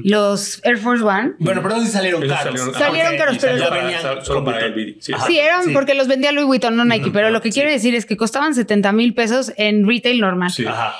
los 0.03 0.61
Air 0.63 0.77
Force 0.77 1.03
One. 1.03 1.33
Bueno, 1.39 1.61
pero 1.63 1.79
sí 1.81 1.87
salieron 1.87 2.23
Esos 2.23 2.37
caros. 2.37 2.61
salieron- 2.77 3.17
caros, 3.17 3.37
pero 3.39 3.57
ya 3.57 3.69
venían 3.69 4.01
solo 4.23 4.43
para 4.43 4.65
el 4.65 4.73
video, 4.73 4.95
sí. 4.99 5.13
Ajá. 5.13 5.25
Sí, 5.27 5.37
eran 5.39 5.63
sí. 5.65 5.71
porque 5.73 5.93
los 5.93 6.07
vendía 6.07 6.31
Louis 6.31 6.45
Vuitton, 6.47 6.75
no 6.75 6.85
Nike, 6.85 7.09
pero 7.11 7.29
lo 7.29 7.41
que 7.41 7.51
sí. 7.51 7.59
quiero 7.59 7.71
decir 7.71 7.95
es 7.95 8.05
que 8.05 8.17
costaban 8.17 8.53
70 8.55 8.91
mil 8.91 9.13
pesos 9.13 9.51
en 9.57 9.87
retail 9.87 10.19
normal. 10.19 10.51
Sí. 10.51 10.65
Ajá. 10.65 10.95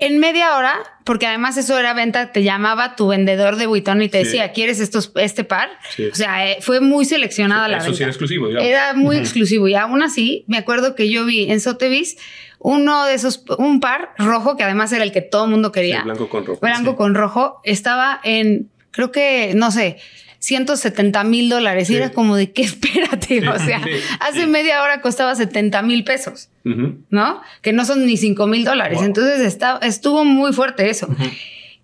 En 0.00 0.18
media 0.18 0.56
hora, 0.56 0.74
porque 1.04 1.26
además 1.26 1.56
eso 1.58 1.78
era 1.78 1.92
venta, 1.92 2.32
te 2.32 2.42
llamaba 2.42 2.96
tu 2.96 3.08
vendedor 3.08 3.56
de 3.56 3.66
Vuitton 3.66 4.00
y 4.02 4.08
te 4.08 4.18
Sí. 4.20 4.24
decía, 4.24 4.52
¿quieres 4.52 4.80
estos, 4.80 5.12
este 5.16 5.44
par? 5.44 5.68
Sí. 5.94 6.06
O 6.06 6.14
sea, 6.14 6.46
eh, 6.50 6.58
fue 6.62 6.80
muy 6.80 7.04
seleccionada 7.04 7.68
la 7.68 7.76
Eso 7.76 7.84
venta. 7.86 7.96
sí 7.98 8.02
era 8.04 8.10
exclusivo, 8.10 8.48
digamos. 8.48 8.68
Era 8.68 8.94
muy 8.94 9.16
exclusivo 9.18 9.68
y 9.68 9.74
aún 9.74 10.02
así 10.02 10.44
me 10.48 10.56
acuerdo 10.56 10.94
que 10.94 11.10
yo 11.10 11.24
vi 11.26 11.50
en 11.50 11.60
Sotheby's 11.60 12.16
uno 12.58 13.04
de 13.04 13.14
esos, 13.14 13.44
un 13.58 13.80
par 13.80 14.10
rojo 14.18 14.56
que 14.56 14.64
además 14.64 14.92
era 14.92 15.04
el 15.04 15.12
que 15.12 15.20
todo 15.22 15.44
el 15.44 15.50
mundo 15.50 15.70
quería. 15.72 16.02
Blanco 16.02 16.28
con 16.28 16.44
rojo. 16.46 16.60
Blanco 16.60 16.96
con 16.96 17.14
rojo 17.14 17.60
estaba 17.64 18.20
en, 18.24 18.70
creo 18.90 19.12
que, 19.12 19.52
no 19.54 19.70
sé, 19.70 19.98
170 20.40 21.22
mil 21.24 21.48
dólares. 21.48 21.88
Y 21.88 21.92
Sí. 21.92 21.96
era 21.96 22.10
como 22.10 22.34
de 22.34 22.50
qué 22.52 22.62
espérate. 22.64 23.48
o 23.48 23.58
sea, 23.58 23.82
sí, 23.84 23.90
hace 24.20 24.40
sí. 24.42 24.46
media 24.48 24.82
hora 24.82 25.00
costaba 25.00 25.34
70 25.36 25.80
mil 25.82 26.02
pesos. 26.04 26.48
¿no? 26.64 27.40
Que 27.62 27.72
no 27.72 27.84
son 27.84 28.04
ni 28.04 28.16
5 28.16 28.46
mil 28.46 28.64
dólares. 28.64 28.98
Wow. 28.98 29.06
Entonces 29.06 29.40
está, 29.40 29.78
estuvo 29.82 30.24
muy 30.24 30.52
fuerte 30.52 30.90
eso. 30.90 31.08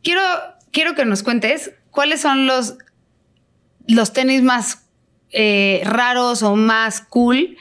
Quiero, 0.03 0.21
quiero 0.73 0.95
que 0.95 1.05
nos 1.05 1.23
cuentes 1.23 1.71
cuáles 1.91 2.21
son 2.21 2.47
los, 2.47 2.77
los 3.89 4.13
tenis 4.13 4.43
más 4.43 4.83
eh, 5.31 5.81
raros 5.85 6.43
o 6.43 6.57
más 6.57 7.01
cool 7.01 7.57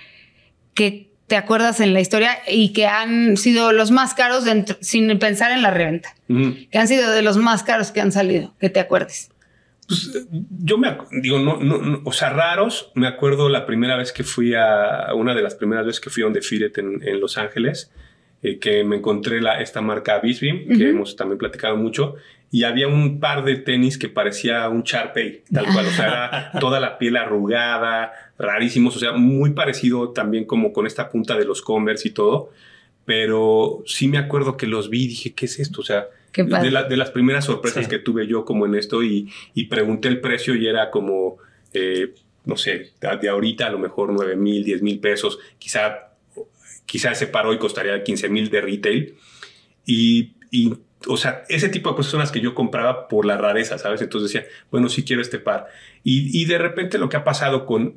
que 0.73 1.09
te 1.27 1.35
acuerdas 1.37 1.79
en 1.79 1.93
la 1.93 2.01
historia 2.01 2.37
y 2.47 2.71
que 2.73 2.85
han 2.85 3.37
sido 3.37 3.71
los 3.71 3.89
más 3.91 4.13
caros 4.13 4.45
dentro- 4.45 4.77
sin 4.81 5.17
pensar 5.19 5.51
en 5.51 5.61
la 5.63 5.71
reventa. 5.71 6.13
Que 6.27 6.77
han 6.77 6.87
sido 6.87 7.11
de 7.11 7.21
los 7.21 7.37
más 7.37 7.63
caros 7.63 7.91
que 7.91 8.01
han 8.01 8.11
salido, 8.11 8.53
que 8.59 8.69
te 8.69 8.79
acuerdes. 8.79 9.29
Pues, 9.87 10.27
yo 10.63 10.77
me 10.77 10.97
digo, 11.21 11.39
no, 11.39 11.57
no, 11.57 11.77
no, 11.77 12.01
o 12.05 12.11
sea, 12.11 12.29
raros. 12.31 12.91
Me 12.95 13.07
acuerdo 13.07 13.49
la 13.49 13.65
primera 13.65 13.95
vez 13.97 14.11
que 14.11 14.23
fui 14.23 14.53
a, 14.55 15.13
una 15.15 15.35
de 15.35 15.41
las 15.41 15.55
primeras 15.55 15.85
veces 15.85 15.99
que 16.01 16.09
fui 16.09 16.23
a 16.23 16.27
un 16.27 16.33
desfile 16.33 16.71
en, 16.75 17.01
en 17.07 17.19
Los 17.19 17.37
Ángeles, 17.37 17.91
eh, 18.41 18.57
que 18.59 18.83
me 18.83 18.97
encontré 18.97 19.41
la, 19.41 19.61
esta 19.61 19.81
marca 19.81 20.19
Bisbeam, 20.19 20.67
que 20.67 20.73
Ujú. 20.75 20.83
hemos 20.83 21.15
también 21.15 21.37
platicado 21.37 21.77
mucho, 21.77 22.15
y 22.51 22.63
había 22.63 22.87
un 22.87 23.19
par 23.19 23.43
de 23.43 23.57
tenis 23.57 23.97
que 23.97 24.07
parecía 24.09 24.67
un 24.69 24.83
Sharpei, 24.83 25.43
tal 25.51 25.65
cual, 25.65 25.85
o 25.87 25.91
sea, 25.91 26.05
era 26.07 26.51
toda 26.59 26.79
la 26.79 26.97
piel 26.97 27.17
arrugada, 27.17 28.11
rarísimos, 28.39 28.95
o 28.95 28.99
sea, 28.99 29.11
muy 29.13 29.51
parecido 29.51 30.09
también 30.11 30.45
como 30.45 30.71
con 30.73 30.87
esta 30.87 31.09
punta 31.09 31.37
de 31.37 31.45
los 31.45 31.61
Converse 31.61 32.07
y 32.07 32.11
todo. 32.11 32.51
pero 33.05 33.83
sí 33.85 34.07
me 34.07 34.17
acuerdo 34.17 34.57
que 34.57 34.67
los 34.67 34.89
vi 34.89 35.03
y 35.05 35.07
dije, 35.09 35.33
¿qué 35.33 35.45
es 35.45 35.59
esto? 35.59 35.81
O 35.81 35.83
sea, 35.83 36.07
Qué 36.35 36.43
de, 36.43 36.49
padre. 36.49 36.69
la- 36.71 36.83
de 36.83 36.97
las 36.97 37.11
primeras 37.11 37.45
sorpresas 37.45 37.85
Sí. 37.85 37.89
que 37.89 37.97
tuve 37.99 38.27
yo 38.27 38.43
como 38.43 38.65
en 38.65 38.75
esto 38.75 39.01
y, 39.01 39.31
y 39.53 39.65
pregunté 39.67 40.09
el 40.09 40.19
precio 40.19 40.53
y 40.53 40.67
era 40.67 40.91
como, 40.91 41.37
eh, 41.73 42.13
no 42.43 42.57
sé, 42.57 42.91
de, 43.21 43.29
ahorita 43.29 43.67
a 43.67 43.69
lo 43.71 43.79
mejor 43.79 44.11
9 44.11 44.35
mil, 44.35 44.63
10 44.65 44.81
mil 44.81 44.99
pesos, 44.99 45.39
quizá, 45.57 46.09
quizá 46.85 47.11
ese 47.13 47.27
par 47.27 47.47
hoy 47.47 47.57
costaría 47.57 48.03
15 48.03 48.27
mil 48.29 48.49
de 48.49 48.59
retail. 48.61 49.15
Y, 49.85 50.33
y, 50.51 50.73
o 51.07 51.15
sea, 51.17 51.43
ese 51.49 51.69
tipo 51.69 51.89
de 51.91 51.95
cosas 51.95 52.11
son 52.11 52.19
las 52.19 52.31
que 52.31 52.41
yo 52.41 52.53
compraba 52.53 53.07
por 53.07 53.25
la 53.25 53.37
rareza, 53.37 53.77
¿sabes? 53.77 54.01
Entonces 54.01 54.31
decía, 54.33 54.47
bueno, 54.71 54.89
sí 54.89 55.03
quiero 55.05 55.21
este 55.21 55.39
par. 55.39 55.67
Y, 56.03 56.37
y 56.39 56.45
de 56.45 56.57
repente 56.57 56.97
lo 56.97 57.07
que 57.09 57.17
ha 57.17 57.23
pasado 57.23 57.65
con, 57.65 57.95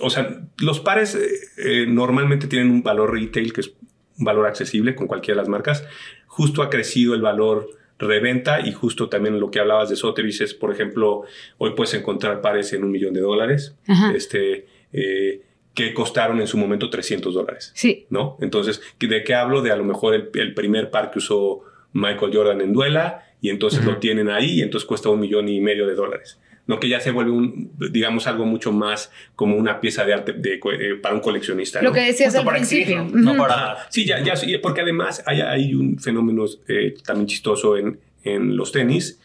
o 0.00 0.08
sea, 0.10 0.40
los 0.58 0.80
pares 0.80 1.14
eh, 1.14 1.28
eh, 1.58 1.86
normalmente 1.86 2.46
tienen 2.46 2.70
un 2.70 2.82
valor 2.82 3.12
retail 3.12 3.52
que 3.52 3.60
es 3.60 3.72
un 4.18 4.24
valor 4.24 4.46
accesible 4.46 4.94
con 4.94 5.06
cualquiera 5.06 5.36
de 5.36 5.42
las 5.42 5.48
marcas. 5.48 5.86
Justo 6.26 6.62
ha 6.62 6.70
crecido 6.70 7.14
el 7.14 7.22
valor 7.22 7.68
reventa 7.98 8.60
y 8.60 8.72
justo 8.72 9.08
también 9.08 9.38
lo 9.38 9.50
que 9.50 9.60
hablabas 9.60 9.88
de 9.88 9.96
Sotheby's 9.96 10.40
es, 10.40 10.54
por 10.54 10.72
ejemplo, 10.72 11.22
hoy 11.58 11.74
puedes 11.74 11.94
encontrar 11.94 12.40
pares 12.40 12.72
en 12.72 12.84
un 12.84 12.90
millón 12.90 13.14
de 13.14 13.20
dólares, 13.20 13.76
Ajá. 13.86 14.12
este, 14.14 14.66
eh, 14.92 15.42
que 15.74 15.94
costaron 15.94 16.40
en 16.40 16.46
su 16.46 16.56
momento 16.56 16.90
300 16.90 17.34
dólares. 17.34 17.72
Sí. 17.74 18.06
¿no? 18.10 18.36
Entonces, 18.40 18.80
¿de 18.98 19.24
qué 19.24 19.34
hablo? 19.34 19.62
De 19.62 19.70
a 19.70 19.76
lo 19.76 19.84
mejor 19.84 20.14
el, 20.14 20.30
el 20.34 20.54
primer 20.54 20.90
par 20.90 21.10
que 21.10 21.18
usó 21.18 21.62
Michael 21.92 22.32
Jordan 22.34 22.60
en 22.60 22.72
duela 22.72 23.24
y 23.40 23.50
entonces 23.50 23.84
lo 23.84 23.98
tienen 23.98 24.28
ahí 24.30 24.58
y 24.58 24.62
entonces 24.62 24.86
cuesta 24.86 25.08
un 25.10 25.20
millón 25.20 25.48
y 25.48 25.60
medio 25.60 25.86
de 25.86 25.94
dólares. 25.94 26.38
No 26.66 26.80
que 26.80 26.88
ya 26.88 26.98
se 27.00 27.10
vuelve 27.10 27.30
un, 27.30 27.72
digamos, 27.92 28.26
algo 28.26 28.46
mucho 28.46 28.72
más 28.72 29.10
como 29.36 29.56
una 29.56 29.80
pieza 29.80 30.04
de 30.04 30.14
arte 30.14 30.32
de 30.32 30.54
eh, 30.54 30.94
para 31.02 31.14
un 31.14 31.20
coleccionista. 31.20 31.82
Lo 31.82 31.90
¿no? 31.90 31.94
que 31.94 32.00
decías 32.00 32.28
Justo 32.28 32.38
al 32.40 32.44
para 32.46 32.56
principio. 32.56 33.06
no 33.12 33.32
Ujú. 33.32 33.38
para... 33.40 33.76
Sí, 33.90 34.06
ya, 34.06 34.22
ya, 34.22 34.34
sí, 34.34 34.56
porque 34.58 34.80
además 34.80 35.22
hay, 35.26 35.42
hay 35.42 35.74
un 35.74 35.98
fenómeno 35.98 36.44
eh, 36.68 36.94
también 37.04 37.26
chistoso 37.26 37.76
en, 37.76 37.98
en 38.22 38.56
los 38.56 38.72
tenis 38.72 39.20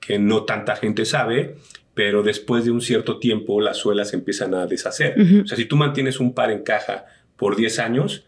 que 0.00 0.18
no 0.18 0.42
tanta 0.44 0.74
gente 0.74 1.04
sabe, 1.04 1.56
pero 1.94 2.22
después 2.22 2.64
de 2.64 2.70
un 2.70 2.80
cierto 2.80 3.18
tiempo 3.18 3.60
las 3.60 3.76
suelas 3.76 4.12
empiezan 4.14 4.54
a 4.54 4.66
deshacer. 4.66 5.14
O 5.44 5.46
sea, 5.46 5.56
si 5.56 5.66
tú 5.66 5.76
mantienes 5.76 6.18
un 6.18 6.34
par 6.34 6.50
en 6.50 6.62
caja 6.62 7.04
por 7.36 7.54
10 7.56 7.78
años, 7.78 8.24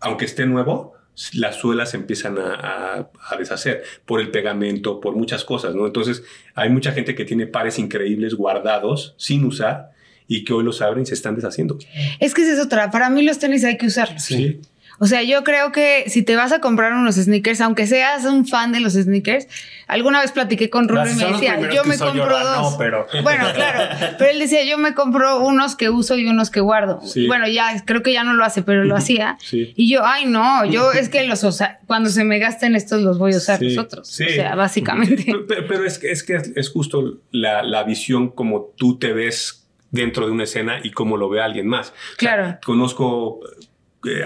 aunque 0.00 0.24
esté 0.24 0.46
nuevo, 0.46 0.94
las 1.34 1.56
suelas 1.56 1.94
empiezan 1.94 2.38
a, 2.38 2.54
a- 2.54 3.10
a 3.30 3.36
deshacer 3.36 3.82
por 4.06 4.20
el 4.20 4.30
pegamento, 4.30 5.00
por 5.00 5.14
muchas 5.14 5.44
cosas, 5.44 5.74
¿no? 5.74 5.86
Entonces, 5.86 6.22
hay 6.54 6.70
mucha 6.70 6.92
gente 6.92 7.14
que 7.14 7.24
tiene 7.24 7.46
pares 7.46 7.78
increíbles 7.78 8.34
guardados 8.34 9.14
sin 9.18 9.44
usar 9.44 9.90
y 10.26 10.44
que 10.44 10.52
hoy 10.54 10.64
los 10.64 10.80
abren 10.80 11.02
y 11.02 11.06
se 11.06 11.14
están 11.14 11.34
deshaciendo. 11.36 11.76
Es 12.18 12.32
que 12.34 12.42
esa 12.42 12.52
es 12.54 12.60
otra. 12.60 12.90
Para 12.90 13.10
mí 13.10 13.22
los 13.22 13.38
tenis 13.38 13.64
hay 13.64 13.76
que 13.76 13.86
usarlos. 13.86 14.22
Sí. 14.22 14.60
O 14.98 15.06
sea, 15.06 15.22
yo 15.22 15.42
creo 15.42 15.72
que 15.72 16.04
si 16.08 16.22
te 16.22 16.36
vas 16.36 16.52
a 16.52 16.60
comprar 16.60 16.92
unos 16.92 17.16
sneakers, 17.16 17.60
aunque 17.60 17.86
seas 17.86 18.24
un 18.24 18.46
fan 18.46 18.70
de 18.72 18.80
los 18.80 18.92
sneakers, 18.92 19.48
alguna 19.88 20.20
vez 20.20 20.30
platiqué 20.32 20.70
con 20.70 20.86
Rulo 20.88 21.02
y 21.10 21.14
me 21.14 21.24
decía, 21.32 21.58
yo 21.72 21.84
me 21.84 21.98
compro 21.98 22.38
dos. 22.38 22.72
No, 22.72 22.78
pero... 22.78 23.06
Bueno, 23.22 23.46
claro, 23.54 23.96
pero 24.18 24.30
él 24.30 24.38
decía, 24.38 24.64
yo 24.64 24.78
me 24.78 24.94
compro 24.94 25.40
unos 25.44 25.74
que 25.74 25.90
uso 25.90 26.16
y 26.16 26.26
unos 26.28 26.50
que 26.50 26.60
guardo. 26.60 27.00
Sí. 27.02 27.26
Bueno, 27.26 27.48
ya 27.48 27.82
creo 27.84 28.02
que 28.02 28.12
ya 28.12 28.22
no 28.22 28.34
lo 28.34 28.44
hace, 28.44 28.62
pero 28.62 28.84
lo 28.84 28.94
hacía. 28.96 29.36
Sí. 29.40 29.72
Y 29.76 29.90
yo, 29.90 30.04
ay, 30.04 30.26
no, 30.26 30.64
yo 30.66 30.92
es 30.92 31.08
que 31.08 31.24
los 31.24 31.42
usa, 31.42 31.80
cuando 31.86 32.08
se 32.10 32.22
me 32.24 32.38
gasten 32.38 32.76
estos 32.76 33.02
los 33.02 33.18
voy 33.18 33.32
a 33.34 33.38
usar 33.38 33.58
Sí, 33.58 33.70
los 33.74 33.84
otros. 33.84 34.08
sí. 34.08 34.24
O 34.24 34.28
sea, 34.28 34.54
básicamente. 34.54 35.26
Pero, 35.48 35.84
es, 35.84 35.98
que- 35.98 36.12
es 36.12 36.22
que 36.22 36.40
es 36.54 36.70
justo 36.70 37.18
la, 37.32 37.62
la 37.62 37.82
visión 37.84 38.30
como 38.30 38.72
tú 38.76 38.98
te 38.98 39.12
ves 39.12 39.66
dentro 39.90 40.26
de 40.26 40.32
una 40.32 40.44
escena 40.44 40.78
y 40.82 40.90
cómo 40.92 41.16
lo 41.16 41.28
ve 41.28 41.42
alguien 41.42 41.66
más. 41.66 41.88
O 41.88 41.92
sea, 41.92 42.16
Claro. 42.18 42.58
conozco, 42.64 43.40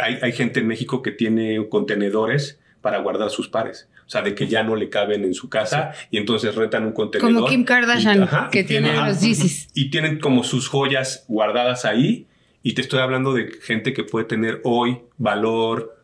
hay, 0.01 0.19
hay 0.23 0.33
gente 0.33 0.61
en 0.61 0.67
México 0.67 1.03
que 1.03 1.11
tiene 1.13 1.69
contenedores 1.69 2.59
para 2.81 2.99
guardar 2.99 3.31
sus 3.31 3.49
pares. 3.49 3.89
O 4.07 4.09
sea, 4.09 4.23
de 4.23 4.35
que 4.37 4.47
ya 4.47 4.63
no 4.63 4.77
le 4.77 4.89
caben 4.89 5.25
en 5.25 5.35
su 5.35 5.49
casa 5.49 5.93
y 6.13 6.19
entonces 6.19 6.55
rentan 6.55 6.85
un 6.87 6.93
contenedor. 6.93 7.35
Como 7.35 7.47
Kim 7.49 7.65
Kardashian, 7.65 8.21
y- 8.21 8.23
ajá, 8.23 8.49
que 8.53 8.63
tiene 8.63 8.95
los 8.95 9.21
Yeezys. 9.21 9.69
y 9.75 9.91
tienen 9.91 10.21
como 10.21 10.45
sus 10.45 10.69
joyas 10.69 11.25
guardadas 11.27 11.85
ahí. 11.85 12.27
Y 12.63 12.75
te 12.75 12.83
estoy 12.83 13.01
hablando 13.01 13.33
de 13.35 13.51
gente 13.63 13.93
que 13.93 14.05
puede 14.05 14.27
tener 14.27 14.61
hoy 14.65 14.99
valor, 15.19 15.97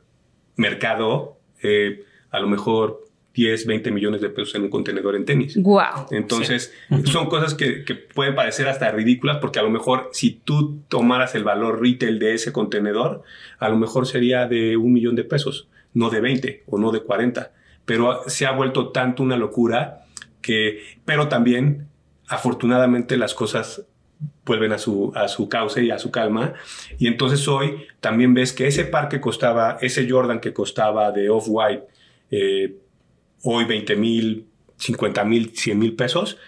mercado, 0.56 1.38
eh, 1.62 2.04
a 2.30 2.40
lo 2.40 2.48
mejor 2.48 3.04
10, 3.34 3.66
20 3.66 3.90
millones 3.90 4.20
de 4.20 4.28
pesos 4.28 4.54
en 4.54 4.62
un 4.62 4.70
contenedor 4.70 5.16
en 5.16 5.24
tenis. 5.24 5.56
Wow. 5.60 6.06
Entonces, 6.10 6.72
son 7.04 7.28
cosas 7.28 7.54
que, 7.54 7.84
que 7.84 7.94
pueden 7.94 8.34
parecer 8.34 8.68
hasta 8.68 8.90
ridículas 8.90 9.38
porque 9.38 9.58
a 9.58 9.62
lo 9.62 9.70
mejor 9.70 10.10
si 10.12 10.32
tú 10.32 10.82
tomaras 10.88 11.34
el 11.34 11.44
valor 11.44 11.80
retail 11.80 12.18
de 12.18 12.34
ese 12.34 12.52
contenedor, 12.52 13.22
a 13.58 13.68
lo 13.68 13.76
mejor 13.76 14.06
sería 14.06 14.46
de 14.46 14.76
un 14.76 14.92
millón 14.92 15.16
de 15.16 15.24
pesos, 15.24 15.68
no 15.94 16.10
de 16.10 16.20
20 16.20 16.64
o 16.66 16.78
no 16.78 16.92
de 16.92 17.00
40. 17.00 17.52
Pero 17.84 18.22
se 18.26 18.46
ha 18.46 18.52
vuelto 18.52 18.90
tanto 18.90 19.22
una 19.22 19.36
locura 19.36 20.04
que, 20.40 20.82
pero 21.04 21.28
también, 21.28 21.88
afortunadamente, 22.28 23.16
las 23.16 23.34
cosas 23.34 23.86
vuelven 24.44 24.72
a 24.72 24.78
su, 24.78 25.12
a 25.14 25.28
su 25.28 25.48
cauce 25.48 25.84
y 25.84 25.90
a 25.90 25.98
su 25.98 26.10
calma. 26.10 26.54
Y 26.98 27.06
entonces 27.06 27.46
hoy 27.48 27.86
también 28.00 28.34
ves 28.34 28.52
que 28.52 28.66
ese 28.66 28.84
par 28.84 29.08
que 29.08 29.20
costaba, 29.20 29.78
ese 29.80 30.08
Jordan 30.08 30.40
que 30.40 30.52
costaba 30.52 31.12
de 31.12 31.30
Off-White, 31.30 31.84
eh, 32.30 32.76
hoy 33.42 33.64
20 33.64 33.96
mil, 33.96 34.46
50 34.78 35.24
mil, 35.24 35.50
100 35.56 35.78
mil 35.78 35.94
pesos, 35.94 36.38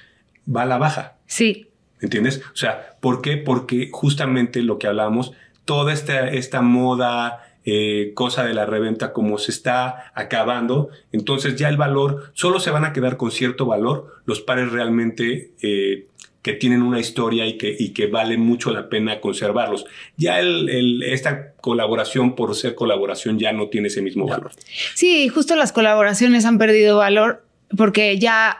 va 0.48 0.62
a 0.62 0.66
la 0.66 0.78
baja. 0.78 1.16
Sí. 1.26 1.68
¿Entiendes? 2.00 2.42
O 2.52 2.56
sea, 2.56 2.96
¿por 3.00 3.22
qué? 3.22 3.36
Porque 3.36 3.88
justamente 3.92 4.62
lo 4.62 4.78
que 4.78 4.86
hablamos, 4.86 5.32
toda 5.64 5.92
esta, 5.92 6.28
esta 6.28 6.60
moda, 6.60 7.54
eh, 7.64 8.12
cosa 8.14 8.44
de 8.44 8.52
la 8.52 8.66
reventa, 8.66 9.12
como 9.14 9.38
se 9.38 9.50
está 9.50 10.12
acabando, 10.14 10.90
entonces 11.12 11.56
ya 11.56 11.68
el 11.68 11.78
valor, 11.78 12.30
solo 12.34 12.60
se 12.60 12.70
van 12.70 12.84
a 12.84 12.92
quedar 12.92 13.16
con 13.16 13.30
cierto 13.30 13.64
valor 13.64 14.20
los 14.26 14.42
pares 14.42 14.70
realmente 14.70 15.52
eh, 15.62 16.08
que 16.44 16.52
tienen 16.52 16.82
una 16.82 17.00
historia 17.00 17.46
y 17.46 17.56
que, 17.58 17.74
y 17.76 17.94
que 17.94 18.06
vale 18.06 18.36
mucho 18.36 18.70
la 18.70 18.88
pena 18.90 19.18
conservarlos. 19.20 19.86
Ya 20.18 20.38
el, 20.38 20.68
el- 20.68 21.02
esta 21.02 21.54
colaboración, 21.54 22.36
por 22.36 22.54
ser 22.54 22.74
colaboración, 22.74 23.38
ya 23.38 23.52
no 23.52 23.68
tiene 23.68 23.88
ese 23.88 24.02
mismo 24.02 24.26
valor. 24.28 24.52
Sí, 24.94 25.28
justo 25.30 25.56
las 25.56 25.72
colaboraciones 25.72 26.44
han 26.44 26.58
perdido 26.58 26.98
valor 26.98 27.44
porque 27.76 28.18
ya 28.18 28.58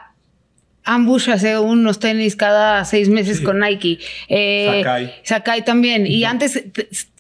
Ambush 0.87 1.31
hace 1.31 1.59
unos 1.59 1.99
tenis 1.99 2.37
cada 2.37 2.85
seis 2.87 3.09
meses 3.11 3.39
Sí. 3.39 3.45
con 3.45 3.61
Nike. 3.61 3.99
Eh, 4.29 4.81
Sakai. 4.83 5.15
Sakai 5.23 5.65
también. 5.65 6.07
Y 6.07 6.25
antes 6.25 6.63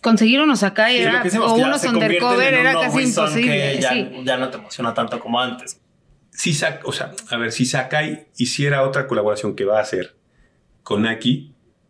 conseguir 0.00 0.40
unos 0.40 0.60
Sakai 0.60 0.96
Sí, 0.96 1.02
era, 1.02 1.22
o 1.42 1.54
unos 1.56 1.84
undercover 1.84 2.54
un 2.54 2.60
era 2.60 2.72
casi 2.72 3.02
imposible. 3.02 3.78
ya, 3.80 3.90
sí. 3.92 4.10
ya 4.24 4.36
no 4.38 4.48
te 4.48 4.56
emociona 4.56 4.92
tanto 4.94 5.20
como 5.20 5.38
antes. 5.40 5.78
si 6.30 6.56
o 6.84 6.92
sea, 6.92 7.12
a 7.30 7.36
ver, 7.36 7.52
si 7.52 7.64
Sakai 7.66 8.26
hiciera 8.38 8.82
otra 8.82 9.06
colaboración 9.06 9.54
que 9.54 9.64
va 9.66 9.78
a 9.78 9.82
hacer 9.82 10.14
con 10.84 11.02
Nike, 11.02 11.48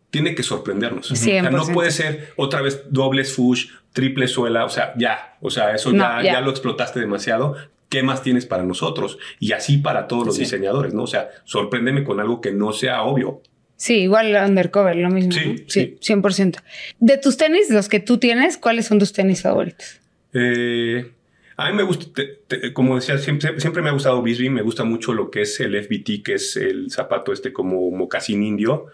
tiene 0.09 0.33
que 0.33 0.41
sorprendernos. 0.41 1.11
O 1.11 1.15
sea, 1.15 1.43
no 1.43 1.63
100%. 1.65 1.73
puede 1.73 1.91
ser 1.91 2.29
otra 2.37 2.61
vez 2.61 2.85
doble 2.89 3.23
swoosh, 3.25 3.67
triple 3.93 4.27
suela, 4.27 4.65
o 4.65 4.69
sea, 4.69 4.93
ya, 4.97 5.37
o 5.41 5.51
sea, 5.51 5.75
eso 5.75 5.91
No, 5.91 6.03
ya, 6.03 6.23
ya. 6.23 6.33
ya 6.33 6.41
lo 6.41 6.49
explotaste 6.49 6.99
demasiado. 6.99 7.55
¿Qué 7.89 8.01
más 8.01 8.23
tienes 8.23 8.45
para 8.47 8.63
nosotros? 8.63 9.19
Y 9.39 9.51
así 9.51 9.77
para 9.77 10.07
todos 10.07 10.25
los 10.25 10.35
Sí. 10.35 10.41
diseñadores, 10.41 10.93
¿no? 10.95 11.03
O 11.03 11.07
sea, 11.07 11.29
sorpréndeme 11.43 12.03
con 12.03 12.19
algo 12.19 12.41
que 12.41 12.51
no 12.51 12.71
sea 12.73 13.03
obvio. 13.03 13.41
Sí, 13.77 13.99
igual 14.03 14.33
undercover, 14.43 14.95
lo 14.95 15.09
mismo. 15.09 15.33
Sí, 15.33 15.45
¿no? 15.45 15.63
sí. 15.67 15.97
100%. 16.01 16.59
De 16.99 17.17
tus 17.17 17.37
tenis, 17.37 17.69
los 17.69 17.87
que 17.89 17.99
tú 17.99 18.17
tienes, 18.17 18.57
¿cuáles 18.57 18.87
son 18.87 18.97
tus 18.99 19.13
tenis 19.13 19.41
favoritos? 19.43 19.99
Eh, 20.33 21.11
a 21.57 21.69
mí 21.69 21.75
me 21.77 21.83
gusta, 21.83 22.05
te- 22.13 22.39
te- 22.47 22.73
como 22.73 22.95
decía, 22.95 23.17
siempre, 23.17 23.59
siempre 23.59 23.81
me 23.81 23.89
ha 23.89 23.93
gustado 23.93 24.21
Bisbee, 24.21 24.49
me 24.49 24.61
gusta 24.61 24.83
mucho 24.83 25.13
lo 25.13 25.29
que 25.31 25.41
es 25.41 25.59
el 25.59 25.75
FBT, 25.75 26.23
que 26.23 26.33
es 26.35 26.57
el 26.57 26.91
zapato 26.91 27.31
este 27.33 27.53
como 27.53 27.89
mocasín 27.91 28.43
indio, 28.43 28.87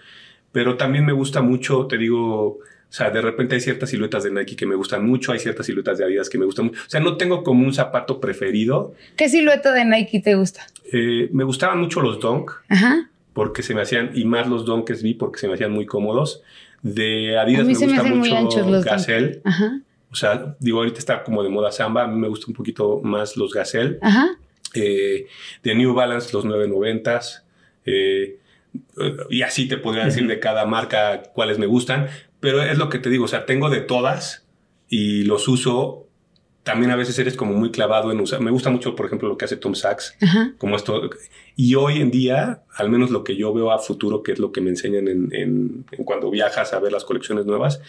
pero 0.51 0.77
también 0.77 1.05
me 1.05 1.13
gusta 1.13 1.41
mucho, 1.41 1.87
te 1.87 1.97
digo, 1.97 2.45
o 2.57 2.59
sea, 2.93 3.09
de 3.09 3.21
repente 3.21 3.55
hay 3.55 3.61
ciertas 3.61 3.89
siluetas 3.89 4.23
de 4.23 4.31
Nike 4.31 4.55
que 4.55 4.65
me 4.65 4.75
gustan 4.75 5.05
mucho, 5.05 5.31
hay 5.31 5.39
ciertas 5.39 5.65
siluetas 5.65 5.97
de 5.97 6.03
Adidas 6.05 6.29
que 6.29 6.37
me 6.37 6.45
gustan 6.45 6.65
mucho, 6.65 6.79
o 6.85 6.89
sea, 6.89 6.99
no 6.99 7.17
tengo 7.17 7.43
como 7.43 7.65
un 7.65 7.73
zapato 7.73 8.19
preferido, 8.19 8.93
¿Qué 9.15 9.29
silueta 9.29 9.71
de 9.73 9.85
Nike 9.85 10.19
te 10.19 10.35
gusta? 10.35 10.67
Eh, 10.91 11.29
me 11.31 11.43
gustaban 11.45 11.79
mucho 11.79 12.01
los 12.01 12.19
Dunk, 12.19 12.51
Ajá. 12.69 13.09
porque 13.33 13.63
se 13.63 13.73
me 13.73 13.81
hacían, 13.81 14.11
y 14.13 14.25
más 14.25 14.47
los 14.47 14.65
Dunk 14.65 14.91
vi 15.01 15.13
porque 15.13 15.39
se 15.39 15.47
me 15.47 15.53
hacían 15.53 15.71
muy 15.71 15.85
cómodos, 15.85 16.43
de 16.83 17.37
Adidas 17.37 17.61
A 17.61 17.63
mí 17.63 17.69
me 17.73 17.75
se 17.75 17.87
me 17.87 17.93
gusta 17.93 18.09
mucho 18.15 18.35
anchos 18.37 18.67
los 18.67 18.83
Dunk. 18.83 18.85
Gazelle, 18.85 19.41
Ajá. 19.45 19.79
O 20.11 20.15
sea, 20.15 20.55
digo, 20.59 20.79
ahorita 20.79 20.99
está 20.99 21.23
como 21.23 21.41
de 21.43 21.49
moda 21.49 21.71
samba, 21.71 22.03
a 22.03 22.07
mí 22.07 22.19
me 22.19 22.27
gusta 22.27 22.47
un 22.47 22.53
poquito 22.53 22.99
más 23.03 23.37
los 23.37 23.53
Gazelle. 23.53 23.97
Ajá. 24.01 24.37
eh, 24.73 25.27
de 25.63 25.75
New 25.75 25.93
Balance 25.93 26.31
los 26.33 26.45
990s. 26.45 27.43
eh, 27.85 28.37
y 29.29 29.41
así 29.41 29.67
te 29.67 29.77
podría 29.77 30.05
decir 30.05 30.27
de 30.27 30.39
cada 30.39 30.65
marca 30.65 31.23
cuáles 31.33 31.57
me 31.59 31.65
gustan. 31.65 32.07
Pero 32.39 32.63
es 32.63 32.77
lo 32.77 32.89
que 32.89 32.99
te 32.99 33.09
digo, 33.09 33.25
o 33.25 33.27
sea, 33.27 33.45
tengo 33.45 33.69
de 33.69 33.81
todas 33.81 34.47
y 34.87 35.23
los 35.23 35.47
uso. 35.47 36.07
También 36.63 36.91
a 36.91 36.95
veces 36.95 37.17
eres 37.19 37.35
como 37.35 37.53
muy 37.53 37.71
clavado 37.71 38.11
en 38.11 38.19
usar. 38.19 38.39
Me 38.39 38.51
gusta 38.51 38.69
mucho, 38.69 38.95
por 38.95 39.07
ejemplo, 39.07 39.27
lo 39.27 39.37
que 39.37 39.45
hace 39.45 39.57
Tom 39.57 39.73
Sachs, 39.75 40.15
Ajá. 40.21 40.53
como 40.57 40.75
esto. 40.75 41.09
Y 41.55 41.75
hoy 41.75 42.01
en 42.01 42.11
día, 42.11 42.61
al 42.75 42.89
menos 42.89 43.11
lo 43.11 43.23
que 43.23 43.35
yo 43.35 43.53
veo 43.53 43.71
a 43.71 43.79
futuro, 43.79 44.23
que 44.23 44.31
es 44.31 44.39
lo 44.39 44.51
que 44.51 44.61
me 44.61 44.69
enseñan 44.69 45.07
en, 45.07 45.29
en- 45.33 45.85
en 45.91 46.03
cuando 46.05 46.31
viajas 46.31 46.73
a 46.73 46.79
ver 46.79 46.91
las 46.91 47.03
colecciones 47.03 47.45
nuevas, 47.45 47.81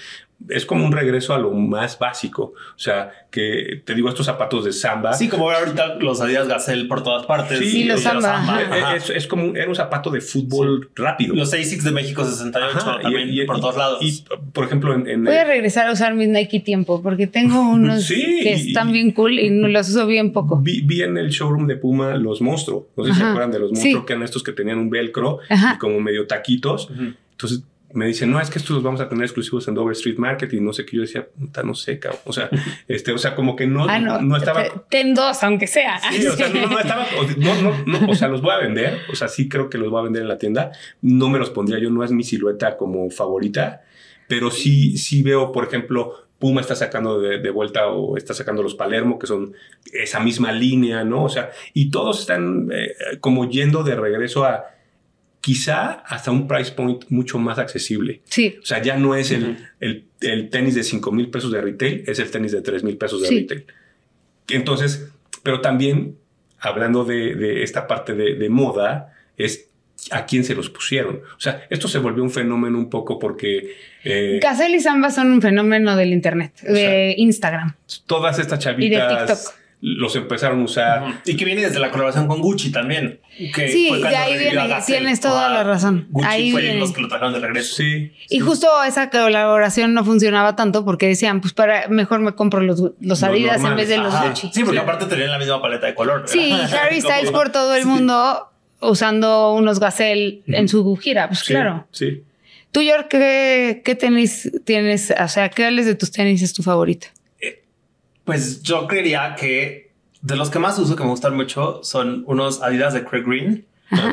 es 0.48 0.66
como 0.66 0.84
un 0.84 0.90
regreso 0.92 1.34
a 1.34 1.38
lo 1.38 1.52
más 1.52 1.98
básico. 2.00 2.54
O 2.74 2.78
sea, 2.78 3.12
que 3.30 3.80
te 3.84 3.94
digo, 3.94 4.08
estos 4.08 4.26
zapatos 4.26 4.64
de 4.64 4.72
samba. 4.72 5.12
Sí, 5.12 5.28
como 5.28 5.48
ahorita 5.48 5.94
los 6.00 6.20
Adidas 6.20 6.48
Gazelle 6.48 6.86
por 6.86 7.02
todas 7.04 7.24
partes. 7.26 7.58
Sí, 7.60 7.84
los 7.84 8.00
samba. 8.00 8.94
Es, 8.96 9.08
es, 9.08 9.26
como 9.28 9.44
un, 9.44 9.56
era 9.56 9.68
un 9.68 9.76
zapato 9.76 10.10
de 10.10 10.20
fútbol 10.20 10.90
rápido. 10.96 11.34
Los 11.36 11.54
ASICS 11.54 11.84
de 11.84 11.92
México 11.92 12.24
68 12.24 12.78
también 13.02 13.46
por 13.46 13.60
todos 13.60 13.76
lados. 13.76 13.98
Y, 14.02 14.24
por 14.52 14.64
ejemplo, 14.64 14.94
en, 14.94 15.24
Voy 15.24 15.34
a 15.36 15.44
regresar 15.44 15.86
a 15.88 15.92
usar 15.92 16.14
mis 16.14 16.28
Nike 16.28 16.58
tiempo 16.60 17.00
porque 17.02 17.28
tengo 17.28 17.60
unos 17.70 18.08
que 18.08 18.52
están 18.54 18.90
bien 18.90 19.12
cool 19.12 19.38
y 19.38 19.48
los 19.50 19.88
uso 19.88 20.06
bien 20.08 20.32
poco. 20.32 20.58
Vi, 20.60 21.02
en 21.02 21.16
el 21.18 21.30
showroom 21.30 21.68
de 21.68 21.76
Puma 21.76 22.16
los 22.16 22.40
monstruos. 22.40 22.84
No 22.96 23.04
sé 23.04 23.12
si 23.12 23.18
se 23.18 23.24
acuerdan 23.24 23.51
de 23.52 23.58
los 23.58 23.72
monstruos 23.72 24.04
que 24.04 24.12
eran 24.12 24.24
estos 24.24 24.42
que 24.42 24.52
tenían 24.52 24.78
un 24.78 24.90
velcro 24.90 25.38
y 25.48 25.78
como 25.78 26.00
medio 26.00 26.26
taquitos. 26.26 26.90
Entonces 27.32 27.62
me 27.94 28.06
dicen, 28.06 28.30
no, 28.30 28.40
es 28.40 28.48
que 28.48 28.58
estos 28.58 28.74
los 28.74 28.82
vamos 28.82 29.00
a 29.00 29.08
tener 29.08 29.24
exclusivos 29.24 29.68
en 29.68 29.74
Dover 29.74 29.92
Street 29.92 30.16
Market 30.16 30.52
y 30.52 30.60
no 30.60 30.72
sé 30.72 30.86
qué. 30.86 30.96
Yo 30.96 31.02
decía, 31.02 31.26
puta, 31.26 31.62
no 31.62 31.74
sé, 31.74 31.98
cabrón. 31.98 32.20
O 32.24 32.32
sea, 32.32 32.48
este, 32.88 33.12
o 33.12 33.18
sea, 33.18 33.34
como 33.34 33.54
que 33.54 33.66
no, 33.66 33.86
ah, 33.88 33.98
no, 33.98 34.36
estaba. 34.36 34.64
Ten 34.88 35.14
dos, 35.14 35.42
aunque 35.42 35.66
sea. 35.66 36.00
Sí, 36.10 36.26
o 36.26 36.36
sea, 36.36 36.48
no, 36.48 36.66
no 36.66 36.78
estaba. 36.78 37.06
No, 37.36 37.62
no, 37.62 37.84
no, 37.86 38.10
o 38.10 38.14
sea, 38.14 38.28
los 38.28 38.40
voy 38.40 38.52
a 38.52 38.58
vender. 38.58 39.00
O 39.10 39.16
sea, 39.16 39.28
sí 39.28 39.48
creo 39.48 39.68
que 39.68 39.78
los 39.78 39.90
voy 39.90 40.00
a 40.00 40.04
vender 40.04 40.22
en 40.22 40.28
la 40.28 40.38
tienda. 40.38 40.72
No 41.02 41.28
me 41.28 41.38
los 41.38 41.50
pondría 41.50 41.78
yo, 41.78 41.90
no 41.90 42.02
es 42.02 42.12
mi 42.12 42.24
silueta 42.24 42.76
como 42.76 43.10
favorita, 43.10 43.82
pero 44.26 44.50
sí, 44.50 44.96
sí 44.96 45.22
veo, 45.22 45.52
por 45.52 45.66
ejemplo, 45.66 46.21
Puma 46.42 46.60
está 46.60 46.74
sacando 46.74 47.20
de, 47.20 47.50
vuelta 47.50 47.86
o 47.86 48.16
está 48.16 48.34
sacando 48.34 48.64
los 48.64 48.74
Palermo, 48.74 49.16
que 49.16 49.28
son 49.28 49.54
esa 49.92 50.18
misma 50.18 50.50
línea, 50.50 51.04
¿no? 51.04 51.22
O 51.22 51.28
sea, 51.28 51.52
y 51.72 51.88
todos 51.88 52.18
están 52.18 52.68
eh, 52.72 52.96
como 53.20 53.48
yendo 53.48 53.84
de 53.84 53.94
regreso 53.94 54.44
a 54.44 54.64
quizá 55.40 56.02
hasta 56.04 56.32
un 56.32 56.48
price 56.48 56.72
point 56.72 57.04
mucho 57.10 57.38
más 57.38 57.60
accesible. 57.60 58.22
Sí. 58.24 58.56
O 58.60 58.66
sea, 58.66 58.82
ya 58.82 58.96
no 58.96 59.14
es 59.14 59.30
el, 59.30 59.68
el, 59.78 60.50
tenis 60.50 60.74
de 60.74 60.82
5 60.82 61.12
mil 61.12 61.30
pesos 61.30 61.52
de 61.52 61.60
retail, 61.60 62.02
es 62.08 62.18
el 62.18 62.28
tenis 62.28 62.50
de 62.50 62.60
3 62.60 62.82
mil 62.82 62.96
pesos 62.96 63.22
de 63.22 63.30
retail. 63.30 63.64
Entonces, 64.48 65.12
pero 65.44 65.60
también, 65.60 66.18
hablando 66.58 67.04
de, 67.04 67.62
esta 67.62 67.86
parte 67.86 68.14
de, 68.14 68.48
moda, 68.48 69.14
es 69.36 69.70
a 70.10 70.26
quién 70.26 70.44
se 70.44 70.54
los 70.54 70.68
pusieron. 70.68 71.20
O 71.36 71.40
sea, 71.40 71.66
esto 71.70 71.88
se 71.88 71.98
volvió 71.98 72.22
un 72.22 72.30
fenómeno 72.30 72.78
un 72.78 72.90
poco 72.90 73.18
porque... 73.18 73.76
Eh, 74.04 74.40
y 74.42 74.80
Samba 74.80 75.10
son 75.10 75.30
un 75.30 75.40
fenómeno 75.40 75.96
del 75.96 76.12
Internet, 76.12 76.60
de 76.62 77.14
Instagram. 77.16 77.74
Todas 78.06 78.38
estas 78.38 78.58
chavitas... 78.58 78.86
Y 78.86 78.90
de 78.90 79.16
TikTok 79.16 79.62
los 79.82 80.14
empezaron 80.14 80.60
a 80.60 80.64
usar. 80.64 81.20
Y 81.24 81.36
que 81.36 81.44
viene 81.44 81.62
desde 81.62 81.80
la 81.80 81.90
colaboración 81.90 82.28
con 82.28 82.40
Gucci 82.40 82.70
también. 82.70 83.20
Que 83.52 83.68
sí, 83.68 83.90
de 83.92 84.16
ahí 84.16 84.38
viene, 84.38 84.76
tienes 84.86 85.18
toda 85.18 85.48
la 85.48 85.64
razón. 85.64 86.06
Gucci 86.10 86.28
ahí 86.28 86.52
fue 86.52 86.74
los 86.74 86.92
que 86.92 87.00
lo 87.00 87.08
trajeron 87.08 87.32
de 87.34 87.40
regreso. 87.40 87.74
Sí. 87.74 88.12
Y 88.30 88.38
justo 88.38 88.68
esa 88.84 89.10
colaboración 89.10 89.92
no 89.92 90.04
funcionaba 90.04 90.54
tanto 90.54 90.84
porque 90.84 91.08
decían, 91.08 91.40
pues 91.40 91.52
para 91.52 91.88
mejor 91.88 92.20
me 92.20 92.32
compro 92.36 92.60
los, 92.60 92.92
los 93.00 93.22
Adidas 93.24 93.62
en 93.64 93.74
vez 93.74 93.88
de 93.88 93.98
los 93.98 94.14
Gucci. 94.14 94.52
Sí, 94.54 94.62
porque 94.62 94.78
aparte 94.78 95.06
tenían 95.06 95.32
la 95.32 95.38
misma 95.38 95.60
paleta 95.60 95.86
de 95.88 95.96
color. 95.96 96.22
Sí, 96.26 96.52
Harry 96.52 97.00
Styles 97.00 97.32
por 97.32 97.50
todo 97.50 97.74
el 97.74 97.84
mundo 97.84 98.51
usando 98.82 99.54
unos 99.54 99.80
Gazelle 99.80 100.42
en 100.46 100.68
su 100.68 100.96
gira, 100.96 101.28
pues 101.28 101.42
claro. 101.44 101.86
Sí. 101.90 102.22
Tú, 102.72 102.82
York, 102.82 103.08
¿qué, 103.10 103.82
¿qué 103.84 103.94
tenis 103.94 104.50
tienes? 104.64 105.12
O 105.18 105.28
sea, 105.28 105.50
¿qué 105.50 105.70
de 105.70 105.94
tus 105.94 106.10
tenis 106.10 106.42
es 106.42 106.52
tu 106.52 106.62
favorito? 106.62 107.06
Pues 108.24 108.62
yo 108.62 108.86
creería 108.86 109.34
que 109.38 109.90
de 110.22 110.36
los 110.36 110.50
que 110.50 110.58
más 110.58 110.78
uso, 110.78 110.96
que 110.96 111.02
me 111.02 111.10
gustan 111.10 111.34
mucho, 111.34 111.80
son 111.82 112.24
unos 112.26 112.62
Adidas 112.62 112.94
de 112.94 113.04
Craig 113.04 113.24
Green. 113.24 113.66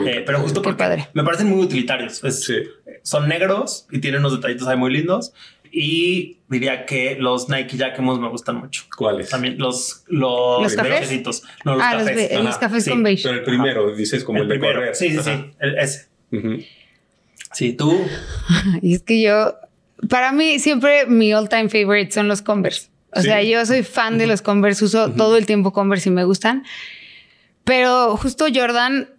Eh, 0.06 0.24
pero 0.26 0.40
justo 0.40 0.62
porque 0.62 1.06
me 1.14 1.24
parecen 1.24 1.48
muy 1.48 1.64
utilitarios. 1.64 2.22
Son 3.04 3.30
negros 3.30 3.88
y 3.92 4.00
tienen 4.00 4.20
unos 4.20 4.34
detallitos 4.34 4.68
ahí 4.68 4.76
muy 4.76 4.92
lindos. 4.92 5.32
Y 5.72 6.38
diría 6.50 6.86
que 6.86 7.16
los 7.20 7.50
Nike 7.50 7.78
Jacquemus 7.78 8.20
me 8.20 8.30
gustan 8.30 8.58
mucho. 8.58 8.84
¿Cuáles? 8.96 9.30
También 9.30 9.58
los 9.58 10.04
los, 10.08 10.64
¿Los 10.64 10.76
cafés. 10.76 11.44
No, 11.64 11.76
los 11.76 11.84
ah, 11.84 11.98
cafés. 11.98 12.44
Los, 12.44 12.58
cafés 12.58 12.90
con 12.90 13.04
beige. 13.04 13.24
Pero 13.24 13.36
el 13.36 13.44
primero, 13.44 13.96
dices 13.96 14.24
como 14.24 14.40
el, 14.40 14.48
de 14.48 14.60
correr. 14.60 14.96
Sí, 14.96 15.12
sí, 15.12 15.20
sí. 15.22 15.32
ese. 15.78 16.08
Sí, 17.54 17.74
tú. 17.74 18.00
y 18.82 18.96
es 18.96 19.04
que 19.04 19.22
yo, 19.22 19.56
para 20.08 20.32
mí, 20.32 20.60
siempre 20.60 21.06
mi 21.06 21.34
all 21.34 21.50
time 21.50 21.70
favorite 21.70 22.12
son 22.12 22.28
los 22.28 22.42
Converse. 22.42 22.90
O 23.12 23.22
sea, 23.22 23.42
yo 23.42 23.66
soy 23.66 23.84
fan 23.84 24.18
de 24.20 24.28
los 24.28 24.42
Converse, 24.42 24.86
uso 24.86 25.12
todo 25.12 25.38
el 25.38 25.46
tiempo 25.46 25.74
Converse 25.74 26.10
y 26.10 26.12
me 26.12 26.24
gustan. 26.26 26.64
Pero 27.64 28.16
justo 28.18 28.46
Jordan, 28.54 29.10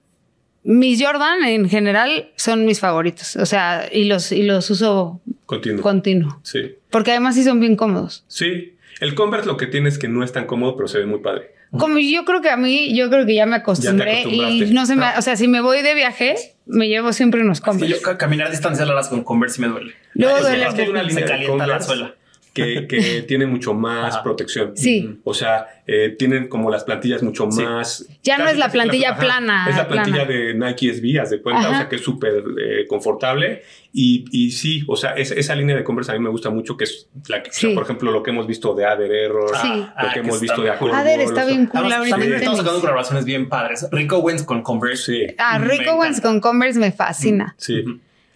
mis 0.62 1.02
Jordan 1.02 1.44
en 1.44 1.68
general 1.68 2.30
son 2.36 2.66
mis 2.66 2.80
favoritos. 2.80 3.36
O 3.36 3.46
sea, 3.46 3.88
y 3.90 4.04
los, 4.04 4.30
y 4.30 4.42
los 4.42 4.70
uso 4.70 5.20
continuo. 5.50 5.82
continuo. 5.82 6.40
Sí. 6.42 6.76
Porque 6.90 7.10
además 7.10 7.34
sí 7.34 7.44
son 7.44 7.60
bien 7.60 7.76
cómodos. 7.76 8.24
Sí. 8.28 8.74
El 9.00 9.14
Converse 9.14 9.46
lo 9.46 9.56
que 9.56 9.66
tiene 9.66 9.88
es 9.88 9.98
que 9.98 10.08
no 10.08 10.22
es 10.22 10.32
tan 10.32 10.46
cómodo, 10.46 10.76
pero 10.76 10.88
se 10.88 10.98
ve 10.98 11.06
muy 11.06 11.20
padre. 11.20 11.54
Como 11.72 11.98
yo 11.98 12.24
creo 12.24 12.40
que 12.40 12.50
a 12.50 12.56
mí, 12.56 12.96
yo 12.96 13.08
creo 13.10 13.26
que 13.26 13.34
ya 13.34 13.46
me 13.46 13.56
acostumbré 13.56 14.22
y 14.22 14.72
no 14.72 14.86
se 14.86 14.96
me, 14.96 15.06
o 15.16 15.22
sea, 15.22 15.36
si 15.36 15.46
me 15.46 15.60
voy 15.60 15.82
de 15.82 15.94
viaje, 15.94 16.34
me 16.66 16.88
llevo 16.88 17.12
siempre 17.12 17.42
unos 17.42 17.60
Converse. 17.60 18.00
yo 18.00 18.18
caminar 18.18 18.48
a 18.48 18.50
distancia 18.50 18.84
largas 18.84 19.08
con 19.08 19.22
Converse 19.22 19.60
y 19.60 19.66
me 19.66 19.68
duele. 19.68 19.94
Luego 20.14 20.40
duele. 20.40 20.68
Se 21.12 21.24
calienta 21.24 21.66
la 21.66 21.80
suela 21.80 22.14
que, 22.52 22.86
que 22.86 23.22
tiene 23.28 23.46
mucho 23.46 23.74
más 23.74 24.18
protección. 24.18 24.76
Sí. 24.76 25.20
O 25.24 25.34
sea, 25.34 25.66
eh, 25.86 26.14
tienen 26.18 26.48
como 26.48 26.70
las 26.70 26.84
plantillas 26.84 27.22
mucho 27.22 27.46
más. 27.46 28.06
Ya 28.22 28.38
no 28.38 28.48
es 28.48 28.58
la 28.58 28.70
plantilla 28.70 29.16
plana. 29.16 29.66
Es 29.68 29.76
la 29.76 29.88
plantilla 29.88 30.24
de 30.24 30.54
Nike 30.54 30.94
SB, 30.94 31.20
haz 31.20 31.30
de 31.30 31.42
cuenta, 31.42 31.68
o 31.68 31.72
sea 31.72 31.88
que 31.88 31.96
es 31.96 32.02
súper 32.02 32.44
eh, 32.60 32.86
confortable. 32.88 33.62
Y, 33.92 34.24
y, 34.30 34.52
sí, 34.52 34.84
o 34.86 34.94
sea, 34.94 35.14
esa 35.14 35.56
línea 35.56 35.74
de 35.74 35.82
Converse 35.82 36.12
a 36.12 36.14
mí 36.14 36.20
me 36.20 36.30
gusta 36.30 36.48
mucho, 36.50 36.76
que 36.76 36.84
es 36.84 37.08
la 37.26 37.42
que, 37.42 37.50
por 37.74 37.82
ejemplo, 37.82 38.12
lo 38.12 38.22
que 38.22 38.30
hemos 38.30 38.46
visto 38.46 38.72
de 38.72 38.86
Ader 38.86 39.10
Error, 39.10 39.50
sí. 39.60 39.68
lo 39.68 39.88
ah, 39.96 40.10
que, 40.12 40.20
hemos 40.20 40.40
visto 40.40 40.62
de 40.62 40.70
Ader. 40.70 40.94
Ader 40.94 41.20
está 41.22 41.44
bien 41.44 41.66
cool 41.66 41.92
ahorita. 41.92 42.16
También 42.16 42.34
estamos 42.34 42.58
sacando 42.58 42.80
colaboraciones 42.80 43.24
bien 43.24 43.48
padres. 43.48 43.88
Rico 43.90 44.18
Wins 44.18 44.44
con 44.44 44.62
Converse. 44.62 45.12
Sí. 45.12 45.34
Ah, 45.38 45.58
Rico 45.58 45.94
Wins 45.96 46.20
con 46.20 46.40
Converse 46.40 46.78
me 46.78 46.92
fascina. 46.92 47.56
Sí. 47.58 47.84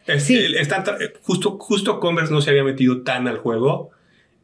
están, 0.07 0.85
justo, 1.23 1.57
justo 1.61 2.01
Converse 2.01 2.33
no 2.33 2.41
se 2.41 2.51
había 2.51 2.65
metido 2.65 3.03
tan 3.03 3.29
al 3.29 3.39
juego 3.39 3.93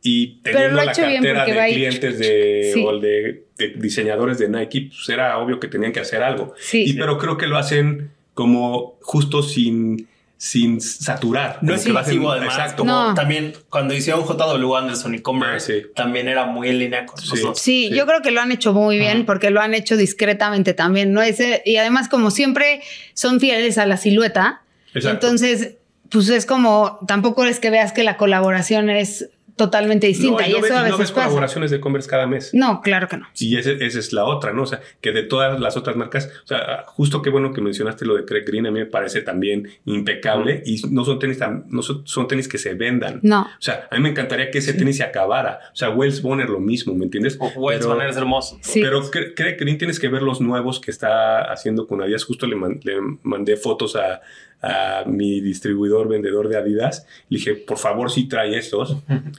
y 0.02 0.40
teniendo 0.42 0.76
la 0.76 0.92
cartera 0.92 1.64
de 1.64 1.72
clientes 1.72 2.18
de, 2.18 2.84
o 2.86 2.98
de, 2.98 3.44
diseñadores 3.76 4.38
de 4.38 4.48
Nike, 4.48 4.88
pues 4.88 5.08
era 5.08 5.38
obvio 5.38 5.60
que 5.60 5.68
tenían 5.68 5.92
que 5.92 6.00
hacer 6.00 6.22
algo. 6.22 6.54
Sí. 6.58 6.84
Y, 6.86 6.92
pero 6.94 7.18
creo 7.18 7.36
que 7.36 7.46
lo 7.46 7.58
hacen 7.58 8.10
como 8.32 8.96
justo 9.02 9.42
sin, 9.42 10.08
sin 10.38 10.80
saturar. 10.80 11.58
No 11.60 11.74
es 11.74 11.84
invasivo 11.84 12.30
además. 12.30 12.54
Exacto. 12.54 12.84
También 13.14 13.52
cuando 13.68 13.92
hicieron 13.92 14.24
JW 14.24 14.74
Anderson 14.74 15.14
y 15.14 15.18
Commerce, 15.18 15.84
ah, 15.84 15.92
también 15.94 16.28
era 16.28 16.46
muy 16.46 16.70
en 16.70 16.78
línea 16.78 17.04
con 17.04 17.20
sí. 17.20 17.36
Sí, 17.54 17.90
yo 17.94 18.06
creo 18.06 18.22
que 18.22 18.30
lo 18.30 18.40
han 18.40 18.50
hecho 18.50 18.72
muy 18.72 18.98
bien 18.98 19.26
porque 19.26 19.50
lo 19.50 19.60
han 19.60 19.74
hecho 19.74 19.98
discretamente 19.98 20.72
también. 20.72 21.12
¿no? 21.12 21.20
Ese, 21.20 21.62
y 21.66 21.76
además, 21.76 22.08
como 22.08 22.30
siempre, 22.30 22.80
son 23.12 23.38
fieles 23.38 23.76
a 23.76 23.84
la 23.84 23.98
silueta. 23.98 24.62
Entonces, 24.94 25.74
pues 26.08 26.30
es 26.30 26.46
como, 26.46 26.98
tampoco 27.06 27.44
es 27.44 27.60
que 27.60 27.68
veas 27.68 27.92
que 27.92 28.02
la 28.02 28.16
colaboración 28.16 28.88
es 28.88 29.28
totalmente 29.60 30.06
distinta. 30.06 30.48
y, 30.48 30.52
eso 30.52 30.74
a 30.74 30.82
veces 30.82 30.90
no 30.90 30.96
ves 30.96 31.12
colaboraciones 31.12 31.70
de 31.70 31.80
Converse 31.80 32.08
cada 32.08 32.26
mes. 32.26 32.50
No, 32.54 32.80
claro 32.80 33.08
que 33.08 33.18
no. 33.18 33.26
Y 33.38 33.58
esa 33.58 33.70
es 33.70 34.12
la 34.14 34.24
otra, 34.24 34.54
¿no? 34.54 34.62
O 34.62 34.66
sea, 34.66 34.80
que 35.02 35.12
de 35.12 35.22
todas 35.22 35.60
las 35.60 35.76
otras 35.76 35.96
marcas, 35.96 36.30
o 36.44 36.46
sea, 36.46 36.84
justo 36.86 37.20
qué 37.20 37.28
bueno 37.28 37.52
que 37.52 37.60
mencionaste 37.60 38.06
lo 38.06 38.16
de 38.16 38.24
Craig 38.24 38.44
Green, 38.46 38.66
a 38.66 38.70
mí 38.70 38.78
me 38.78 38.86
parece 38.86 39.20
también 39.20 39.68
impecable 39.84 40.62
y 40.64 40.80
no 40.88 41.04
son 41.04 41.18
tenis 41.18 41.38
no 41.68 41.82
son, 41.82 42.26
tenis 42.26 42.48
que 42.48 42.56
se 42.56 42.72
vendan. 42.72 43.20
No. 43.22 43.42
O 43.42 43.60
sea, 43.62 43.86
a 43.90 43.96
mí 43.96 44.02
me 44.02 44.08
encantaría 44.08 44.50
que 44.50 44.58
ese 44.58 44.72
tenis 44.72 44.96
se 44.96 45.02
acabara. 45.02 45.60
O 45.74 45.76
sea, 45.76 45.90
Wells 45.90 46.22
Bonner 46.22 46.48
lo 46.48 46.60
mismo, 46.60 46.94
¿me 46.94 47.04
entiendes? 47.04 47.36
O 47.38 47.48
Wells 47.48 47.84
Bonner 47.84 48.08
es 48.08 48.16
hermoso. 48.16 48.58
Sí. 48.62 48.80
Pero 48.80 49.02
Craig 49.10 49.56
Green 49.58 49.76
tienes 49.76 50.00
que 50.00 50.08
ver 50.08 50.22
los 50.22 50.40
nuevos 50.40 50.80
que 50.80 50.90
está 50.90 51.52
haciendo 51.52 51.86
con 51.86 52.00
Adidas. 52.00 52.24
Justo 52.24 52.46
le 52.46 52.56
mandé 52.56 53.56
fotos 53.58 53.94
a 53.96 54.22
a 54.62 55.04
mi 55.06 55.40
distribuidor 55.40 56.08
vendedor 56.08 56.48
de 56.48 56.58
Adidas. 56.58 57.06
Le 57.28 57.38
dije, 57.38 57.54
por 57.54 57.78
favor, 57.78 58.10
sí 58.10 58.28
trae 58.28 58.56
estos. 58.56 58.96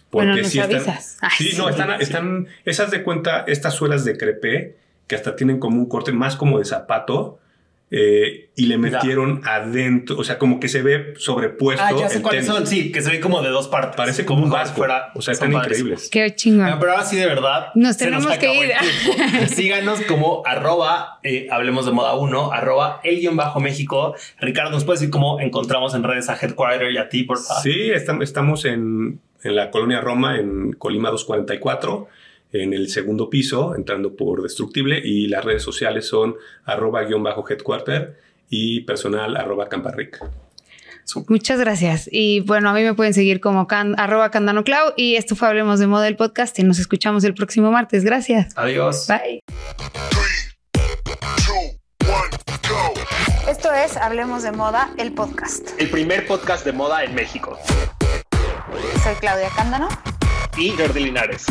Porque 0.10 0.44
si 0.44 0.60
están. 0.60 0.82
sí, 1.38 1.52
no, 1.58 1.70
están, 1.70 2.02
están. 2.02 2.48
Esas 2.66 2.92
de 2.92 3.04
cuenta, 3.04 3.44
estas 3.48 3.74
suelas 3.74 4.06
de 4.06 4.18
crepé, 4.18 4.78
que 5.08 5.16
hasta 5.16 5.36
tienen 5.36 5.60
como 5.60 5.78
un 5.78 5.88
corte 5.88 6.12
más 6.12 6.36
como 6.36 6.60
de 6.60 6.66
zapato 6.66 7.41
eh, 7.94 8.52
y 8.56 8.68
le 8.68 8.78
metieron 8.78 9.42
adentro, 9.44 10.18
o 10.18 10.24
sea, 10.24 10.38
como 10.38 10.62
que 10.62 10.70
se 10.70 10.82
ve 10.82 11.14
sobrepuesto. 11.18 11.84
Ah, 11.86 11.92
ya 11.92 12.08
sé 12.08 12.22
cuáles 12.22 12.46
son, 12.46 12.66
sí, 12.66 12.90
que 12.90 13.02
se 13.02 13.12
ve 13.12 13.20
como 13.20 13.42
de 13.42 13.50
dos 13.50 13.68
partes. 13.68 13.98
Parece 13.98 14.26
como 14.26 14.46
un 14.46 14.50
vasco. 14.50 14.78
Fuera, 14.78 15.12
o 15.14 15.22
sea, 15.22 15.34
están 15.34 15.52
increíbles. 15.52 16.10
Qué 16.10 16.34
chingón. 16.34 16.80
Pero 16.80 16.94
ahora 16.94 17.04
sí, 17.04 17.18
de 17.18 17.26
verdad. 17.26 17.68
Nos 17.76 17.98
tenemos 17.98 18.38
que 18.38 18.54
ir. 18.54 19.48
Síganos 19.50 20.00
como 20.04 20.42
arroba, 20.46 21.20
eh, 21.24 21.48
hablemos 21.52 21.86
de 21.86 21.92
moda 21.92 22.16
1, 22.16 22.54
arroba 22.54 23.02
el 23.04 23.20
guion 23.20 23.36
bajo 23.36 23.60
México. 23.60 24.16
Ricardo, 24.40 24.72
¿nos 24.72 24.86
puedes 24.86 25.02
decir 25.02 25.12
cómo 25.12 25.42
encontramos 25.42 25.94
en 25.94 26.04
redes 26.04 26.30
a 26.30 26.38
Headquarter 26.42 26.94
y 26.94 26.98
a 26.98 27.10
ti, 27.10 27.24
por 27.24 27.40
favor? 27.40 27.62
Sí, 27.62 27.92
estamos 27.92 28.64
en, 28.64 29.20
en 29.44 29.56
la 29.56 29.70
colonia 29.70 30.00
Roma, 30.00 30.40
en 30.40 30.72
Colima 30.74 31.10
244 31.10 32.08
en 32.52 32.74
el 32.74 32.90
segundo 32.90 33.30
piso, 33.30 33.76
entrando 33.76 34.16
por 34.16 34.44
Destructible, 34.44 35.02
y 35.04 35.28
las 35.28 35.46
redes 35.46 35.64
sociales 35.64 36.08
son 36.08 36.36
arroba 36.66 37.04
guion 37.04 37.24
bajo 37.24 37.48
headquarter 37.48 38.18
y 38.50 38.82
personal 38.82 39.38
arroba 39.38 39.70
camparric. 39.70 40.20
Muchas 41.28 41.60
gracias. 41.60 42.08
Y 42.12 42.42
bueno, 42.42 42.70
a 42.70 42.74
mí 42.74 42.84
me 42.84 42.94
pueden 42.94 43.14
seguir 43.14 43.42
como 43.42 43.68
can, 43.68 44.00
arroba 44.00 44.32
candanoclau 44.32 44.94
y 44.96 45.16
esto 45.16 45.36
fue 45.36 45.48
Hablemos 45.48 45.80
de 45.80 45.88
Moda 45.88 46.08
el 46.08 46.16
podcast 46.16 46.58
y 46.60 46.64
nos 46.64 46.80
escuchamos 46.80 47.24
el 47.24 47.34
próximo 47.34 47.72
martes. 47.72 48.04
Gracias. 48.04 48.54
Adiós. 48.56 49.08
Bye. 49.08 49.42
Esto 53.50 53.74
es 53.74 53.98
Hablemos 53.98 54.44
de 54.44 54.52
Moda 54.52 54.92
el 54.98 55.14
podcast. 55.14 55.70
El 55.80 55.90
primer 55.90 56.26
podcast 56.26 56.66
de 56.66 56.72
moda 56.72 57.04
en 57.04 57.14
México. 57.14 57.58
Soy 59.04 59.16
Claudia 59.16 59.50
Cándano. 59.56 59.90
Y 60.58 60.70
Jordi 60.72 61.06
Linares. 61.06 61.46